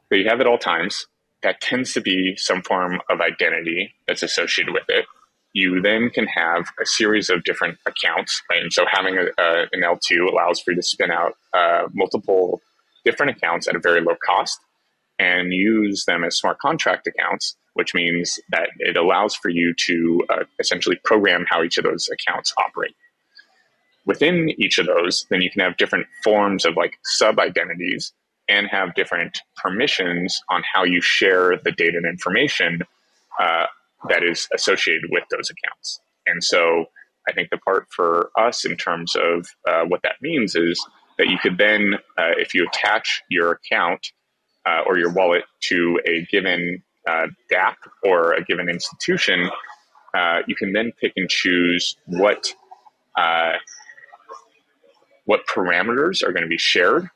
but 0.09 0.19
you 0.19 0.29
have 0.29 0.39
at 0.39 0.47
all 0.47 0.57
times 0.57 1.07
that 1.43 1.61
tends 1.61 1.93
to 1.93 2.01
be 2.01 2.35
some 2.37 2.61
form 2.61 3.01
of 3.09 3.21
identity 3.21 3.93
that's 4.07 4.23
associated 4.23 4.73
with 4.73 4.89
it. 4.89 5.05
You 5.53 5.81
then 5.81 6.09
can 6.09 6.25
have 6.25 6.65
a 6.81 6.85
series 6.85 7.29
of 7.29 7.43
different 7.43 7.77
accounts, 7.85 8.41
right? 8.49 8.61
And 8.61 8.73
so 8.73 8.85
having 8.91 9.17
a, 9.17 9.25
a, 9.41 9.67
an 9.71 9.81
L2 9.81 10.31
allows 10.31 10.59
for 10.59 10.71
you 10.71 10.77
to 10.77 10.83
spin 10.83 11.11
out 11.11 11.33
uh, 11.53 11.87
multiple 11.93 12.61
different 13.05 13.37
accounts 13.37 13.67
at 13.67 13.75
a 13.75 13.79
very 13.79 14.01
low 14.01 14.15
cost 14.25 14.59
and 15.19 15.53
use 15.53 16.05
them 16.05 16.23
as 16.23 16.37
smart 16.37 16.57
contract 16.59 17.05
accounts, 17.05 17.55
which 17.73 17.93
means 17.93 18.39
that 18.49 18.69
it 18.79 18.97
allows 18.97 19.35
for 19.35 19.49
you 19.49 19.73
to 19.85 20.21
uh, 20.29 20.43
essentially 20.59 20.99
program 21.03 21.45
how 21.47 21.61
each 21.61 21.77
of 21.77 21.83
those 21.83 22.09
accounts 22.09 22.53
operate. 22.57 22.95
Within 24.05 24.49
each 24.57 24.79
of 24.79 24.87
those, 24.87 25.25
then 25.29 25.41
you 25.41 25.51
can 25.51 25.61
have 25.61 25.77
different 25.77 26.07
forms 26.23 26.65
of 26.65 26.75
like 26.75 26.97
sub 27.03 27.39
identities 27.39 28.11
and 28.49 28.67
have 28.67 28.93
different 28.95 29.39
permissions 29.55 30.41
on 30.49 30.63
how 30.71 30.83
you 30.83 31.01
share 31.01 31.57
the 31.63 31.71
data 31.71 31.97
and 31.97 32.05
information 32.05 32.81
uh, 33.39 33.65
that 34.09 34.23
is 34.23 34.47
associated 34.53 35.09
with 35.09 35.23
those 35.31 35.49
accounts. 35.49 35.99
And 36.27 36.43
so 36.43 36.85
I 37.27 37.33
think 37.33 37.49
the 37.49 37.57
part 37.57 37.87
for 37.89 38.31
us 38.37 38.65
in 38.65 38.75
terms 38.75 39.15
of 39.15 39.47
uh, 39.67 39.85
what 39.85 40.01
that 40.03 40.15
means 40.21 40.55
is 40.55 40.83
that 41.17 41.27
you 41.27 41.37
could 41.37 41.57
then, 41.57 41.95
uh, 42.17 42.33
if 42.37 42.53
you 42.53 42.67
attach 42.67 43.21
your 43.29 43.51
account 43.51 44.11
uh, 44.65 44.81
or 44.85 44.97
your 44.97 45.11
wallet 45.13 45.43
to 45.61 45.99
a 46.05 46.25
given 46.31 46.83
uh, 47.07 47.27
DApp 47.51 47.75
or 48.03 48.33
a 48.33 48.43
given 48.43 48.69
institution, 48.69 49.49
uh, 50.13 50.39
you 50.47 50.55
can 50.55 50.73
then 50.73 50.91
pick 50.99 51.13
and 51.15 51.29
choose 51.29 51.95
what 52.05 52.53
what 55.25 55.47
parameters 55.47 56.21
are 56.21 56.33
going 56.33 56.43
to 56.43 56.49
be 56.49 56.57
shared 56.57 57.09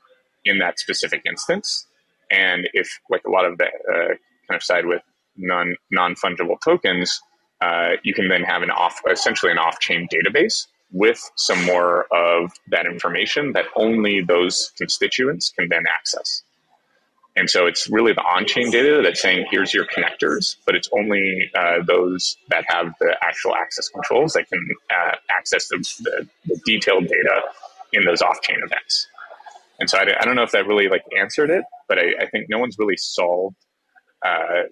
in 0.48 0.60
that 0.60 0.80
specific 0.80 1.22
instance. 1.26 1.86
And 2.32 2.70
if, 2.74 3.00
like 3.10 3.24
a 3.26 3.30
lot 3.30 3.46
of 3.46 3.58
the 3.58 3.66
uh, 3.66 4.16
kind 4.48 4.56
of 4.56 4.64
side 4.64 4.86
with 4.86 5.02
non 5.38 5.76
non 5.92 6.16
fungible 6.16 6.58
tokens, 6.64 7.20
uh, 7.62 7.92
you 8.04 8.14
can 8.14 8.28
then 8.28 8.44
have 8.44 8.62
an 8.64 8.72
off, 8.72 9.02
essentially 9.10 9.52
an 9.52 9.58
off 9.58 9.80
chain 9.80 10.08
database 10.14 10.68
with 10.92 11.30
some 11.36 11.64
more 11.66 12.06
of 12.14 12.52
that 12.70 12.86
information 12.86 13.52
that 13.54 13.66
only 13.76 14.22
those 14.22 14.72
constituents 14.78 15.52
can 15.58 15.68
then 15.70 15.84
access. 15.88 16.44
And 17.38 17.50
so 17.50 17.68
it's 17.68 17.88
really 17.90 18.14
the 18.14 18.24
on 18.24 18.46
chain 18.48 18.72
data 18.72 19.00
that's 19.04 19.22
saying, 19.22 19.46
here's 19.52 19.72
your 19.72 19.86
connectors, 19.86 20.56
but 20.66 20.76
it's 20.76 20.90
only 20.92 21.52
uh, 21.54 21.84
those 21.86 22.36
that 22.50 22.66
have 22.68 22.94
the 23.00 23.16
actual 23.22 23.54
access 23.54 23.90
controls 23.90 24.34
that 24.34 24.50
can 24.50 24.68
uh, 24.90 25.16
access 25.30 25.68
the, 25.68 25.78
the, 26.00 26.28
the, 26.48 26.60
detailed 26.66 27.08
data 27.08 27.42
in 27.94 28.06
those 28.06 28.24
off 28.24 28.42
chain 28.42 28.58
events. 28.64 29.08
And 29.80 29.90
so 29.90 29.98
I, 29.98 30.06
I, 30.20 30.26
don't 30.26 30.36
know 30.36 30.44
if 30.44 30.52
that 30.52 30.66
really 30.66 30.90
like 30.90 31.04
answered 31.20 31.50
it, 31.50 31.64
but 31.88 32.00
I, 32.00 32.14
I 32.22 32.26
think 32.30 32.48
no 32.50 32.58
one's 32.58 32.78
really 32.80 32.98
solved 32.98 33.56
uh, 34.26 34.64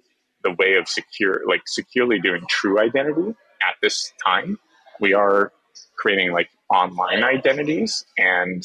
the 0.43 0.55
way 0.57 0.75
of 0.75 0.87
secure, 0.87 1.41
like 1.47 1.61
securely 1.67 2.19
doing 2.19 2.43
true 2.49 2.79
identity 2.79 3.35
at 3.61 3.75
this 3.81 4.11
time. 4.23 4.57
We 4.99 5.13
are 5.13 5.51
creating 5.97 6.31
like 6.31 6.49
online 6.69 7.23
identities 7.23 8.05
and 8.17 8.63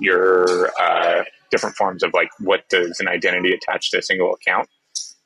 your 0.00 0.70
uh, 0.80 1.24
different 1.50 1.76
forms 1.76 2.02
of 2.02 2.12
like 2.14 2.30
what 2.40 2.68
does 2.68 3.00
an 3.00 3.08
identity 3.08 3.52
attach 3.52 3.90
to 3.90 3.98
a 3.98 4.02
single 4.02 4.34
account, 4.34 4.68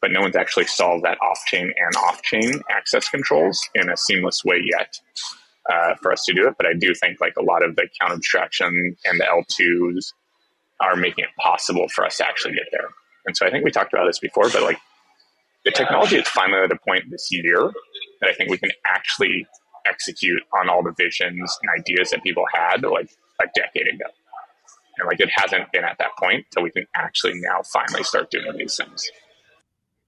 but 0.01 0.11
no 0.11 0.21
one's 0.21 0.37
actually 0.37 0.67
solved 0.67 1.05
that 1.05 1.19
off-chain 1.21 1.73
and 1.77 1.97
off-chain 1.97 2.63
access 2.71 3.09
controls 3.09 3.61
in 3.75 3.91
a 3.91 3.97
seamless 3.97 4.45
way 4.45 4.63
yet 4.65 4.95
uh, 5.71 5.95
for 6.01 6.13
us 6.13 6.25
to 6.25 6.35
do 6.35 6.47
it. 6.49 6.55
But 6.57 6.67
I 6.67 6.75
do 6.79 6.95
think 6.95 7.21
like 7.21 7.35
a 7.39 7.43
lot 7.43 7.65
of 7.65 7.77
the 7.77 7.83
account 7.83 8.13
abstraction 8.13 8.97
and 9.05 9.21
the 9.21 9.25
L2s 9.25 10.13
are 10.83 10.97
making 10.97 11.25
it 11.25 11.31
possible 11.39 11.89
for 11.89 12.05
us 12.05 12.19
to 12.19 12.27
actually 12.27 12.55
get 12.55 12.67
there. 12.73 12.89
And 13.27 13.37
so 13.37 13.47
I 13.47 13.51
think 13.51 13.65
we 13.65 13.71
talked 13.71 13.93
about 13.93 14.07
this 14.07 14.19
before, 14.19 14.51
but 14.51 14.63
like 14.63 14.79
the 15.65 15.71
technology 15.71 16.17
is 16.17 16.29
finally 16.29 16.63
at 16.65 16.73
a 16.73 16.79
point 16.87 17.05
this 17.11 17.29
year 17.31 17.71
that 18.21 18.31
I 18.31 18.35
think 18.35 18.51
we 18.51 18.59
can 18.59 18.73
actually 18.87 19.47
execute 19.87 20.43
on 20.59 20.69
all 20.69 20.83
the 20.83 20.93
visions 20.99 21.59
and 21.63 21.81
ideas 21.81 22.11
that 22.11 22.23
people 22.23 22.45
had 22.53 22.83
like 22.83 23.11
a 23.41 23.47
decade 23.55 23.89
ago. 23.89 24.07
And 24.99 25.07
like 25.07 25.21
it 25.21 25.31
hasn't 25.35 25.71
been 25.73 25.85
at 25.85 25.97
that 25.99 26.11
point 26.19 26.47
so 26.53 26.63
we 26.63 26.71
can 26.71 26.87
actually 26.95 27.35
now 27.37 27.63
finally 27.73 28.03
start 28.03 28.31
doing 28.31 28.57
these 28.57 28.77
things. 28.77 29.11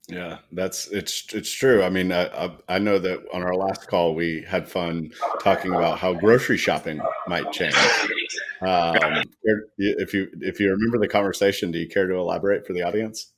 Yeah, 0.09 0.39
that's 0.53 0.89
it's 0.89 1.33
it's 1.33 1.51
true. 1.51 1.83
I 1.83 1.89
mean, 1.89 2.13
I, 2.13 2.51
I 2.69 2.79
know 2.79 2.99
that 2.99 3.25
on 3.33 3.43
our 3.43 3.55
last 3.55 3.89
call 3.89 4.15
we 4.15 4.45
had 4.47 4.69
fun 4.69 5.13
talking 5.41 5.75
about 5.75 5.99
how 5.99 6.13
grocery 6.13 6.59
shopping 6.59 7.01
might 7.27 7.51
change. 7.53 7.75
Um, 8.61 9.23
if 9.79 10.13
you 10.13 10.29
if 10.43 10.61
you 10.61 10.71
remember 10.71 10.99
the 10.99 11.09
conversation, 11.09 11.71
do 11.71 11.79
you 11.79 11.89
care 11.89 12.07
to 12.07 12.15
elaborate 12.15 12.67
for 12.67 12.75
the 12.75 12.83
audience? 12.83 13.33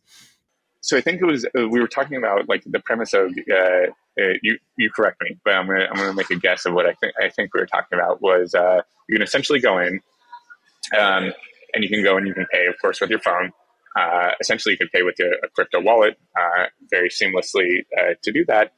So 0.81 0.97
I 0.97 1.01
think 1.01 1.23
it 1.23 1.25
was 1.25 1.45
uh, 1.57 1.69
we 1.69 1.81
were 1.81 1.89
talking 1.89 2.17
about 2.17 2.49
like 2.49 2.65
the 2.67 2.81
premise 2.81 3.15
of 3.15 3.33
uh, 3.49 3.87
uh, 4.21 4.35
you 4.43 4.59
you 4.77 4.91
correct 4.91 5.23
me, 5.23 5.39
but 5.45 5.55
I'm 5.55 5.69
gonna 5.69 5.87
I'm 5.89 5.97
gonna 5.97 6.15
make 6.15 6.31
a 6.31 6.37
guess 6.37 6.67
of 6.67 6.75
what 6.75 6.87
I 6.87 6.95
think 6.95 7.15
I 7.23 7.29
think 7.29 7.55
we 7.55 7.61
were 7.61 7.67
talking 7.67 7.97
about 7.97 8.21
was 8.23 8.57
uh, 8.57 8.83
you 9.09 9.15
can 9.15 9.23
essentially 9.23 9.61
go 9.61 9.79
in, 9.79 10.01
um, 10.99 11.33
and 11.75 11.85
you 11.85 11.89
can 11.89 12.03
go 12.03 12.17
and 12.17 12.27
you 12.27 12.35
can 12.35 12.47
pay, 12.53 12.67
of 12.67 12.75
course, 12.81 13.01
with 13.01 13.11
your 13.11 13.21
phone 13.21 13.53
uh, 13.97 14.33
essentially 14.41 14.73
you 14.73 14.79
could 14.79 14.93
pay 14.93 15.03
with 15.03 15.19
a, 15.21 15.31
a 15.45 15.49
crypto 15.55 15.81
wallet 15.81 16.19
uh, 16.39 16.67
very 16.91 17.09
seamlessly 17.09 17.85
uh, 17.99 18.15
to 18.23 18.33
do 18.33 18.45
that. 18.47 18.73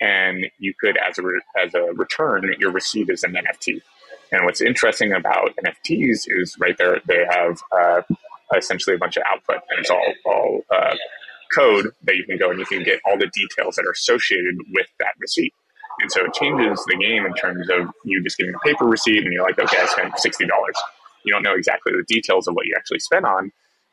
And 0.00 0.46
you 0.58 0.74
could, 0.78 0.96
as 0.98 1.18
a, 1.18 1.22
re- 1.22 1.40
as 1.62 1.74
a 1.74 1.92
return, 1.94 2.54
your 2.58 2.72
receipt 2.72 3.08
is 3.08 3.22
an 3.22 3.34
NFT. 3.34 3.80
And 4.32 4.44
what's 4.44 4.60
interesting 4.60 5.12
about 5.12 5.50
NFTs 5.64 6.24
is 6.26 6.56
right 6.58 6.76
there, 6.76 7.00
they 7.06 7.24
have 7.30 7.58
uh, 7.72 8.02
essentially 8.56 8.96
a 8.96 8.98
bunch 8.98 9.16
of 9.16 9.22
output 9.30 9.58
and 9.70 9.78
it's 9.78 9.90
all, 9.90 10.12
all 10.26 10.60
uh, 10.74 10.96
code 11.54 11.90
that 12.02 12.16
you 12.16 12.24
can 12.24 12.36
go 12.36 12.50
and 12.50 12.58
you 12.58 12.66
can 12.66 12.82
get 12.82 13.00
all 13.06 13.16
the 13.16 13.28
details 13.32 13.76
that 13.76 13.86
are 13.86 13.92
associated 13.92 14.56
with 14.72 14.86
that 14.98 15.14
receipt. 15.20 15.52
And 16.00 16.10
so 16.10 16.24
it 16.24 16.34
changes 16.34 16.84
the 16.88 16.96
game 16.96 17.24
in 17.24 17.32
terms 17.34 17.68
of 17.70 17.88
you 18.04 18.22
just 18.24 18.36
getting 18.36 18.54
a 18.54 18.58
paper 18.58 18.84
receipt 18.84 19.22
and 19.22 19.32
you're 19.32 19.44
like, 19.44 19.58
okay, 19.58 19.78
I 19.80 19.86
spent 19.86 20.14
$60. 20.14 20.48
You 21.24 21.32
don't 21.32 21.44
know 21.44 21.54
exactly 21.54 21.92
the 21.92 22.02
details 22.12 22.48
of 22.48 22.54
what 22.54 22.66
you 22.66 22.74
actually 22.76 22.98
spent 22.98 23.24
on 23.24 23.52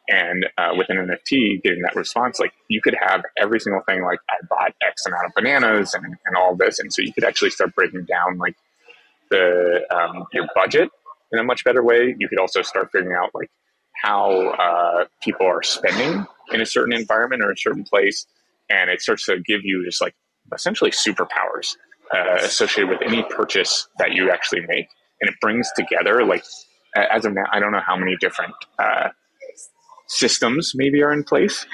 and 0.10 0.45
uh, 0.58 0.72
with 0.76 0.89
an 0.89 0.97
NFT, 0.97 1.62
getting 1.64 1.82
that 1.84 1.95
response, 1.95 2.39
like 2.39 2.54
you 2.68 2.82
could 2.82 2.95
have 2.99 3.22
every 3.38 3.60
single 3.60 3.82
thing, 3.88 4.04
like 4.04 4.20
I 4.30 4.45
bought 4.49 4.74
X 4.86 5.06
amount 5.06 5.28
of 5.28 5.32
bananas 5.36 5.93
and, 5.93 6.06
and 6.06 6.36
all 6.36 6.56
this. 6.56 6.80
And 6.80 6.91
so 6.91 7.02
you 7.02 7.14
could 7.14 7.24
actually 7.24 7.52
start 7.52 7.74
breaking 7.76 8.06
down 8.06 8.38
like 8.38 8.56
the 9.30 9.82
um, 9.91 10.26
your 10.34 10.47
budget 10.56 10.89
in 11.32 11.39
a 11.39 11.43
much 11.43 11.64
better 11.64 11.84
way. 11.84 12.16
You 12.18 12.28
could 12.28 12.39
also 12.39 12.62
start 12.62 12.89
figuring 12.91 13.16
out 13.16 13.30
like 13.34 13.49
how 14.04 14.49
uh, 14.49 15.06
people 15.22 15.45
are 15.45 15.64
spending 15.64 16.26
in 16.52 16.62
a 16.62 16.66
certain 16.66 16.93
environment 16.93 17.43
or 17.43 17.52
a 17.52 17.58
certain 17.58 17.84
place. 17.84 18.26
And 18.70 18.89
it 18.89 19.02
starts 19.02 19.26
to 19.26 19.39
give 19.39 19.62
you 19.64 19.86
just 19.86 20.02
like 20.02 20.16
essentially 20.54 20.91
superpowers 20.91 21.76
uh, 22.14 22.38
associated 22.39 22.89
with 22.89 23.02
any 23.06 23.24
purchase 23.24 23.88
that 23.97 24.12
you 24.12 24.32
actually 24.32 24.62
make. 24.68 24.88
And 25.22 25.30
it 25.30 25.36
brings 25.39 25.70
together 25.76 26.26
like, 26.26 26.43
as 26.95 27.26
of 27.26 27.34
now, 27.34 27.45
I 27.52 27.60
don't 27.60 27.72
know 27.72 27.82
how 27.86 27.95
many 27.95 28.18
different 28.20 28.54
uh, 28.80 29.10
systems 30.12 30.74
maybe 30.76 31.01
are 31.01 31.14
in 31.14 31.24
place 31.24 31.66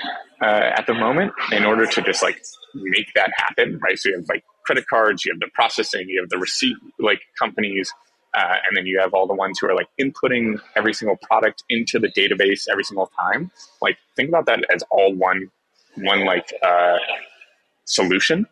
uh, 0.41 0.45
at 0.77 0.85
the 0.85 0.93
moment 0.93 1.33
in 1.51 1.65
order 1.65 1.85
to 1.87 2.01
just 2.03 2.21
like 2.21 2.39
make 2.75 3.07
that 3.15 3.31
happen, 3.35 3.79
right? 3.81 3.97
So 3.97 4.09
you 4.09 4.17
have 4.17 4.29
like 4.29 4.43
credit 4.63 4.85
cards, 4.87 5.25
you 5.25 5.33
have 5.33 5.39
the 5.39 5.49
processing, 5.53 6.07
you 6.07 6.21
have 6.21 6.29
the 6.29 6.37
receipt 6.37 6.75
like 6.99 7.21
companies, 7.39 7.91
uh, 8.37 8.55
and 8.67 8.77
then 8.77 8.85
you 8.85 8.99
have 8.99 9.13
all 9.13 9.25
the 9.25 9.33
ones 9.33 9.57
who 9.59 9.67
are 9.67 9.75
like 9.75 9.87
inputting 9.99 10.59
every 10.75 10.93
single 10.93 11.17
product 11.17 11.63
into 11.69 11.97
the 11.97 12.09
database 12.09 12.65
every 12.71 12.83
single 12.83 13.11
time. 13.19 13.49
Like 13.81 13.97
think 14.15 14.29
about 14.29 14.45
that 14.45 14.59
as 14.73 14.83
all 14.91 15.13
one 15.15 15.49
one 15.95 16.25
like 16.25 16.53
uh, 16.63 16.97
solution. 17.85 18.45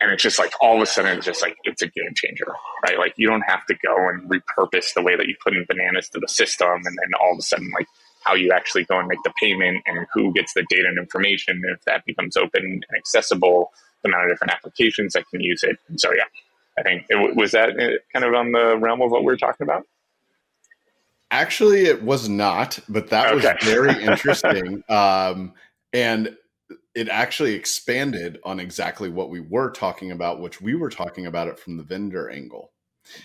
And 0.00 0.10
it's 0.10 0.22
just 0.22 0.40
like 0.40 0.52
all 0.60 0.76
of 0.76 0.82
a 0.82 0.86
sudden 0.86 1.16
it's 1.16 1.24
just 1.24 1.40
like 1.40 1.56
it's 1.62 1.80
a 1.80 1.86
game 1.86 2.12
changer, 2.16 2.52
right? 2.84 2.98
Like 2.98 3.14
you 3.16 3.28
don't 3.28 3.42
have 3.46 3.64
to 3.66 3.74
go 3.86 3.94
and 4.08 4.28
repurpose 4.28 4.92
the 4.94 5.02
way 5.02 5.16
that 5.16 5.28
you 5.28 5.36
put 5.42 5.54
in 5.54 5.64
bananas 5.68 6.08
to 6.10 6.18
the 6.18 6.28
system 6.28 6.68
and 6.68 6.84
then 6.84 7.20
all 7.22 7.32
of 7.32 7.38
a 7.38 7.42
sudden 7.42 7.70
like 7.78 7.86
how 8.24 8.34
you 8.34 8.52
actually 8.52 8.84
go 8.84 8.98
and 8.98 9.08
make 9.08 9.22
the 9.24 9.32
payment 9.40 9.82
and 9.86 10.06
who 10.12 10.32
gets 10.32 10.54
the 10.54 10.64
data 10.68 10.88
and 10.88 10.98
information. 10.98 11.60
And 11.62 11.76
if 11.76 11.84
that 11.84 12.04
becomes 12.04 12.36
open 12.36 12.64
and 12.64 12.84
accessible, 12.96 13.72
the 14.02 14.08
amount 14.08 14.24
of 14.24 14.30
different 14.30 14.52
applications 14.52 15.12
that 15.12 15.24
can 15.30 15.40
use 15.40 15.62
it. 15.62 15.76
And 15.88 16.00
so, 16.00 16.12
yeah, 16.12 16.24
I 16.78 16.82
think 16.82 17.06
it, 17.08 17.36
was 17.36 17.52
that 17.52 17.70
kind 18.12 18.24
of 18.24 18.34
on 18.34 18.52
the 18.52 18.76
realm 18.78 19.02
of 19.02 19.10
what 19.10 19.22
we 19.22 19.26
were 19.26 19.36
talking 19.36 19.64
about. 19.64 19.86
Actually, 21.30 21.86
it 21.86 22.02
was 22.02 22.28
not, 22.28 22.78
but 22.88 23.10
that 23.10 23.34
okay. 23.34 23.54
was 23.54 23.64
very 23.64 24.02
interesting. 24.04 24.82
um, 24.88 25.52
and 25.92 26.36
it 26.94 27.08
actually 27.08 27.54
expanded 27.54 28.38
on 28.44 28.60
exactly 28.60 29.08
what 29.08 29.30
we 29.30 29.40
were 29.40 29.70
talking 29.70 30.12
about, 30.12 30.40
which 30.40 30.60
we 30.60 30.74
were 30.74 30.90
talking 30.90 31.26
about 31.26 31.48
it 31.48 31.58
from 31.58 31.76
the 31.76 31.82
vendor 31.82 32.30
angle. 32.30 32.70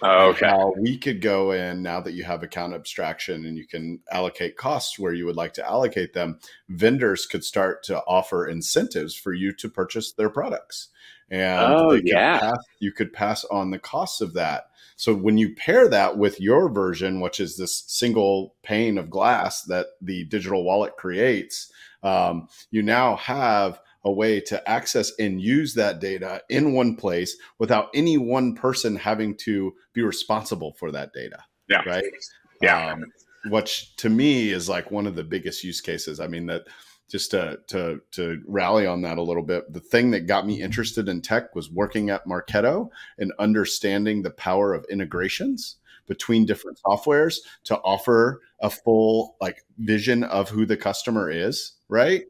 Oh, 0.01 0.29
okay. 0.29 0.47
How 0.47 0.73
we 0.77 0.97
could 0.97 1.21
go 1.21 1.51
in 1.51 1.81
now 1.81 2.01
that 2.01 2.13
you 2.13 2.23
have 2.23 2.43
account 2.43 2.73
abstraction 2.73 3.45
and 3.45 3.57
you 3.57 3.65
can 3.65 3.99
allocate 4.11 4.57
costs 4.57 4.99
where 4.99 5.13
you 5.13 5.25
would 5.25 5.35
like 5.35 5.53
to 5.53 5.67
allocate 5.67 6.13
them, 6.13 6.39
vendors 6.67 7.25
could 7.25 7.43
start 7.43 7.83
to 7.83 8.01
offer 8.03 8.47
incentives 8.47 9.15
for 9.15 9.33
you 9.33 9.53
to 9.53 9.69
purchase 9.69 10.11
their 10.11 10.29
products. 10.29 10.89
And 11.29 11.73
oh, 11.73 11.99
yeah. 12.03 12.39
Pass, 12.39 12.57
you 12.79 12.91
could 12.91 13.13
pass 13.13 13.45
on 13.45 13.71
the 13.71 13.79
costs 13.79 14.21
of 14.21 14.33
that. 14.33 14.69
So 14.95 15.15
when 15.15 15.37
you 15.37 15.55
pair 15.55 15.87
that 15.87 16.17
with 16.17 16.41
your 16.41 16.69
version, 16.69 17.21
which 17.21 17.39
is 17.39 17.55
this 17.55 17.85
single 17.87 18.55
pane 18.63 18.97
of 18.97 19.09
glass 19.09 19.61
that 19.63 19.87
the 20.01 20.25
digital 20.25 20.63
wallet 20.63 20.97
creates, 20.97 21.71
um, 22.03 22.49
you 22.71 22.81
now 22.81 23.15
have 23.15 23.79
a 24.03 24.11
way 24.11 24.39
to 24.39 24.69
access 24.69 25.11
and 25.19 25.41
use 25.41 25.73
that 25.73 25.99
data 25.99 26.41
in 26.49 26.73
one 26.73 26.95
place 26.95 27.35
without 27.57 27.89
any 27.93 28.17
one 28.17 28.55
person 28.55 28.95
having 28.95 29.35
to 29.35 29.73
be 29.93 30.01
responsible 30.01 30.73
for 30.73 30.91
that 30.91 31.11
data. 31.13 31.43
Yeah. 31.67 31.83
Right. 31.85 32.03
Yeah. 32.61 32.93
Um, 32.93 33.05
which 33.45 33.95
to 33.97 34.09
me 34.09 34.49
is 34.49 34.67
like 34.67 34.91
one 34.91 35.07
of 35.07 35.15
the 35.15 35.23
biggest 35.23 35.63
use 35.63 35.81
cases. 35.81 36.19
I 36.19 36.27
mean, 36.27 36.47
that 36.47 36.63
just 37.09 37.31
to 37.31 37.59
to 37.67 38.01
to 38.11 38.41
rally 38.47 38.85
on 38.85 39.01
that 39.01 39.17
a 39.17 39.23
little 39.23 39.43
bit, 39.43 39.71
the 39.73 39.79
thing 39.79 40.11
that 40.11 40.27
got 40.27 40.45
me 40.45 40.61
interested 40.61 41.09
in 41.09 41.21
tech 41.21 41.55
was 41.55 41.71
working 41.71 42.09
at 42.09 42.25
Marketo 42.25 42.89
and 43.17 43.33
understanding 43.39 44.21
the 44.21 44.29
power 44.31 44.73
of 44.73 44.85
integrations 44.89 45.77
between 46.07 46.45
different 46.45 46.79
softwares 46.85 47.37
to 47.63 47.77
offer 47.79 48.41
a 48.61 48.69
full 48.69 49.35
like 49.41 49.63
vision 49.77 50.23
of 50.23 50.49
who 50.49 50.65
the 50.65 50.77
customer 50.77 51.29
is, 51.29 51.73
right? 51.87 52.23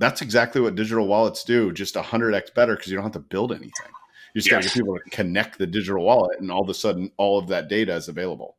That's 0.00 0.22
exactly 0.22 0.62
what 0.62 0.74
digital 0.76 1.06
wallets 1.06 1.44
do, 1.44 1.72
just 1.72 1.94
100x 1.94 2.54
better 2.54 2.74
because 2.74 2.90
you 2.90 2.96
don't 2.96 3.04
have 3.04 3.12
to 3.12 3.18
build 3.20 3.52
anything. 3.52 3.92
You 4.34 4.40
just 4.40 4.50
yes. 4.50 4.54
got 4.54 4.62
to 4.62 4.68
get 4.68 4.74
people 4.74 4.94
to 4.94 5.10
connect 5.10 5.58
the 5.58 5.66
digital 5.66 6.02
wallet, 6.02 6.40
and 6.40 6.50
all 6.50 6.62
of 6.62 6.68
a 6.70 6.74
sudden, 6.74 7.12
all 7.18 7.38
of 7.38 7.48
that 7.48 7.68
data 7.68 7.94
is 7.94 8.08
available. 8.08 8.56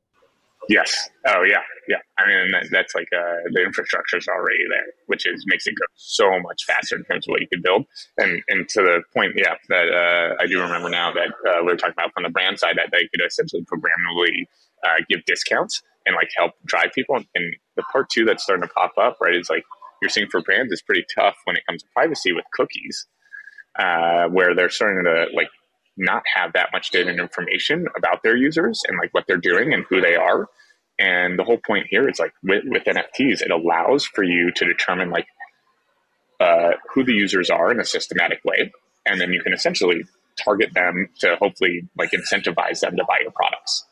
Yes. 0.69 1.09
Oh, 1.25 1.41
yeah. 1.41 1.61
Yeah. 1.87 1.97
I 2.19 2.27
mean, 2.27 2.51
that's 2.71 2.93
like 2.93 3.07
uh, 3.11 3.49
the 3.51 3.63
infrastructure 3.63 4.17
is 4.17 4.27
already 4.27 4.63
there, 4.69 4.85
which 5.07 5.25
is 5.25 5.43
makes 5.47 5.65
it 5.65 5.71
go 5.71 5.85
so 5.95 6.39
much 6.41 6.63
faster 6.65 6.95
in 6.95 7.03
terms 7.05 7.27
of 7.27 7.31
what 7.31 7.41
you 7.41 7.47
can 7.47 7.61
build. 7.63 7.85
And 8.19 8.43
and 8.47 8.69
to 8.69 8.81
the 8.81 9.01
point, 9.15 9.33
yeah, 9.35 9.55
that 9.69 9.89
uh, 9.89 10.41
I 10.41 10.45
do 10.45 10.61
remember 10.61 10.89
now 10.89 11.11
that 11.11 11.29
uh, 11.49 11.61
we 11.61 11.71
were 11.71 11.75
talking 11.75 11.95
about 11.97 12.13
from 12.13 12.23
the 12.23 12.29
brand 12.29 12.59
side 12.59 12.77
that 12.77 12.89
they 12.91 13.07
could 13.07 13.25
essentially 13.25 13.63
programmably 13.63 14.45
uh, 14.85 15.03
give 15.09 15.25
discounts 15.25 15.81
and 16.05 16.15
like 16.15 16.29
help 16.37 16.51
drive 16.65 16.91
people. 16.93 17.15
And 17.15 17.55
the 17.75 17.83
part 17.91 18.09
two 18.11 18.25
that's 18.25 18.43
starting 18.43 18.67
to 18.67 18.73
pop 18.73 18.91
up, 18.99 19.17
right, 19.19 19.35
is 19.35 19.49
like 19.49 19.63
you're 20.02 20.10
seeing 20.10 20.28
for 20.30 20.41
brands 20.41 20.72
is 20.72 20.82
pretty 20.82 21.06
tough 21.16 21.36
when 21.45 21.56
it 21.56 21.66
comes 21.68 21.84
to 21.84 21.89
privacy 21.93 22.34
with 22.34 22.45
cookies, 22.54 23.08
uh, 23.78 24.28
where 24.28 24.56
they're 24.56 24.70
starting 24.70 25.04
to 25.04 25.28
like 25.36 25.49
not 25.97 26.24
have 26.34 26.54
that 26.54 26.70
much 26.74 26.91
data 26.91 27.10
and 27.10 27.20
information 27.20 27.86
about 27.95 28.24
their 28.24 28.36
users 28.36 28.82
and 28.88 28.97
like 29.02 29.14
what 29.14 29.26
they're 29.28 29.38
doing 29.38 29.74
and 29.74 29.86
who 29.89 30.02
they 30.02 30.16
are. 30.16 30.47
And 30.99 31.38
the 31.38 31.43
whole 31.43 31.60
point 31.66 31.88
here 31.89 32.08
is 32.10 32.20
like 32.20 32.34
with, 32.43 32.64
with 32.66 32.84
NFTs, 32.84 33.41
it 33.41 33.52
allows 33.52 34.06
for 34.06 34.24
you 34.24 34.52
to 34.56 34.66
determine 34.66 35.10
like 35.10 35.28
uh, 36.39 36.72
who 36.93 37.04
the 37.04 37.14
users 37.14 37.49
are 37.49 37.72
in 37.72 37.80
a 37.80 37.86
systematic 37.86 38.39
way, 38.43 38.72
and 39.06 39.22
then 39.22 39.32
you 39.32 39.41
can 39.41 39.54
essentially 39.54 40.04
target 40.43 40.74
them 40.74 41.08
to 41.20 41.36
hopefully 41.39 41.88
like 41.97 42.12
incentivize 42.12 42.80
them 42.80 42.95
to 42.97 43.04
buy 43.08 43.20
your 43.22 43.32
products. 43.32 43.86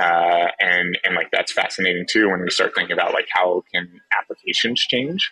Uh, 0.00 0.48
and 0.60 0.98
and 1.04 1.14
like 1.14 1.30
that's 1.30 1.52
fascinating 1.52 2.06
too 2.08 2.30
when 2.30 2.40
we 2.40 2.50
start 2.50 2.72
thinking 2.74 2.94
about 2.94 3.12
like 3.12 3.26
how 3.32 3.62
can 3.72 4.00
applications 4.18 4.80
change 4.80 5.30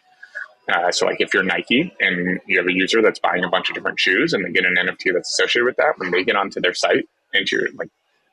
uh, 0.69 0.93
so 0.93 1.07
like 1.07 1.21
if 1.21 1.33
you're 1.33 1.43
Nike 1.43 1.95
and 1.99 2.41
you 2.47 2.59
have 2.59 2.67
a 2.67 2.73
user 2.73 3.01
that's 3.01 3.19
buying 3.19 3.43
a 3.43 3.49
bunch 3.49 3.71
of 3.71 3.75
different 3.75 3.99
shoes 3.99 4.33
and 4.35 4.45
they 4.45 4.51
get 4.51 4.67
an 4.67 4.75
NFT 4.75 5.15
that's 5.15 5.31
associated 5.31 5.65
with 5.65 5.77
that, 5.77 5.95
when 5.99 6.11
they 6.11 6.23
get 6.23 6.37
onto 6.37 6.61
their 6.61 6.75
site, 6.75 7.09
into 7.33 7.57
your, 7.57 7.69
like 7.75 7.89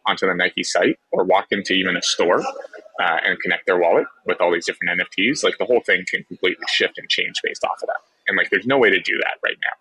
onto 0.06 0.28
the 0.28 0.34
Nike 0.34 0.64
site, 0.64 1.00
or 1.12 1.24
walk 1.24 1.48
into 1.52 1.74
even 1.74 1.96
a 1.96 2.02
store 2.02 2.42
uh, 2.42 3.18
and 3.24 3.40
connect 3.40 3.66
their 3.66 3.78
wallet 3.78 4.06
with 4.26 4.42
all 4.42 4.52
these 4.52 4.66
different 4.66 5.00
NFTs, 5.00 5.44
like 5.44 5.58
the 5.60 5.66
whole 5.66 5.82
thing 5.86 6.04
can 6.10 6.24
completely 6.26 6.66
shift 6.68 6.98
and 6.98 7.10
change 7.10 7.36
based 7.42 7.64
off 7.64 7.82
of 7.82 7.88
that. 7.88 8.02
And 8.28 8.38
like 8.38 8.50
there's 8.50 8.68
no 8.68 8.78
way 8.78 8.90
to 8.90 9.00
do 9.00 9.18
that 9.20 9.38
right 9.44 9.58
now. 9.64 9.76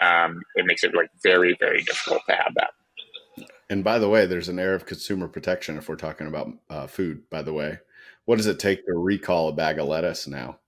Um, 0.00 0.42
it 0.54 0.64
makes 0.64 0.84
it 0.84 0.94
like 0.94 1.10
very 1.22 1.56
very 1.60 1.82
difficult 1.82 2.22
to 2.28 2.34
have 2.34 2.54
that. 2.54 2.70
And 3.70 3.84
by 3.84 3.98
the 3.98 4.08
way, 4.08 4.26
there's 4.26 4.48
an 4.48 4.58
air 4.58 4.74
of 4.74 4.86
consumer 4.86 5.28
protection 5.28 5.76
if 5.76 5.88
we're 5.88 5.96
talking 5.96 6.26
about 6.26 6.48
uh, 6.70 6.86
food. 6.86 7.28
By 7.30 7.42
the 7.42 7.52
way, 7.52 7.78
what 8.24 8.36
does 8.36 8.46
it 8.46 8.58
take 8.58 8.86
to 8.86 8.92
recall 8.94 9.48
a 9.48 9.52
bag 9.52 9.78
of 9.78 9.88
lettuce 9.88 10.26
now? 10.26 10.58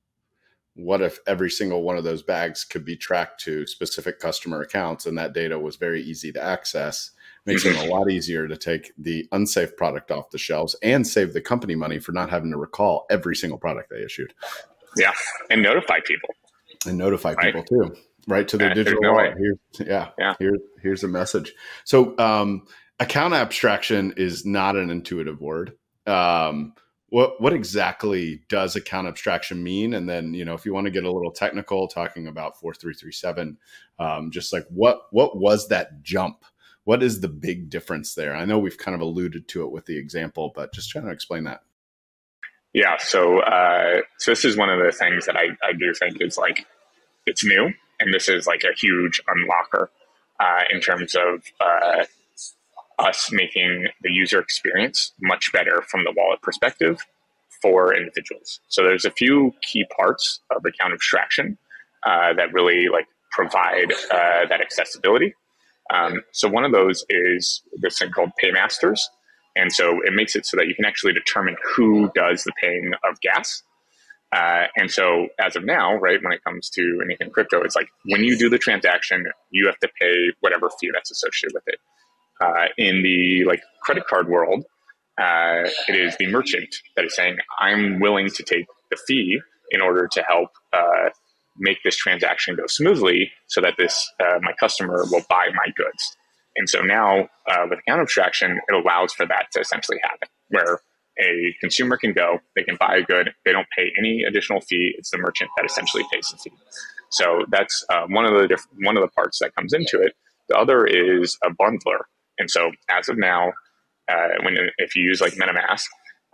what 0.74 1.02
if 1.02 1.18
every 1.26 1.50
single 1.50 1.82
one 1.82 1.96
of 1.96 2.04
those 2.04 2.22
bags 2.22 2.64
could 2.64 2.84
be 2.84 2.96
tracked 2.96 3.40
to 3.42 3.66
specific 3.66 4.18
customer 4.18 4.62
accounts 4.62 5.06
and 5.06 5.18
that 5.18 5.32
data 5.32 5.58
was 5.58 5.76
very 5.76 6.02
easy 6.02 6.32
to 6.32 6.42
access 6.42 7.10
makes 7.46 7.64
it 7.64 7.74
a 7.74 7.78
mm-hmm. 7.78 7.90
lot 7.90 8.10
easier 8.10 8.46
to 8.46 8.56
take 8.56 8.92
the 8.98 9.26
unsafe 9.32 9.76
product 9.76 10.10
off 10.10 10.30
the 10.30 10.38
shelves 10.38 10.76
and 10.82 11.06
save 11.06 11.32
the 11.32 11.40
company 11.40 11.74
money 11.74 11.98
for 11.98 12.12
not 12.12 12.30
having 12.30 12.50
to 12.50 12.56
recall 12.56 13.06
every 13.10 13.34
single 13.34 13.58
product 13.58 13.90
they 13.90 14.02
issued 14.02 14.32
yeah 14.96 15.12
and 15.50 15.62
notify 15.62 15.98
people 16.04 16.28
and 16.86 16.96
notify 16.96 17.32
right. 17.34 17.46
people 17.46 17.62
too 17.64 17.94
right 18.28 18.46
to 18.46 18.56
their 18.56 18.72
digital 18.74 19.00
no 19.02 19.12
wallet 19.12 19.34
here's 19.36 19.88
yeah, 19.88 20.10
yeah 20.18 20.34
here, 20.38 20.56
here's 20.82 21.02
a 21.02 21.08
message 21.08 21.52
so 21.84 22.16
um, 22.18 22.62
account 23.00 23.34
abstraction 23.34 24.12
is 24.16 24.46
not 24.46 24.76
an 24.76 24.90
intuitive 24.90 25.40
word. 25.40 25.72
Um, 26.06 26.74
what 27.08 27.40
what 27.40 27.52
exactly 27.52 28.42
does 28.48 28.76
account 28.76 29.08
abstraction 29.08 29.64
mean? 29.64 29.94
And 29.94 30.08
then 30.08 30.32
you 30.32 30.44
know 30.44 30.54
if 30.54 30.64
you 30.64 30.72
want 30.72 30.84
to 30.84 30.92
get 30.92 31.04
a 31.04 31.10
little 31.10 31.32
technical 31.32 31.88
talking 31.88 32.28
about 32.28 32.60
4337 32.60 33.58
um, 33.98 34.30
just 34.30 34.52
like 34.52 34.66
what 34.68 35.02
what 35.10 35.36
was 35.36 35.68
that 35.68 36.02
jump? 36.02 36.44
What 36.84 37.02
is 37.02 37.20
the 37.20 37.28
big 37.28 37.68
difference 37.68 38.14
there? 38.14 38.34
I 38.34 38.44
know 38.44 38.58
we've 38.58 38.78
kind 38.78 38.94
of 38.94 39.00
alluded 39.00 39.48
to 39.48 39.64
it 39.64 39.72
with 39.72 39.86
the 39.86 39.98
example 39.98 40.52
but 40.54 40.72
just 40.72 40.90
trying 40.90 41.06
to 41.06 41.10
explain 41.10 41.44
that. 41.44 41.62
Yeah 42.72 42.96
so 42.98 43.40
uh, 43.40 44.02
so 44.18 44.30
this 44.30 44.44
is 44.44 44.56
one 44.56 44.70
of 44.70 44.78
the 44.78 44.92
things 44.92 45.26
that 45.26 45.36
i, 45.36 45.46
I 45.66 45.72
do 45.72 45.92
think 45.92 46.18
is 46.20 46.38
like 46.38 46.66
it's 47.26 47.44
new 47.44 47.72
and 47.98 48.14
this 48.14 48.28
is 48.28 48.46
like 48.46 48.62
a 48.62 48.78
huge 48.78 49.20
unlocker 49.28 49.88
uh, 50.38 50.62
in 50.72 50.80
terms 50.80 51.16
of 51.16 51.42
uh, 51.60 52.04
us 53.00 53.30
making 53.32 53.86
the 54.02 54.10
user 54.12 54.38
experience 54.38 55.12
much 55.20 55.52
better 55.52 55.82
from 55.88 56.04
the 56.04 56.12
wallet 56.16 56.40
perspective 56.42 56.98
for 57.62 57.94
individuals. 57.94 58.60
So 58.68 58.82
there's 58.82 59.04
a 59.04 59.10
few 59.10 59.52
key 59.62 59.84
parts 59.96 60.40
of 60.50 60.64
account 60.64 60.92
abstraction 60.92 61.58
uh, 62.04 62.34
that 62.34 62.52
really 62.52 62.88
like 62.88 63.06
provide 63.30 63.92
uh, 64.10 64.46
that 64.48 64.60
accessibility. 64.60 65.34
Um, 65.92 66.22
so 66.32 66.48
one 66.48 66.64
of 66.64 66.72
those 66.72 67.04
is 67.08 67.62
this 67.80 67.98
thing 67.98 68.10
called 68.10 68.30
paymasters. 68.38 69.08
And 69.56 69.72
so 69.72 70.00
it 70.04 70.14
makes 70.14 70.36
it 70.36 70.46
so 70.46 70.56
that 70.56 70.68
you 70.68 70.74
can 70.74 70.84
actually 70.84 71.12
determine 71.12 71.56
who 71.74 72.10
does 72.14 72.44
the 72.44 72.52
paying 72.60 72.92
of 73.08 73.20
gas. 73.20 73.62
Uh, 74.32 74.66
and 74.76 74.90
so 74.90 75.26
as 75.40 75.56
of 75.56 75.64
now, 75.64 75.96
right, 75.96 76.22
when 76.22 76.32
it 76.32 76.42
comes 76.44 76.70
to 76.70 77.00
anything 77.04 77.30
crypto, 77.30 77.62
it's 77.62 77.74
like 77.74 77.88
when 78.04 78.22
you 78.22 78.38
do 78.38 78.48
the 78.48 78.58
transaction, 78.58 79.26
you 79.50 79.66
have 79.66 79.78
to 79.80 79.88
pay 80.00 80.30
whatever 80.38 80.70
fee 80.80 80.90
that's 80.94 81.10
associated 81.10 81.52
with 81.52 81.64
it 81.66 81.80
uh, 82.40 82.66
in 82.78 83.02
the 83.02 83.44
like 83.46 83.62
credit 83.82 84.04
card 84.08 84.28
world, 84.28 84.64
uh, 85.18 85.68
it 85.88 85.96
is 85.96 86.16
the 86.18 86.26
merchant 86.28 86.74
that 86.96 87.04
is 87.04 87.14
saying, 87.14 87.38
"I'm 87.58 88.00
willing 88.00 88.28
to 88.30 88.42
take 88.42 88.66
the 88.90 88.96
fee 89.06 89.40
in 89.70 89.80
order 89.80 90.08
to 90.12 90.22
help 90.28 90.50
uh, 90.72 91.10
make 91.56 91.78
this 91.84 91.96
transaction 91.96 92.56
go 92.56 92.66
smoothly, 92.66 93.30
so 93.48 93.60
that 93.60 93.74
this 93.78 94.10
uh, 94.20 94.38
my 94.40 94.52
customer 94.58 95.04
will 95.10 95.24
buy 95.28 95.48
my 95.54 95.72
goods." 95.76 96.16
And 96.56 96.68
so 96.68 96.80
now, 96.80 97.28
uh, 97.48 97.66
with 97.68 97.78
account 97.78 98.00
abstraction, 98.00 98.60
it 98.68 98.74
allows 98.74 99.12
for 99.12 99.26
that 99.26 99.46
to 99.52 99.60
essentially 99.60 99.98
happen, 100.02 100.28
where 100.48 100.80
a 101.18 101.54
consumer 101.60 101.96
can 101.96 102.12
go, 102.12 102.38
they 102.56 102.62
can 102.62 102.76
buy 102.76 102.96
a 102.96 103.02
good, 103.02 103.30
they 103.44 103.52
don't 103.52 103.66
pay 103.76 103.92
any 103.98 104.24
additional 104.24 104.60
fee. 104.60 104.94
It's 104.96 105.10
the 105.10 105.18
merchant 105.18 105.50
that 105.56 105.66
essentially 105.66 106.04
pays 106.12 106.30
the 106.30 106.38
fee. 106.38 106.56
So 107.10 107.44
that's 107.50 107.84
uh, 107.90 108.06
one 108.08 108.24
of 108.24 108.40
the 108.40 108.48
diff- 108.48 108.66
one 108.82 108.96
of 108.96 109.02
the 109.02 109.08
parts 109.08 109.38
that 109.40 109.54
comes 109.54 109.72
into 109.72 110.00
it. 110.00 110.14
The 110.48 110.56
other 110.56 110.84
is 110.84 111.36
a 111.44 111.50
bundler, 111.50 112.00
and 112.40 112.50
so 112.50 112.72
as 112.88 113.08
of 113.08 113.18
now, 113.18 113.52
uh, 114.10 114.28
when 114.42 114.56
if 114.78 114.96
you 114.96 115.04
use 115.04 115.20
like 115.20 115.34
MetaMask, 115.34 115.84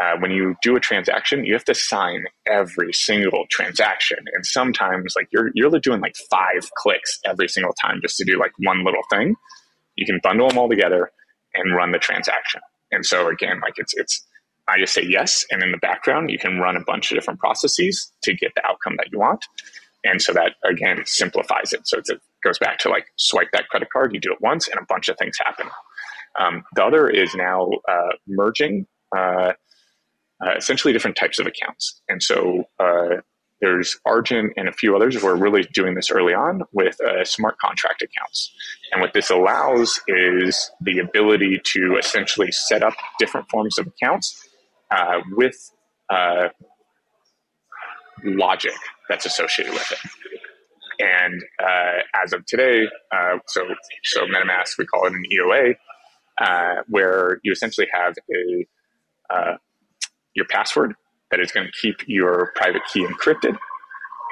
uh, 0.03 0.17
when 0.21 0.31
you 0.31 0.55
do 0.63 0.77
a 0.77 0.81
transaction, 0.81 1.45
you 1.45 1.53
have 1.53 1.65
to 1.65 1.75
sign 1.75 2.25
every 2.47 2.93
single 2.93 3.47
transaction, 3.51 4.19
and 4.35 4.47
sometimes 4.47 5.15
like 5.17 5.29
you're 5.33 5.51
you're 5.55 5.71
doing 5.81 6.01
like 6.01 6.17
five 6.31 6.71
clicks 6.77 7.19
every 7.25 7.49
single 7.49 7.75
time 7.75 8.01
just 8.01 8.17
to 8.17 8.25
do 8.25 8.39
like 8.39 8.53
one 8.59 8.85
little 8.85 9.03
thing. 9.11 9.35
You 9.97 10.07
can 10.07 10.21
bundle 10.23 10.49
them 10.49 10.59
all 10.59 10.69
together 10.69 11.11
and 11.55 11.75
run 11.75 11.93
the 11.93 11.99
transaction. 11.99 12.61
And 12.93 13.05
so 13.05 13.29
again, 13.29 13.61
like 13.61 13.75
it's 13.77 13.95
it's 13.95 14.25
I 14.69 14.79
just 14.79 14.95
say 14.95 15.05
yes, 15.05 15.45
and 15.51 15.63
in 15.63 15.73
the 15.73 15.79
background 15.79 16.31
you 16.31 16.39
can 16.39 16.59
run 16.59 16.77
a 16.77 16.85
bunch 16.85 17.11
of 17.11 17.17
different 17.17 17.41
processes 17.41 18.13
to 18.23 18.35
get 18.35 18.53
the 18.55 18.65
outcome 18.67 18.95
that 18.99 19.09
you 19.11 19.19
want. 19.19 19.45
And 20.05 20.23
so 20.23 20.33
that 20.35 20.53
again 20.65 21.03
simplifies 21.05 21.73
it. 21.73 21.89
So 21.89 21.99
it 21.99 22.21
goes 22.45 22.59
back 22.59 22.79
to 22.81 22.91
like 22.91 23.07
swipe 23.17 23.49
that 23.53 23.69
credit 23.69 23.89
card, 23.93 24.15
you 24.15 24.21
do 24.21 24.33
it 24.33 24.41
once, 24.41 24.69
and 24.69 24.79
a 24.79 24.85
bunch 24.89 25.09
of 25.09 25.17
things 25.19 25.37
happen. 25.39 25.67
Um, 26.39 26.65
the 26.75 26.85
other 26.85 27.09
is 27.09 27.35
now 27.35 27.69
uh, 27.89 28.13
merging 28.27 28.87
uh, 29.17 29.53
uh, 30.45 30.55
essentially 30.57 30.93
different 30.93 31.17
types 31.17 31.39
of 31.39 31.47
accounts. 31.47 32.03
And 32.09 32.23
so 32.23 32.65
uh, 32.79 33.21
there's 33.61 33.99
Argent 34.05 34.53
and 34.57 34.69
a 34.69 34.73
few 34.73 34.95
others 34.95 35.21
who 35.21 35.27
are 35.27 35.37
really 35.37 35.63
doing 35.73 35.95
this 35.95 36.11
early 36.11 36.35
on 36.35 36.63
with 36.73 37.01
uh, 37.01 37.25
smart 37.25 37.59
contract 37.59 38.03
accounts. 38.03 38.53
And 38.93 39.01
what 39.01 39.15
this 39.15 39.31
allows 39.31 39.99
is 40.09 40.71
the 40.81 40.99
ability 40.99 41.61
to 41.65 41.97
essentially 41.99 42.53
set 42.53 42.83
up 42.83 42.95
different 43.19 43.49
forms 43.49 43.79
of 43.79 43.87
accounts 43.87 44.49
with 45.33 45.71
logic 48.25 48.75
that's 49.09 49.27
associated 49.27 49.73
with 49.73 49.93
it. 49.93 49.99
And 50.99 51.43
uh, 51.63 52.23
as 52.25 52.33
of 52.33 52.45
today, 52.47 52.87
uh, 53.13 53.39
so 53.47 53.63
so 54.05 54.23
MetaMask 54.27 54.79
we 54.79 54.87
call 54.87 55.07
it 55.07 55.13
an 55.13 55.25
EOA, 55.33 55.77
uh, 56.39 56.83
where 56.89 57.41
you 57.43 57.53
essentially 57.53 57.87
have 57.93 58.15
a 58.31 58.67
uh, 59.35 59.57
your 60.35 60.47
password 60.47 60.95
that 61.31 61.41
is 61.41 61.51
going 61.51 61.67
to 61.67 61.73
keep 61.81 61.97
your 62.07 62.53
private 62.55 62.83
key 62.93 63.05
encrypted, 63.05 63.57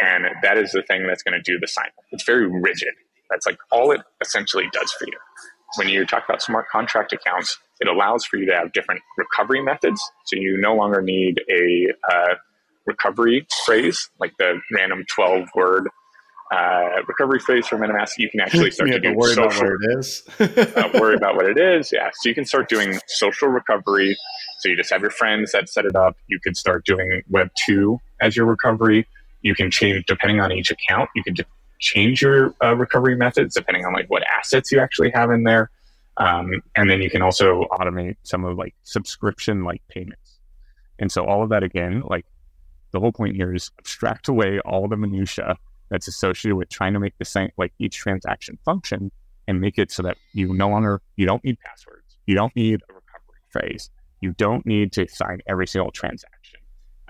and 0.01 0.27
that 0.43 0.59
is 0.59 0.73
the 0.73 0.83
thing 0.83 1.07
that's 1.07 1.23
going 1.23 1.41
to 1.41 1.43
do 1.43 1.59
the 1.59 1.67
sign. 1.67 1.89
It's 2.13 2.25
very 2.25 2.47
rigid. 2.47 2.95
That's 3.31 3.47
like 3.47 3.59
all 3.73 3.91
it 3.91 4.01
essentially 4.21 4.69
does 4.73 4.93
for 4.93 5.07
you. 5.07 5.19
When 5.77 5.89
you 5.89 6.07
talk 6.07 6.25
about 6.29 6.41
smart 6.43 6.69
contract 6.69 7.13
accounts, 7.13 7.59
it 7.81 7.89
allows 7.89 8.25
for 8.25 8.37
you 8.37 8.47
to 8.47 8.55
have 8.55 8.73
different 8.73 9.01
recovery 9.17 9.63
methods. 9.63 10.01
So 10.27 10.37
you 10.37 10.57
no 10.61 10.75
longer 10.75 11.03
need 11.03 11.41
a 11.51 11.89
uh, 12.13 12.35
recovery 12.87 13.47
phrase 13.65 14.09
like 14.21 14.33
the 14.39 14.61
random 14.77 15.05
12 15.09 15.49
word 15.55 15.89
uh, 16.55 17.03
recovery 17.09 17.41
phrase 17.41 17.67
for 17.67 17.77
MetaMask, 17.77 18.13
you 18.19 18.31
can 18.31 18.41
actually 18.41 18.71
start 18.71 18.91
to 18.93 19.01
do 19.01 19.15
worry 19.15 19.35
social. 19.35 19.67
About 19.67 19.81
what 19.81 19.91
it 19.91 19.99
is. 19.99 20.23
uh, 20.77 20.89
worry 20.95 21.17
about 21.17 21.37
what 21.37 21.47
it 21.47 21.59
is. 21.59 21.91
Yeah. 21.93 22.11
So 22.15 22.29
you 22.29 22.35
can 22.35 22.45
start 22.45 22.69
doing 22.69 22.99
social 23.07 23.49
recovery. 23.49 24.17
So 24.61 24.69
you 24.69 24.77
just 24.77 24.91
have 24.91 25.01
your 25.01 25.11
friends 25.11 25.53
that 25.53 25.69
set 25.69 25.85
it 25.85 25.97
up. 25.97 26.17
You 26.29 26.39
could 26.43 26.57
start 26.57 26.85
doing 26.85 27.23
Web 27.29 27.51
two 27.67 27.99
as 28.21 28.37
your 28.37 28.47
recovery. 28.47 29.07
You 29.43 29.55
can 29.55 29.71
change 29.71 30.05
depending 30.07 30.41
on 30.41 30.53
each 30.53 30.71
account. 30.71 31.11
You 31.15 31.23
can 31.23 31.35
change 31.81 32.23
your 32.23 32.55
uh, 32.63 32.75
recovery 32.77 33.17
methods 33.17 33.55
depending 33.55 33.85
on 33.85 33.93
like 33.93 34.09
what 34.09 34.23
assets 34.39 34.71
you 34.71 34.79
actually 34.81 35.11
have 35.11 35.31
in 35.31 35.43
there. 35.43 35.71
Um, 36.17 36.63
and 36.77 36.89
then 36.89 37.03
you 37.03 37.11
can 37.11 37.23
also 37.23 37.65
automate 37.73 38.17
some 38.23 38.45
of 38.45 38.57
like 38.57 38.75
subscription 38.85 39.65
like 39.65 39.83
payments. 39.89 40.39
And 41.01 41.11
so 41.11 41.25
all 41.25 41.43
of 41.43 41.49
that 41.49 41.65
again, 41.65 42.03
like 42.07 42.25
the 42.93 43.01
whole 43.01 43.11
point 43.11 43.35
here 43.35 43.53
is 43.53 43.73
abstract 43.81 44.29
away 44.29 44.61
all 44.61 44.87
the 44.87 44.97
minutia 44.97 45.57
that's 45.95 46.09
associated 46.09 46.57
with 46.57 46.69
trying 46.69 46.93
to 46.93 46.99
make 46.99 47.17
the 47.19 47.25
same 47.25 47.51
like 47.57 47.73
each 47.79 47.97
transaction 47.97 48.59
function 48.65 49.13
and 49.47 49.61
make 49.61 49.79
it 49.79 49.93
so 49.93 50.03
that 50.03 50.17
you 50.33 50.53
no 50.53 50.69
longer 50.69 51.01
you 51.15 51.25
don't 51.25 51.45
need 51.45 51.57
passwords, 51.61 52.17
you 52.27 52.35
don't 52.35 52.55
need 52.57 52.83
a 52.91 52.93
recovery 52.93 53.41
phrase, 53.49 53.91
you 54.21 54.33
don't 54.33 54.67
need 54.67 54.91
to 54.93 55.07
sign 55.07 55.41
every 55.47 55.69
single 55.69 55.93
transaction, 55.93 56.59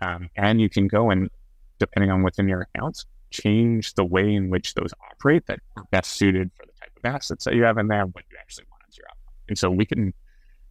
um, 0.02 0.28
and 0.36 0.60
you 0.60 0.68
can 0.68 0.86
go 0.86 1.10
and 1.10 1.30
depending 1.78 2.10
on 2.10 2.22
within 2.22 2.46
your 2.46 2.68
accounts, 2.74 3.06
change 3.30 3.94
the 3.94 4.04
way 4.04 4.34
in 4.34 4.50
which 4.50 4.74
those 4.74 4.92
operate 5.10 5.46
that 5.46 5.60
are 5.76 5.84
best 5.90 6.12
suited 6.12 6.50
for 6.54 6.66
the 6.66 6.72
type 6.78 6.92
of 6.96 7.04
assets 7.06 7.44
that 7.44 7.54
you 7.54 7.62
have 7.62 7.78
in 7.78 7.88
there, 7.88 8.04
what 8.04 8.24
you 8.30 8.36
actually 8.38 8.66
want 8.70 8.82
as 8.86 8.98
your 8.98 9.06
outcome. 9.06 9.34
And 9.48 9.58
so 9.58 9.70
we 9.70 9.86
can 9.86 10.12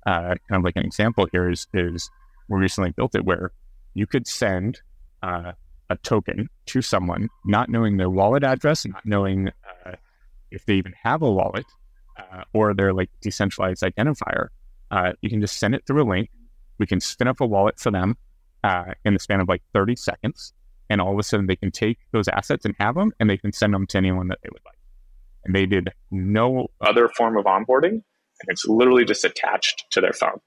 uh, 0.05 0.35
kind 0.47 0.59
of 0.59 0.63
like 0.63 0.75
an 0.75 0.85
example 0.85 1.27
here 1.31 1.49
is 1.49 1.65
is 1.73 2.11
we 2.47 2.59
recently 2.59 2.91
built 2.91 3.15
it 3.15 3.25
where 3.25 3.51
you 3.95 4.05
could 4.05 4.27
send 4.27 4.81
uh, 5.23 5.53
a 5.93 5.97
token 5.97 6.49
to 6.65 6.81
someone, 6.81 7.29
not 7.45 7.69
knowing 7.69 7.97
their 7.97 8.09
wallet 8.09 8.43
address, 8.43 8.85
not 8.85 9.05
knowing 9.05 9.49
uh, 9.85 9.93
if 10.51 10.65
they 10.65 10.73
even 10.73 10.93
have 11.03 11.21
a 11.21 11.31
wallet 11.31 11.65
uh, 12.17 12.43
or 12.53 12.73
their 12.73 12.93
like 12.93 13.09
decentralized 13.21 13.83
identifier. 13.83 14.47
Uh, 14.91 15.13
you 15.21 15.29
can 15.29 15.39
just 15.39 15.57
send 15.57 15.73
it 15.73 15.83
through 15.87 16.03
a 16.03 16.09
link. 16.09 16.29
We 16.79 16.85
can 16.85 16.99
spin 16.99 17.27
up 17.27 17.41
a 17.41 17.45
wallet 17.45 17.79
for 17.79 17.91
them 17.91 18.17
uh, 18.63 18.93
in 19.05 19.13
the 19.13 19.19
span 19.19 19.39
of 19.39 19.47
like 19.47 19.61
30 19.73 19.95
seconds. 19.95 20.53
And 20.89 20.99
all 20.99 21.13
of 21.13 21.19
a 21.19 21.23
sudden, 21.23 21.47
they 21.47 21.55
can 21.55 21.71
take 21.71 21.97
those 22.11 22.27
assets 22.27 22.65
and 22.65 22.75
have 22.79 22.95
them, 22.95 23.11
and 23.19 23.29
they 23.29 23.37
can 23.37 23.53
send 23.53 23.73
them 23.73 23.87
to 23.87 23.97
anyone 23.97 24.27
that 24.27 24.39
they 24.43 24.49
would 24.51 24.61
like. 24.65 24.77
And 25.45 25.55
they 25.55 25.65
did 25.65 25.89
no 26.11 26.67
other 26.81 27.09
form 27.09 27.37
of 27.37 27.45
onboarding, 27.45 27.93
and 27.93 28.49
it's 28.49 28.65
literally 28.67 29.05
just 29.05 29.23
attached 29.23 29.85
to 29.91 30.01
their 30.01 30.13
phone. 30.13 30.39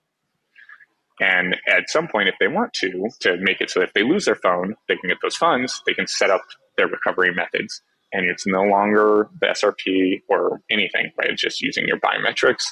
And 1.18 1.56
at 1.66 1.88
some 1.88 2.08
point, 2.08 2.28
if 2.28 2.34
they 2.38 2.48
want 2.48 2.72
to, 2.74 3.08
to 3.20 3.36
make 3.38 3.60
it 3.60 3.70
so 3.70 3.80
if 3.80 3.92
they 3.94 4.02
lose 4.02 4.26
their 4.26 4.36
phone, 4.36 4.76
they 4.88 4.96
can 4.96 5.08
get 5.08 5.18
those 5.22 5.36
funds, 5.36 5.82
they 5.86 5.94
can 5.94 6.06
set 6.06 6.30
up 6.30 6.42
their 6.76 6.88
recovery 6.88 7.34
methods. 7.34 7.80
And 8.12 8.26
it's 8.26 8.46
no 8.46 8.62
longer 8.62 9.28
the 9.40 9.46
SRP 9.48 10.22
or 10.28 10.60
anything, 10.70 11.10
right? 11.18 11.30
It's 11.30 11.42
just 11.42 11.62
using 11.62 11.86
your 11.86 11.98
biometrics 11.98 12.64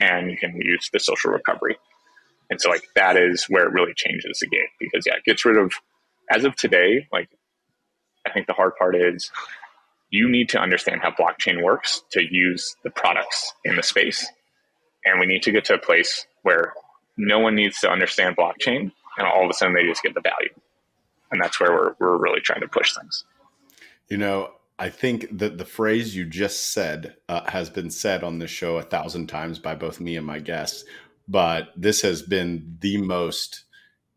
and 0.00 0.30
you 0.30 0.36
can 0.36 0.56
use 0.60 0.88
the 0.92 0.98
social 0.98 1.30
recovery. 1.30 1.76
And 2.50 2.60
so, 2.60 2.68
like, 2.68 2.84
that 2.96 3.16
is 3.16 3.46
where 3.48 3.66
it 3.66 3.72
really 3.72 3.94
changes 3.94 4.40
the 4.40 4.48
game 4.48 4.66
because, 4.80 5.06
yeah, 5.06 5.14
it 5.16 5.24
gets 5.24 5.44
rid 5.44 5.56
of, 5.56 5.72
as 6.30 6.44
of 6.44 6.56
today, 6.56 7.06
like, 7.12 7.28
I 8.26 8.30
think 8.30 8.46
the 8.46 8.52
hard 8.52 8.76
part 8.76 8.96
is 8.96 9.30
you 10.10 10.28
need 10.28 10.50
to 10.50 10.60
understand 10.60 11.00
how 11.00 11.10
blockchain 11.10 11.62
works 11.62 12.02
to 12.12 12.22
use 12.22 12.76
the 12.84 12.90
products 12.90 13.52
in 13.64 13.76
the 13.76 13.82
space. 13.82 14.26
And 15.04 15.18
we 15.18 15.26
need 15.26 15.42
to 15.44 15.52
get 15.52 15.64
to 15.66 15.74
a 15.74 15.78
place 15.78 16.26
where 16.42 16.74
no 17.16 17.38
one 17.38 17.54
needs 17.54 17.80
to 17.80 17.90
understand 17.90 18.36
blockchain, 18.36 18.92
and 19.18 19.26
all 19.26 19.44
of 19.44 19.50
a 19.50 19.54
sudden 19.54 19.74
they 19.74 19.86
just 19.86 20.02
get 20.02 20.14
the 20.14 20.20
value. 20.20 20.52
And 21.30 21.40
that's 21.42 21.58
where 21.60 21.72
we're, 21.72 21.94
we're 21.98 22.16
really 22.18 22.40
trying 22.40 22.60
to 22.60 22.68
push 22.68 22.94
things. 22.94 23.24
You 24.08 24.18
know, 24.18 24.50
I 24.78 24.90
think 24.90 25.38
that 25.38 25.58
the 25.58 25.64
phrase 25.64 26.14
you 26.16 26.24
just 26.24 26.72
said 26.72 27.16
uh, 27.28 27.48
has 27.50 27.70
been 27.70 27.90
said 27.90 28.24
on 28.24 28.38
this 28.38 28.50
show 28.50 28.76
a 28.78 28.82
thousand 28.82 29.28
times 29.28 29.58
by 29.58 29.74
both 29.74 30.00
me 30.00 30.16
and 30.16 30.26
my 30.26 30.38
guests, 30.38 30.84
but 31.28 31.68
this 31.76 32.02
has 32.02 32.22
been 32.22 32.76
the 32.80 32.98
most 32.98 33.64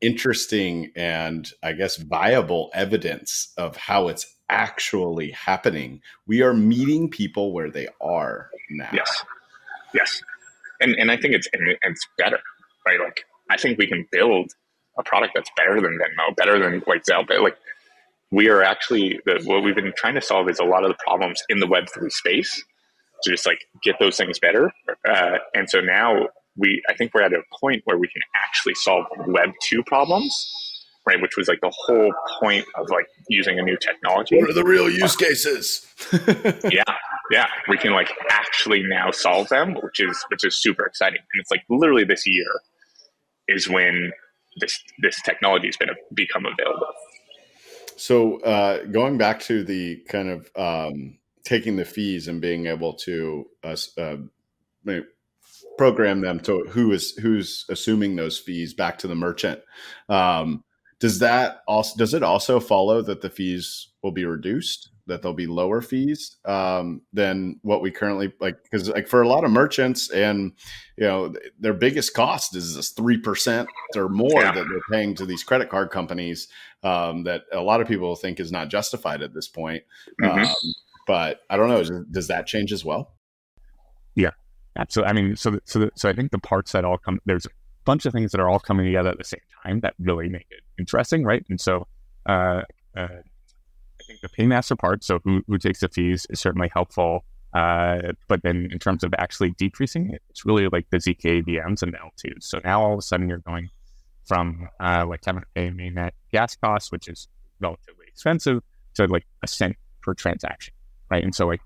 interesting 0.02 0.91
and 0.96 1.50
I 1.64 1.74
guess 1.74 1.98
viable 1.98 2.70
evidence 2.74 3.54
of 3.58 3.78
how 3.78 4.08
it's 4.08 4.36
actually 4.50 5.32
happening. 5.32 6.02
We 6.28 6.41
are 6.41 6.54
meeting 6.54 7.10
people 7.10 7.54
where 7.54 7.72
they 7.72 7.88
are 8.02 8.50
now. 8.70 8.89
Yes. 8.91 9.24
Yes. 9.93 10.22
And, 10.82 10.96
and 10.96 11.10
I 11.10 11.18
think 11.18 11.34
it's, 11.34 11.48
and 11.54 11.78
it's 11.82 12.08
better 12.18 12.39
right? 12.86 12.99
Like 12.99 13.25
I 13.49 13.57
think 13.57 13.77
we 13.77 13.88
can 13.88 14.07
build 14.11 14.51
a 14.97 15.03
product 15.03 15.33
that's 15.36 15.49
better 15.57 15.81
than 15.81 15.97
Venmo, 15.97 16.36
better 16.36 16.59
than 16.59 16.81
White 16.81 17.03
Zelle. 17.05 17.27
But 17.27 17.41
like 17.41 17.57
we 18.31 18.49
are 18.49 18.63
actually 18.63 19.19
the, 19.25 19.41
what 19.45 19.63
we've 19.63 19.75
been 19.75 19.93
trying 19.97 20.15
to 20.15 20.21
solve 20.21 20.49
is 20.49 20.59
a 20.59 20.63
lot 20.63 20.83
of 20.83 20.89
the 20.89 20.97
problems 21.05 21.41
in 21.49 21.59
the 21.59 21.67
Web 21.67 21.86
three 21.93 22.09
space 22.09 22.63
to 23.23 23.31
just 23.31 23.45
like 23.45 23.59
get 23.83 23.95
those 23.99 24.17
things 24.17 24.39
better. 24.39 24.71
Uh, 25.07 25.38
and 25.53 25.69
so 25.69 25.79
now 25.79 26.27
we, 26.57 26.81
I 26.89 26.93
think 26.95 27.13
we're 27.13 27.23
at 27.23 27.33
a 27.33 27.41
point 27.59 27.81
where 27.86 27.97
we 27.97 28.07
can 28.07 28.21
actually 28.43 28.75
solve 28.75 29.05
Web 29.27 29.51
two 29.61 29.83
problems. 29.83 30.33
Right, 31.07 31.21
which 31.21 31.38
was 31.38 31.47
like 31.47 31.61
the 31.61 31.71
whole 31.71 32.11
point 32.39 32.65
of 32.73 32.89
like 32.89 33.05
using 33.29 33.59
a 33.59 33.61
new 33.61 33.77
technology. 33.77 34.38
What 34.41 34.49
are 34.49 34.53
the 34.53 34.63
real 34.63 34.89
use 34.89 35.15
cases? 35.15 35.86
yeah, 36.71 36.81
yeah, 37.29 37.45
we 37.69 37.77
can 37.77 37.91
like 37.91 38.11
actually 38.31 38.81
now 38.81 39.11
solve 39.11 39.47
them, 39.49 39.75
which 39.83 39.99
is 39.99 40.25
which 40.29 40.43
is 40.43 40.59
super 40.59 40.83
exciting. 40.83 41.19
And 41.19 41.39
it's 41.39 41.51
like 41.51 41.61
literally 41.69 42.05
this 42.05 42.25
year 42.25 42.47
is 43.48 43.70
when 43.70 44.12
this 44.60 44.80
this 45.00 45.22
technology 45.22 45.68
is 45.68 45.78
going 45.78 45.89
to 45.89 45.96
become 46.14 46.46
available. 46.46 46.88
So 47.98 48.39
uh, 48.41 48.84
going 48.86 49.18
back 49.18 49.39
to 49.41 49.64
the 49.64 50.02
kind 50.10 50.30
of 50.30 50.50
um, 50.56 51.18
taking 51.43 51.76
the 51.76 51.86
fees 51.86 52.28
and 52.28 52.41
being 52.41 52.66
able 52.68 52.93
to 52.93 53.46
uh, 53.64 53.76
uh, 53.98 54.18
program 55.78 56.22
them 56.22 56.39
to 56.41 56.66
who 56.70 56.91
is 56.91 57.12
who's 57.18 57.66
assuming 57.70 58.16
those 58.16 58.38
fees 58.38 58.74
back 58.74 58.98
to 59.00 59.08
the 59.08 59.16
merchant. 59.16 59.62
Um, 60.10 60.64
does 61.00 61.20
that 61.20 61.62
also 61.68 61.98
does 61.98 62.14
it 62.14 62.24
also 62.24 62.60
follow 62.60 63.02
that 63.02 63.22
the 63.22 63.30
fees 63.30 63.89
will 64.02 64.12
be 64.12 64.26
reduced? 64.26 64.89
That 65.08 65.22
there'll 65.22 65.36
be 65.36 65.47
lower 65.47 65.82
fees 65.82 66.38
um, 66.45 67.01
than 67.14 67.60
what 67.62 67.82
we 67.82 67.91
currently 67.91 68.34
like 68.39 68.58
because 68.64 68.89
like 68.89 69.08
for 69.08 69.22
a 69.22 69.28
lot 69.28 69.43
of 69.43 69.51
merchants 69.51 70.10
and 70.10 70.53
you 70.97 71.06
know 71.06 71.34
their 71.60 71.74
biggest 71.74 72.14
cost 72.14 72.56
is 72.56 72.76
this 72.76 72.89
three 72.89 73.18
percent 73.18 73.68
or 73.95 74.10
more 74.10 74.41
yeah. 74.41 74.51
that 74.51 74.66
they're 74.68 74.80
paying 74.91 75.16
to 75.16 75.26
these 75.26 75.43
credit 75.43 75.70
card 75.70 75.91
companies 75.91 76.47
um, 76.84 77.24
that 77.24 77.43
a 77.51 77.62
lot 77.62 77.82
of 77.82 77.88
people 77.88 78.16
think 78.16 78.39
is 78.39 78.51
not 78.51 78.70
justified 78.70 79.22
at 79.22 79.34
this 79.34 79.47
point. 79.47 79.84
Mm-hmm. 80.22 80.43
Um, 80.43 80.56
but 81.08 81.41
I 81.49 81.58
don't 81.58 81.70
know. 81.70 82.03
Does 82.12 82.28
that 82.28 82.47
change 82.47 82.74
as 82.74 82.84
well? 82.84 83.14
Yeah, 84.16 84.32
absolutely. 84.76 85.10
I 85.10 85.14
mean, 85.14 85.36
so 85.36 85.60
so 85.66 85.89
so 85.95 86.10
I 86.10 86.14
think 86.14 86.32
the 86.32 86.39
parts 86.39 86.72
that 86.72 86.84
all 86.84 86.97
come 86.97 87.20
there's 87.26 87.45
a 87.45 87.49
bunch 87.86 88.06
of 88.06 88.14
things 88.14 88.32
that 88.32 88.41
are 88.41 88.49
all 88.49 88.60
coming 88.60 88.86
together 88.86 89.10
at 89.10 89.18
the 89.18 89.24
same 89.24 89.41
time 89.64 89.82
that 89.82 89.93
really 89.99 90.30
make 90.30 90.47
it 90.49 90.62
interesting, 90.80 91.24
right? 91.24 91.45
And 91.49 91.60
so. 91.60 91.88
Uh, 92.28 92.64
uh, 92.97 93.08
think 94.08 94.22
the 94.22 94.30
paymaster 94.30 94.78
part, 94.78 95.03
so 95.03 95.20
who, 95.24 95.43
who 95.47 95.58
takes 95.58 95.80
the 95.80 95.89
fees, 95.89 96.26
is 96.30 96.39
certainly 96.39 96.70
helpful. 96.74 97.26
Uh, 97.53 98.12
but 98.28 98.43
then 98.43 98.68
in 98.72 98.80
terms 98.80 99.03
of 99.03 99.14
actually 99.18 99.51
decreasing 99.51 100.10
it, 100.14 100.22
it's 100.30 100.45
really 100.45 100.68
like 100.68 100.89
the 100.89 100.97
ZK 100.97 101.43
VMs 101.45 101.82
and 101.82 101.93
the 101.93 101.97
L2s. 101.97 102.43
So 102.43 102.60
now 102.64 102.84
all 102.84 102.93
of 102.93 102.99
a 102.99 103.01
sudden 103.01 103.30
you're 103.30 103.38
going 103.39 103.70
from 104.26 104.68
uh, 104.80 105.06
like 105.08 105.22
having 105.26 105.43
to 105.56 105.62
mainnet 105.72 106.12
gas 106.32 106.56
costs, 106.58 106.91
which 106.91 107.08
is 107.08 107.28
relatively 107.60 108.06
expensive, 108.08 108.62
to 108.95 109.06
like 109.08 109.26
a 109.43 109.47
cent 109.47 109.78
per 110.01 110.14
transaction, 110.14 110.74
right? 111.10 111.24
And 111.24 111.34
so 111.34 111.47
like 111.47 111.62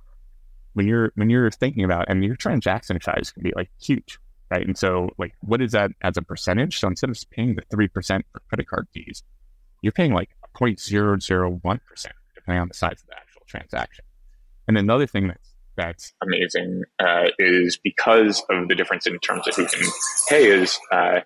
when 0.74 0.88
you're 0.88 1.12
when 1.16 1.30
you're 1.30 1.50
thinking 1.50 1.84
about 1.84 2.06
and 2.08 2.24
your 2.24 2.36
transaction 2.36 3.00
size 3.02 3.32
can 3.32 3.44
be 3.44 3.54
like 3.56 3.72
huge, 3.82 4.20
right? 4.52 4.66
And 4.66 4.78
so 4.78 5.10
like 5.18 5.34
what 5.42 5.62
is 5.62 5.72
that 5.72 5.92
as 6.02 6.18
a 6.18 6.22
percentage? 6.22 6.80
So 6.80 6.88
instead 6.88 7.10
of 7.10 7.18
paying 7.32 7.56
the 7.56 7.64
three 7.72 7.88
percent 7.88 8.26
for 8.32 8.42
credit 8.50 8.68
card 8.68 8.88
fees, 8.94 9.24
you're 9.82 9.92
paying 9.92 10.14
like 10.14 10.30
0.001 10.56 11.80
percent 11.88 12.16
depending 12.50 12.62
on 12.62 12.68
the 12.68 12.74
size 12.74 13.02
of 13.02 13.08
the 13.08 13.16
actual 13.16 13.42
transaction. 13.48 14.04
And 14.68 14.78
another 14.78 15.06
thing 15.06 15.28
that's 15.28 15.54
that's 15.76 16.14
amazing 16.22 16.84
uh, 17.00 17.28
is 17.38 17.78
because 17.78 18.44
of 18.50 18.68
the 18.68 18.76
difference 18.76 19.08
in 19.08 19.18
terms 19.20 19.48
of 19.48 19.56
who 19.56 19.66
can 19.66 19.88
pay 20.28 20.46
is 20.48 20.78
uh, 20.92 21.22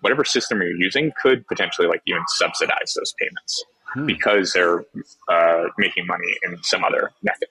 whatever 0.00 0.24
system 0.24 0.60
you're 0.60 0.74
using 0.74 1.12
could 1.22 1.46
potentially 1.46 1.86
like 1.86 2.02
even 2.06 2.22
subsidize 2.26 2.94
those 2.94 3.14
payments 3.20 3.64
hmm. 3.92 4.06
because 4.06 4.52
they're 4.52 4.84
uh, 5.28 5.64
making 5.78 6.06
money 6.08 6.34
in 6.44 6.60
some 6.62 6.82
other 6.82 7.12
method. 7.22 7.48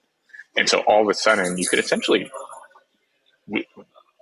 And 0.56 0.68
so 0.68 0.80
all 0.80 1.02
of 1.02 1.08
a 1.08 1.14
sudden 1.14 1.56
you 1.56 1.66
could 1.66 1.78
essentially, 1.78 2.30
we, 3.46 3.66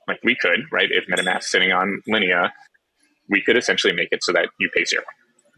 like 0.07 0.21
we 0.23 0.37
could, 0.37 0.61
right? 0.71 0.89
If 0.91 1.09
MetaMask 1.09 1.43
sitting 1.43 1.73
on 1.73 2.03
Linea, 2.07 2.53
we 3.29 3.43
could 3.43 3.57
essentially 3.57 3.95
make 3.95 4.11
it 4.13 4.23
so 4.23 4.33
that 4.33 4.49
you 4.61 4.71
pay 4.73 4.85
zero 4.85 5.03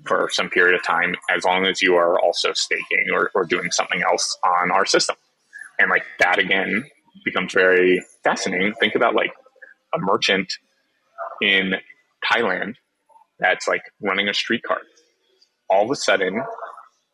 for 0.06 0.28
some 0.30 0.50
period 0.50 0.74
of 0.74 0.84
time 0.84 1.14
as 1.34 1.44
long 1.44 1.66
as 1.66 1.80
you 1.80 1.94
are 1.94 2.20
also 2.20 2.52
staking 2.52 3.06
or, 3.12 3.30
or 3.34 3.44
doing 3.44 3.70
something 3.70 4.02
else 4.02 4.36
on 4.60 4.70
our 4.70 4.84
system. 4.84 5.16
And 5.78 5.90
like 5.90 6.04
that 6.20 6.38
again 6.38 6.84
becomes 7.24 7.52
very 7.52 8.04
fascinating. 8.22 8.74
Think 8.74 8.94
about 8.94 9.14
like 9.14 9.32
a 9.94 9.98
merchant 9.98 10.52
in 11.42 11.74
Thailand 12.30 12.74
that's 13.38 13.66
like 13.66 13.82
running 14.00 14.28
a 14.28 14.34
street 14.34 14.62
cart. 14.66 14.82
All 15.68 15.84
of 15.84 15.90
a 15.90 15.96
sudden, 15.96 16.42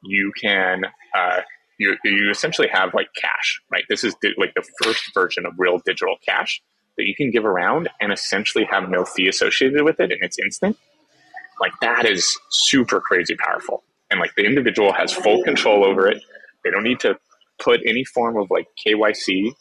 you 0.02 0.32
can 0.40 0.84
uh, 1.14 1.40
you 1.78 1.96
you 2.04 2.30
essentially 2.30 2.68
have 2.72 2.94
like 2.94 3.08
cash, 3.16 3.60
right? 3.70 3.84
This 3.88 4.04
is 4.04 4.14
di- 4.20 4.34
like 4.36 4.52
the 4.54 4.64
first 4.82 5.02
version 5.14 5.46
of 5.46 5.52
real 5.58 5.80
digital 5.84 6.16
cash 6.26 6.60
that 6.96 7.06
you 7.06 7.14
can 7.14 7.30
give 7.30 7.44
around 7.44 7.88
and 8.00 8.12
essentially 8.12 8.64
have 8.70 8.88
no 8.88 9.04
fee 9.04 9.28
associated 9.28 9.82
with 9.82 10.00
it, 10.00 10.12
and 10.12 10.20
it's 10.22 10.38
instant. 10.38 10.76
Like 11.60 11.72
that 11.82 12.06
is 12.06 12.38
super 12.48 13.00
crazy 13.00 13.36
powerful, 13.36 13.84
and 14.10 14.18
like 14.18 14.34
the 14.36 14.44
individual 14.44 14.92
has 14.92 15.12
full 15.12 15.42
control 15.44 15.84
over 15.84 16.08
it. 16.08 16.22
They 16.64 16.70
don't 16.70 16.84
need 16.84 17.00
to 17.00 17.18
put 17.60 17.80
any 17.86 18.04
form 18.04 18.36
of 18.36 18.50
like 18.50 18.66
KYC. 18.84 19.52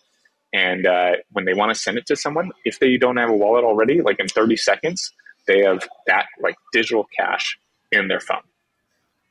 And 0.52 0.88
uh, 0.88 1.12
when 1.32 1.46
they 1.46 1.54
want 1.54 1.74
to 1.74 1.80
send 1.80 1.98
it 1.98 2.08
to 2.08 2.16
someone, 2.16 2.52
if 2.66 2.80
they 2.80 2.98
don't 2.98 3.18
have 3.18 3.30
a 3.30 3.36
wallet 3.36 3.64
already, 3.64 4.02
like 4.02 4.20
in 4.20 4.28
30 4.28 4.58
seconds, 4.58 5.14
they 5.48 5.60
have 5.60 5.88
that 6.08 6.26
like 6.42 6.56
digital 6.74 7.08
cash 7.16 7.58
in 7.92 8.08
their 8.08 8.20
phone 8.20 8.42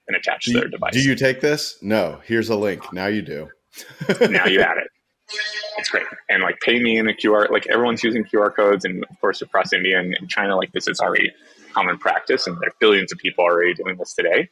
and 0.07 0.16
attached 0.16 0.47
do 0.47 0.53
to 0.53 0.61
their 0.61 0.69
device. 0.69 0.93
Do 0.93 1.01
you 1.01 1.16
take 1.16 1.41
this? 1.41 1.77
No. 1.83 2.21
Here's 2.25 2.49
a 2.51 2.57
link. 2.57 2.93
Now 2.93 3.07
you 3.07 3.23
do. 3.23 3.49
now 4.21 4.47
you 4.47 4.61
add 4.61 4.79
it. 4.79 4.89
It's 5.77 5.91
great. 5.91 6.07
And 6.29 6.43
like 6.43 6.61
pay 6.61 6.81
me 6.81 6.99
in 6.99 7.09
a 7.09 7.12
QR, 7.12 7.51
like 7.51 7.66
everyone's 7.69 8.03
using 8.03 8.25
QR 8.25 8.55
codes. 8.55 8.85
And 8.85 9.05
of 9.05 9.21
course, 9.21 9.43
across 9.43 9.73
India 9.73 9.99
and, 9.99 10.16
and 10.19 10.29
China, 10.29 10.57
like 10.57 10.73
this 10.73 10.89
is 10.89 11.01
already 11.01 11.33
common 11.73 11.99
practice. 11.99 12.47
And 12.47 12.57
there 12.57 12.69
are 12.69 12.77
billions 12.81 13.12
of 13.12 13.19
people 13.19 13.45
already 13.45 13.75
doing 13.75 13.97
this 13.97 14.14
today. 14.14 14.49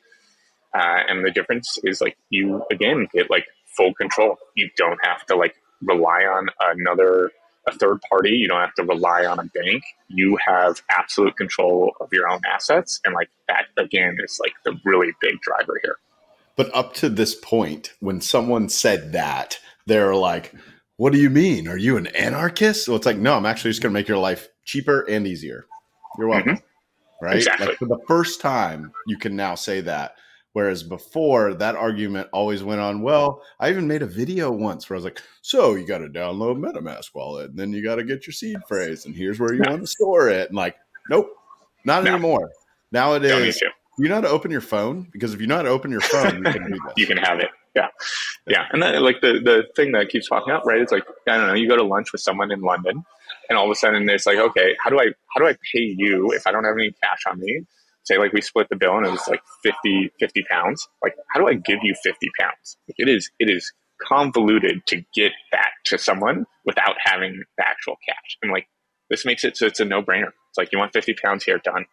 Uh, 0.75 1.01
and 1.09 1.25
the 1.25 1.31
difference 1.31 1.79
is 1.85 2.01
like 2.01 2.17
you, 2.31 2.63
again, 2.71 3.09
get 3.13 3.31
like 3.31 3.47
full 3.77 3.95
control. 3.95 4.37
You 4.55 4.69
don't 4.77 4.99
have 5.03 5.25
to 5.27 5.37
like 5.37 5.55
rely 5.83 6.23
on 6.25 6.49
another 6.61 7.31
a 7.67 7.73
third 7.73 8.01
party. 8.09 8.31
You 8.31 8.49
don't 8.49 8.61
have 8.61 8.75
to 8.75 8.85
rely 8.85 9.27
on 9.27 9.39
a 9.39 9.45
bank. 9.45 9.83
You 10.09 10.39
have 10.45 10.83
absolute 10.89 11.37
control 11.37 11.93
of 12.01 12.09
your 12.13 12.29
own 12.29 12.41
assets. 12.53 13.01
And 13.05 13.15
like 13.15 13.29
that 13.49 13.67
again 13.77 14.17
is 14.23 14.39
like 14.41 14.53
the 14.65 14.79
really 14.85 15.13
big 15.21 15.41
driver 15.41 15.81
here. 15.83 15.97
But 16.57 16.75
up 16.75 16.95
to 16.95 17.09
this 17.09 17.35
point, 17.35 17.93
when 18.01 18.21
someone 18.21 18.69
said 18.69 19.13
that, 19.13 19.59
they're 19.87 20.15
like, 20.15 20.55
What 20.97 21.13
do 21.13 21.19
you 21.19 21.29
mean? 21.29 21.69
Are 21.69 21.77
you 21.77 21.97
an 21.97 22.07
anarchist? 22.09 22.89
Well, 22.89 22.97
it's 22.97 23.07
like, 23.07 23.19
no, 23.19 23.35
I'm 23.35 23.47
actually 23.47 23.71
just 23.71 23.83
gonna 23.83 23.93
make 23.93 24.09
your 24.09 24.19
life 24.19 24.49
cheaper 24.65 25.03
and 25.03 25.27
easier. 25.27 25.67
You're 26.19 26.29
welcome. 26.29 26.61
Right? 27.21 27.37
Exactly. 27.37 27.69
Like 27.69 27.79
for 27.79 27.87
the 27.87 27.99
first 28.07 28.41
time, 28.41 28.93
you 29.07 29.17
can 29.19 29.35
now 29.37 29.55
say 29.55 29.81
that. 29.83 30.17
Whereas 30.53 30.83
before, 30.83 31.53
that 31.55 31.77
argument 31.77 32.29
always 32.33 32.63
went 32.65 32.81
on. 32.81 33.03
Well, 33.03 33.43
I 33.61 33.69
even 33.69 33.87
made 33.87 34.01
a 34.01 34.07
video 34.07 34.51
once 34.51 34.89
where 34.89 34.95
I 34.97 34.99
was 34.99 35.05
like, 35.05 35.21
"So 35.43 35.75
you 35.75 35.87
got 35.87 35.99
to 35.99 36.09
download 36.09 36.59
MetaMask 36.59 37.15
wallet, 37.15 37.51
and 37.51 37.59
then 37.59 37.73
you 37.75 37.83
got 37.85 37.97
to 37.97 38.05
get 38.05 38.27
your 38.27 38.33
seed 38.33 38.57
phrase, 38.67 39.05
and 39.05 39.15
here's 39.15 39.39
where 39.39 39.53
you 39.53 39.61
want 39.67 39.83
to 39.83 39.87
store 39.87 40.31
it." 40.31 40.49
And 40.49 40.57
like, 40.57 40.77
nope, 41.11 41.29
not 41.85 42.05
No. 42.05 42.13
anymore. 42.13 42.51
Now 42.91 43.13
it 43.15 43.21
Don't 43.21 43.43
is. 43.43 43.59
to. 43.59 43.71
You 43.99 44.09
know 44.09 44.15
how 44.17 44.21
to 44.23 44.29
open 44.29 44.51
your 44.51 44.61
phone 44.63 45.09
because 45.13 45.35
if 45.35 45.41
you 45.43 45.47
know 45.47 45.57
how 45.57 45.63
to 45.63 45.69
open 45.69 45.91
your 45.91 46.01
phone, 46.03 46.37
you 46.39 46.53
can 46.53 46.79
you 46.97 47.07
can 47.07 47.17
have 47.19 47.39
it. 47.41 47.51
Yeah, 47.75 47.89
yeah. 48.47 48.67
And 48.73 48.83
then 48.83 49.03
like 49.03 49.21
the 49.21 49.41
the 49.45 49.65
thing 49.77 49.93
that 49.93 50.09
keeps 50.09 50.29
popping 50.29 50.55
up, 50.55 50.65
right? 50.65 50.81
It's 50.81 50.93
like 50.93 51.05
I 51.29 51.37
don't 51.37 51.49
know. 51.49 51.55
You 51.55 51.69
go 51.69 51.77
to 51.77 51.83
lunch 51.85 52.13
with 52.13 52.23
someone 52.23 52.51
in 52.51 52.61
London, 52.63 53.03
and 53.49 53.59
all 53.59 53.67
of 53.67 53.71
a 53.71 53.75
sudden 53.75 54.09
it's 54.11 54.27
like, 54.27 54.39
okay, 54.39 54.77
how 54.83 54.91
do 54.91 54.99
I 54.99 55.07
how 55.35 55.41
do 55.41 55.47
I 55.47 55.53
pay 55.73 55.95
you 55.97 56.33
if 56.33 56.47
I 56.47 56.53
don't 56.53 56.65
have 56.65 56.75
any 56.79 56.93
cash 57.03 57.21
on 57.31 57.39
me? 57.41 57.63
Say 58.05 58.19
like 58.19 58.33
we 58.33 58.41
split 58.41 58.69
the 58.71 58.77
bill 58.77 58.97
and 58.97 59.07
it 59.07 59.11
was 59.11 59.27
like 59.29 59.41
50, 59.63 60.11
50 60.21 60.43
pounds. 60.51 60.87
Like 61.03 61.15
how 61.35 61.41
do 61.41 61.49
I 61.49 61.55
give 61.55 61.79
you 61.83 61.95
fifty 62.03 62.29
pounds? 62.39 62.77
Like, 62.89 62.97
it 62.99 63.09
is 63.09 63.31
it 63.39 63.51
is 63.51 63.73
convoluted 64.07 64.87
to 64.87 65.03
get 65.15 65.33
that 65.53 65.71
to 65.87 65.99
someone 65.99 66.45
without 66.65 66.97
having 67.05 67.43
the 67.59 67.67
actual 67.67 67.97
cash. 68.07 68.39
And 68.43 68.53
like 68.53 68.69
this 69.11 69.25
makes 69.25 69.45
it 69.45 69.57
so 69.57 69.67
it's 69.67 69.81
a 69.81 69.85
no 69.85 70.03
brainer. 70.03 70.29
It's 70.51 70.59
like 70.59 70.71
you 70.73 70.79
want 70.79 70.93
fifty 70.93 71.15
pounds 71.15 71.45
here, 71.45 71.59
done 71.65 71.87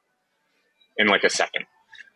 in 0.97 1.07
like 1.07 1.23
a 1.23 1.29
second. 1.29 1.65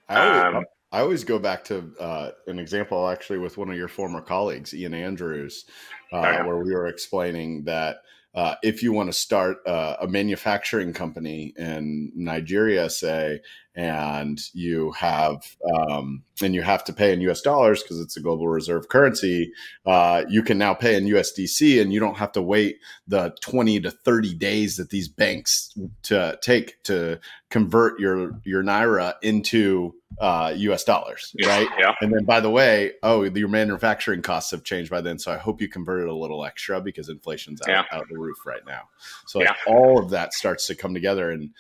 I 0.10 0.20
always, 0.20 0.56
Um, 0.58 0.66
I 0.92 1.00
always 1.02 1.24
go 1.24 1.40
back 1.40 1.64
to 1.66 1.92
uh, 2.00 2.32
an 2.48 2.60
example 2.60 3.08
actually 3.10 3.40
with 3.40 3.58
one 3.58 3.70
of 3.70 3.76
your 3.78 3.88
former 3.88 4.22
colleagues, 4.22 4.74
Ian 4.74 4.94
Andrews, 4.94 5.66
uh, 6.14 6.18
Oh, 6.18 6.22
yeah. 6.24 6.46
where 6.46 6.58
we 6.58 6.74
were 6.74 6.88
explaining 6.88 7.64
that 7.66 7.98
uh, 8.38 8.54
if 8.62 8.84
you 8.84 8.94
want 8.94 9.10
to 9.10 9.14
start 9.14 9.68
uh, 9.68 9.96
a 10.00 10.08
manufacturing 10.08 10.94
company 10.94 11.56
in 11.58 12.12
Nigeria, 12.16 12.88
say, 12.88 13.42
and 13.78 14.42
you 14.54 14.92
have 14.94 15.44
um, 15.78 16.24
and 16.42 16.56
you 16.56 16.64
have 16.64 16.84
to 16.84 16.94
pay 16.94 17.14
in 17.14 17.22
U.S. 17.22 17.42
dollars 17.42 17.84
because 17.84 18.02
it's 18.02 18.18
a 18.18 18.20
global 18.20 18.48
reserve 18.48 18.90
currency, 18.90 19.54
uh, 19.86 20.24
you 20.28 20.42
can 20.42 20.58
now 20.58 20.74
pay 20.74 20.96
in 20.96 21.06
USDC, 21.06 21.80
and 21.80 21.94
you 21.94 22.00
don't 22.00 22.18
have 22.18 22.32
to 22.34 22.42
wait 22.42 22.80
the 23.08 23.36
twenty 23.40 23.80
to 23.80 23.92
thirty 23.92 24.34
days 24.34 24.78
that 24.78 24.90
these 24.90 25.08
banks 25.08 25.78
to 26.04 26.38
take 26.42 26.82
to 26.84 27.20
convert 27.52 28.00
your 28.00 28.42
your 28.44 28.64
naira 28.64 29.14
into 29.22 29.94
uh, 30.20 30.54
U.S. 30.56 30.84
dollars, 30.84 31.36
right? 31.46 31.68
Yeah. 31.78 31.94
And 32.02 32.12
then, 32.12 32.26
by 32.26 32.40
the 32.40 32.50
way, 32.50 32.94
oh, 33.04 33.24
your 33.24 33.48
manufacturing 33.48 34.24
costs 34.24 34.50
have 34.52 34.64
changed 34.64 34.90
by 34.90 35.02
then. 35.02 35.20
So 35.20 35.32
I 35.32 35.38
hope 35.38 35.62
you 35.62 35.68
converted 35.68 36.08
a 36.08 36.16
little 36.16 36.44
extra 36.44 36.82
because 36.82 37.10
inflation's 37.10 37.62
out, 37.62 37.68
Yeah. 37.70 37.84
out 37.92 38.06
the 38.10 38.18
roof 38.18 38.38
right 38.46 38.66
now. 38.66 38.84
So 39.28 39.40
like, 39.40 39.50
Yeah. 39.50 39.74
all 39.74 40.00
of 40.00 40.10
that 40.12 40.34
starts 40.34 40.66
to 40.68 40.76
come 40.76 40.96
together, 40.96 41.30
and 41.30 41.52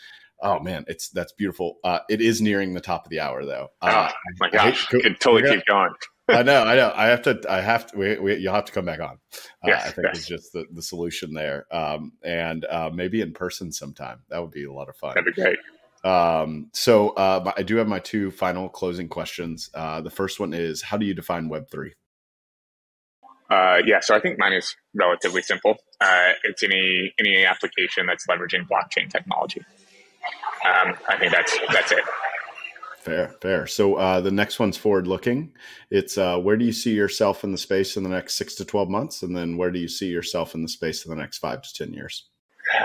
oh 0.41 0.59
man, 0.59 0.85
it's 0.87 1.09
that's 1.09 1.31
beautiful. 1.33 1.77
Uh, 1.83 1.99
it 2.09 2.21
is 2.21 2.41
nearing 2.41 2.73
the 2.73 2.81
top 2.81 3.05
of 3.05 3.09
the 3.09 3.19
hour, 3.19 3.45
though. 3.45 3.69
Uh, 3.81 4.09
oh 4.11 4.15
my 4.39 4.47
I 4.47 4.49
hate- 4.49 4.71
gosh, 4.71 4.85
could 4.87 5.19
totally 5.19 5.55
keep 5.55 5.65
going. 5.65 5.91
I 6.29 6.43
know, 6.43 6.63
I 6.63 6.75
know. 6.75 6.91
I 6.93 7.05
have 7.07 7.21
to. 7.21 7.41
I 7.49 7.61
have 7.61 7.87
to. 7.87 7.97
We, 7.97 8.19
we, 8.19 8.35
you'll 8.35 8.53
have 8.53 8.65
to 8.65 8.73
come 8.73 8.83
back 8.85 8.99
on. 8.99 9.17
Uh, 9.63 9.67
Yes, 9.67 9.85
I 9.87 9.91
think 9.91 10.07
yes. 10.07 10.17
it's 10.17 10.27
just 10.27 10.51
the, 10.53 10.65
the 10.73 10.81
solution 10.81 11.33
there, 11.33 11.65
um, 11.73 12.11
and 12.21 12.65
uh, 12.65 12.89
maybe 12.93 13.21
in 13.21 13.31
person 13.31 13.71
sometime. 13.71 14.19
That 14.29 14.41
would 14.41 14.51
be 14.51 14.65
a 14.65 14.71
lot 14.73 14.89
of 14.89 14.97
fun. 14.97 15.13
That'd 15.15 15.33
be 15.33 15.41
great. 15.41 15.57
Um, 16.03 16.69
so 16.73 17.09
uh, 17.11 17.51
I 17.55 17.63
do 17.63 17.77
have 17.77 17.87
my 17.87 17.99
two 17.99 18.31
final 18.31 18.67
closing 18.67 19.07
questions. 19.07 19.69
Uh, 19.73 20.01
the 20.01 20.09
first 20.09 20.37
one 20.39 20.53
is, 20.53 20.81
how 20.81 20.97
do 20.97 21.05
you 21.05 21.13
define 21.13 21.47
Web 21.47 21.69
three? 21.71 21.93
Uh, 23.49 23.77
yeah, 23.85 24.01
so 24.01 24.13
I 24.13 24.19
think 24.19 24.37
mine 24.37 24.51
is 24.53 24.75
relatively 24.93 25.41
simple. 25.41 25.77
Uh, 26.01 26.31
it's 26.43 26.61
any 26.63 27.13
any 27.19 27.45
application 27.45 28.05
that's 28.05 28.27
leveraging 28.27 28.67
blockchain 28.67 29.09
technology. 29.09 29.61
Um, 30.65 30.95
I 31.07 31.17
think 31.17 31.31
that's 31.31 31.57
that's 31.71 31.91
it. 31.91 32.03
Fair, 32.99 33.29
fair. 33.41 33.67
So 33.67 33.95
uh, 33.95 34.19
the 34.19 34.31
next 34.31 34.59
one's 34.59 34.75
forward 34.75 35.07
looking. 35.07 35.53
It's 35.89 36.17
uh, 36.17 36.39
where 36.39 36.57
do 36.57 36.65
you 36.65 36.73
see 36.73 36.93
yourself 36.93 37.45
in 37.45 37.53
the 37.53 37.57
space 37.57 37.95
in 37.95 38.03
the 38.03 38.09
next 38.09 38.35
six 38.35 38.55
to 38.55 38.65
twelve 38.65 38.89
months, 38.89 39.23
and 39.23 39.35
then 39.35 39.55
where 39.55 39.71
do 39.71 39.79
you 39.79 39.87
see 39.87 40.07
yourself 40.07 40.53
in 40.55 40.61
the 40.61 40.67
space 40.67 41.05
in 41.05 41.09
the 41.09 41.15
next 41.15 41.37
five 41.37 41.61
to 41.61 41.73
ten 41.73 41.93
years? 41.93 42.27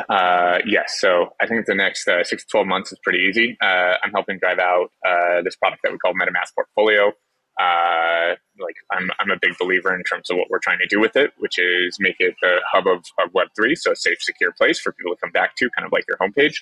Uh, 0.09 0.59
yes, 0.65 0.99
so 1.01 1.31
I 1.41 1.49
think 1.49 1.67
the 1.67 1.75
next 1.75 2.07
uh, 2.07 2.23
six 2.23 2.45
to 2.45 2.49
twelve 2.49 2.69
months 2.69 2.93
is 2.93 2.99
pretty 3.03 3.19
easy. 3.19 3.57
Uh, 3.61 3.95
I'm 4.05 4.13
helping 4.13 4.39
drive 4.39 4.61
out 4.61 4.93
uh, 5.05 5.43
this 5.43 5.57
product 5.57 5.83
that 5.83 5.91
we 5.91 5.99
call 5.99 6.13
MetaMask 6.13 6.55
Portfolio. 6.55 7.13
Uh, 7.61 8.35
like 8.59 8.77
I'm, 8.93 9.11
I'm 9.19 9.31
a 9.31 9.39
big 9.41 9.59
believer 9.59 9.95
in 9.95 10.03
terms 10.05 10.31
of 10.31 10.37
what 10.37 10.49
we're 10.49 10.61
trying 10.61 10.79
to 10.79 10.87
do 10.87 11.01
with 11.01 11.17
it, 11.17 11.33
which 11.39 11.59
is 11.59 11.97
make 12.01 12.17
it 12.19 12.35
the 12.41 12.61
hub 12.71 12.87
of, 12.87 13.05
of 13.19 13.33
Web3, 13.33 13.77
so 13.77 13.93
a 13.93 13.97
safe, 13.97 14.19
secure 14.21 14.53
place 14.53 14.81
for 14.81 14.93
people 14.93 15.15
to 15.15 15.21
come 15.21 15.33
back 15.33 15.57
to, 15.57 15.69
kind 15.77 15.85
of 15.85 15.93
like 15.93 16.05
your 16.09 16.17
homepage, 16.17 16.55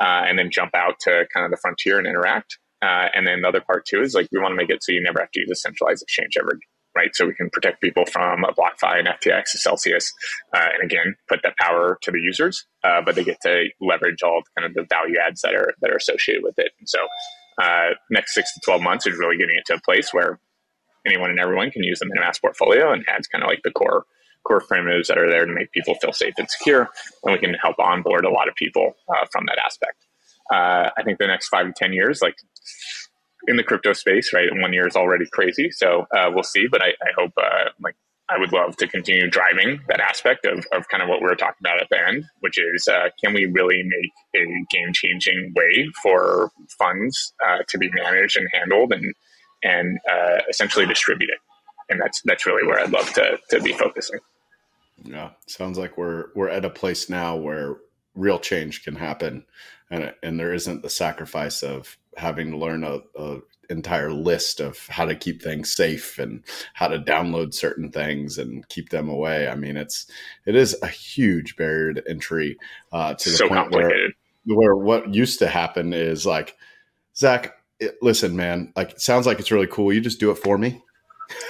uh, 0.00 0.22
and 0.26 0.38
then 0.38 0.50
jump 0.50 0.74
out 0.74 0.98
to 1.00 1.26
kind 1.32 1.44
of 1.44 1.50
the 1.50 1.56
frontier 1.56 1.98
and 1.98 2.06
interact. 2.06 2.58
Uh, 2.82 3.08
and 3.14 3.26
then 3.26 3.40
the 3.40 3.48
other 3.48 3.60
part 3.60 3.86
too 3.86 4.00
is 4.02 4.14
like 4.14 4.28
we 4.32 4.38
want 4.38 4.52
to 4.52 4.56
make 4.56 4.70
it 4.70 4.82
so 4.82 4.92
you 4.92 5.02
never 5.02 5.20
have 5.20 5.30
to 5.30 5.40
use 5.40 5.50
a 5.50 5.56
centralized 5.56 6.02
exchange 6.02 6.34
ever, 6.38 6.58
right? 6.94 7.10
So 7.14 7.26
we 7.26 7.34
can 7.34 7.48
protect 7.50 7.80
people 7.80 8.04
from 8.06 8.44
a 8.44 8.52
BlockFi, 8.52 8.98
and 8.98 9.08
FTX, 9.08 9.54
a 9.54 9.58
Celsius, 9.58 10.12
uh, 10.54 10.66
and 10.74 10.84
again 10.84 11.14
put 11.28 11.40
that 11.42 11.56
power 11.58 11.98
to 12.02 12.10
the 12.10 12.20
users, 12.20 12.66
uh, 12.84 13.00
but 13.04 13.14
they 13.14 13.24
get 13.24 13.40
to 13.42 13.68
leverage 13.80 14.22
all 14.22 14.42
kind 14.56 14.66
of 14.66 14.74
the 14.74 14.86
value 14.90 15.16
adds 15.18 15.40
that 15.40 15.54
are 15.54 15.72
that 15.80 15.90
are 15.90 15.96
associated 15.96 16.42
with 16.42 16.58
it. 16.58 16.72
And 16.78 16.88
so 16.88 16.98
uh, 17.62 17.94
next 18.10 18.34
six 18.34 18.52
to 18.54 18.60
twelve 18.62 18.82
months 18.82 19.06
is 19.06 19.18
really 19.18 19.38
getting 19.38 19.56
it 19.56 19.64
to 19.66 19.74
a 19.76 19.80
place 19.80 20.12
where 20.12 20.38
anyone 21.06 21.30
and 21.30 21.40
everyone 21.40 21.70
can 21.70 21.82
use 21.82 21.98
the 21.98 22.06
MetaMask 22.06 22.42
portfolio 22.42 22.92
and 22.92 23.04
has 23.06 23.26
kind 23.26 23.42
of 23.42 23.48
like 23.48 23.62
the 23.64 23.70
core 23.70 24.04
core 24.46 24.60
primitives 24.60 25.08
that 25.08 25.18
are 25.18 25.28
there 25.28 25.44
to 25.44 25.52
make 25.52 25.72
people 25.72 25.94
feel 25.96 26.12
safe 26.12 26.34
and 26.38 26.48
secure, 26.48 26.88
and 27.24 27.32
we 27.32 27.38
can 27.38 27.54
help 27.54 27.78
onboard 27.78 28.24
a 28.24 28.30
lot 28.30 28.48
of 28.48 28.54
people 28.54 28.94
uh, 29.08 29.26
from 29.32 29.44
that 29.46 29.58
aspect. 29.64 29.98
Uh, 30.52 30.90
I 30.96 31.02
think 31.04 31.18
the 31.18 31.26
next 31.26 31.48
five 31.48 31.66
to 31.66 31.72
ten 31.72 31.92
years, 31.92 32.22
like 32.22 32.36
in 33.48 33.56
the 33.56 33.64
crypto 33.64 33.92
space, 33.92 34.32
right? 34.32 34.48
One 34.52 34.72
year 34.72 34.86
is 34.86 34.96
already 34.96 35.26
crazy, 35.32 35.70
so 35.70 36.06
uh, 36.16 36.30
we'll 36.32 36.44
see. 36.44 36.66
But 36.70 36.82
I, 36.82 36.88
I 36.88 37.10
hope, 37.18 37.32
uh, 37.36 37.70
like, 37.80 37.96
I 38.28 38.38
would 38.38 38.52
love 38.52 38.76
to 38.76 38.88
continue 38.88 39.28
driving 39.28 39.80
that 39.88 40.00
aspect 40.00 40.46
of, 40.46 40.64
of 40.72 40.88
kind 40.88 41.02
of 41.02 41.08
what 41.08 41.20
we 41.20 41.26
were 41.26 41.36
talking 41.36 41.58
about 41.60 41.80
at 41.80 41.88
the 41.90 41.98
end, 42.08 42.24
which 42.40 42.58
is 42.58 42.88
uh, 42.88 43.08
can 43.22 43.34
we 43.34 43.46
really 43.46 43.82
make 43.84 44.42
a 44.42 44.46
game 44.70 44.92
changing 44.92 45.52
way 45.56 45.88
for 46.02 46.50
funds 46.78 47.34
uh, 47.44 47.58
to 47.68 47.78
be 47.78 47.90
managed 47.90 48.36
and 48.36 48.48
handled 48.52 48.92
and 48.92 49.14
and 49.62 49.98
essentially 50.48 50.86
distributed? 50.86 51.38
And 51.88 52.00
that's 52.00 52.20
that's 52.24 52.46
really 52.46 52.66
where 52.66 52.80
I'd 52.80 52.90
love 52.90 53.12
to 53.14 53.38
to 53.50 53.60
be 53.60 53.72
focusing. 53.72 54.18
Yeah, 55.02 55.30
sounds 55.46 55.78
like 55.78 55.96
we're 55.96 56.26
we're 56.34 56.48
at 56.48 56.64
a 56.64 56.70
place 56.70 57.08
now 57.08 57.36
where 57.36 57.76
real 58.14 58.38
change 58.38 58.84
can 58.84 58.96
happen, 58.96 59.44
and 59.90 60.14
and 60.22 60.40
there 60.40 60.54
isn't 60.54 60.82
the 60.82 60.90
sacrifice 60.90 61.62
of 61.62 61.96
having 62.16 62.50
to 62.50 62.56
learn 62.56 62.82
a, 62.82 63.00
a 63.16 63.38
entire 63.68 64.12
list 64.12 64.60
of 64.60 64.86
how 64.86 65.04
to 65.04 65.14
keep 65.14 65.42
things 65.42 65.74
safe 65.74 66.18
and 66.18 66.42
how 66.74 66.88
to 66.88 66.98
download 66.98 67.52
certain 67.52 67.90
things 67.90 68.38
and 68.38 68.68
keep 68.68 68.90
them 68.90 69.08
away. 69.08 69.48
I 69.48 69.54
mean, 69.54 69.76
it's 69.76 70.06
it 70.46 70.56
is 70.56 70.76
a 70.82 70.88
huge 70.88 71.56
barrier 71.56 71.92
to 71.94 72.08
entry 72.08 72.56
uh, 72.92 73.14
to 73.14 73.30
the 73.30 73.36
so 73.36 73.48
point 73.48 73.70
where 73.72 73.92
where 74.46 74.76
what 74.76 75.14
used 75.14 75.38
to 75.40 75.48
happen 75.48 75.92
is 75.92 76.24
like, 76.24 76.56
Zach, 77.16 77.54
it, 77.80 77.96
listen, 78.00 78.36
man, 78.36 78.72
like 78.76 78.92
it 78.92 79.00
sounds 79.00 79.26
like 79.26 79.38
it's 79.40 79.50
really 79.50 79.66
cool. 79.66 79.92
You 79.92 80.00
just 80.00 80.20
do 80.20 80.30
it 80.30 80.38
for 80.38 80.56
me. 80.56 80.82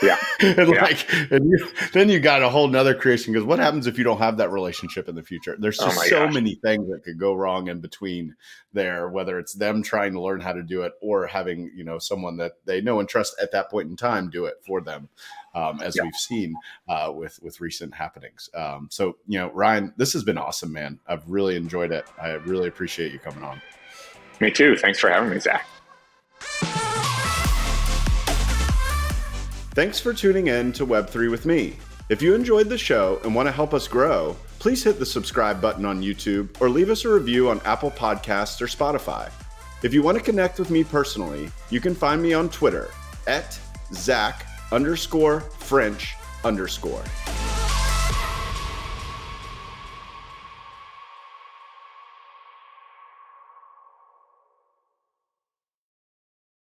Yeah. 0.02 0.16
and 0.40 0.74
yeah. 0.74 0.82
like, 0.82 1.06
and 1.30 1.50
you, 1.50 1.68
then 1.92 2.08
you 2.08 2.20
got 2.20 2.42
a 2.42 2.48
whole 2.48 2.68
nother 2.68 2.94
creation 2.94 3.32
because 3.32 3.46
what 3.46 3.58
happens 3.58 3.86
if 3.86 3.98
you 3.98 4.04
don't 4.04 4.18
have 4.18 4.36
that 4.38 4.50
relationship 4.50 5.08
in 5.08 5.14
the 5.14 5.22
future? 5.22 5.56
There's 5.58 5.80
Oh 5.80 5.86
just 5.86 5.96
my 5.96 6.06
so 6.06 6.24
gosh. 6.26 6.34
many 6.34 6.54
things 6.56 6.88
that 6.90 7.02
could 7.04 7.18
go 7.18 7.34
wrong 7.34 7.68
in 7.68 7.80
between 7.80 8.34
there, 8.72 9.08
whether 9.08 9.38
it's 9.38 9.54
them 9.54 9.82
trying 9.82 10.12
to 10.12 10.20
learn 10.20 10.40
how 10.40 10.52
to 10.52 10.62
do 10.62 10.82
it 10.82 10.92
or 11.00 11.26
having, 11.26 11.70
you 11.74 11.84
know, 11.84 11.98
someone 11.98 12.36
that 12.38 12.52
they 12.64 12.80
know 12.80 13.00
and 13.00 13.08
trust 13.08 13.36
at 13.40 13.52
that 13.52 13.70
point 13.70 13.88
in 13.88 13.96
time 13.96 14.30
do 14.30 14.44
it 14.46 14.56
for 14.66 14.80
them. 14.80 15.08
Um, 15.54 15.80
as 15.80 15.96
Yeah. 15.96 16.02
we've 16.02 16.14
seen 16.14 16.54
uh, 16.86 17.10
with 17.14 17.38
with 17.42 17.60
recent 17.62 17.94
happenings. 17.94 18.50
Um, 18.54 18.88
so 18.90 19.16
you 19.26 19.38
know, 19.38 19.50
Ryan, 19.52 19.94
this 19.96 20.12
has 20.12 20.22
been 20.22 20.36
awesome, 20.36 20.70
man. 20.70 20.98
I've 21.06 21.26
really 21.26 21.56
enjoyed 21.56 21.92
it. 21.92 22.04
I 22.20 22.32
really 22.32 22.68
appreciate 22.68 23.10
you 23.12 23.18
coming 23.18 23.42
on. 23.42 23.62
Me 24.38 24.50
too. 24.50 24.76
Thanks 24.76 24.98
for 24.98 25.08
having 25.08 25.30
me, 25.30 25.38
Zach. 25.40 25.66
Thanks 29.76 30.00
for 30.00 30.14
tuning 30.14 30.46
in 30.46 30.72
to 30.72 30.86
Web3 30.86 31.30
with 31.30 31.44
me. 31.44 31.76
If 32.08 32.22
you 32.22 32.34
enjoyed 32.34 32.70
the 32.70 32.78
show 32.78 33.20
and 33.22 33.34
want 33.34 33.46
to 33.46 33.52
help 33.52 33.74
us 33.74 33.86
grow, 33.86 34.34
please 34.58 34.82
hit 34.82 34.98
the 34.98 35.04
subscribe 35.04 35.60
button 35.60 35.84
on 35.84 36.02
YouTube 36.02 36.58
or 36.62 36.70
leave 36.70 36.88
us 36.88 37.04
a 37.04 37.10
review 37.10 37.50
on 37.50 37.60
Apple 37.66 37.90
Podcasts 37.90 38.58
or 38.62 38.68
Spotify. 38.68 39.30
If 39.82 39.92
you 39.92 40.02
want 40.02 40.16
to 40.16 40.24
connect 40.24 40.58
with 40.58 40.70
me 40.70 40.82
personally, 40.82 41.50
you 41.68 41.82
can 41.82 41.94
find 41.94 42.22
me 42.22 42.32
on 42.32 42.48
Twitter 42.48 42.88
at 43.26 43.60
Zach 43.92 44.46
underscore 44.72 45.40
French 45.40 46.14
underscore. 46.42 47.04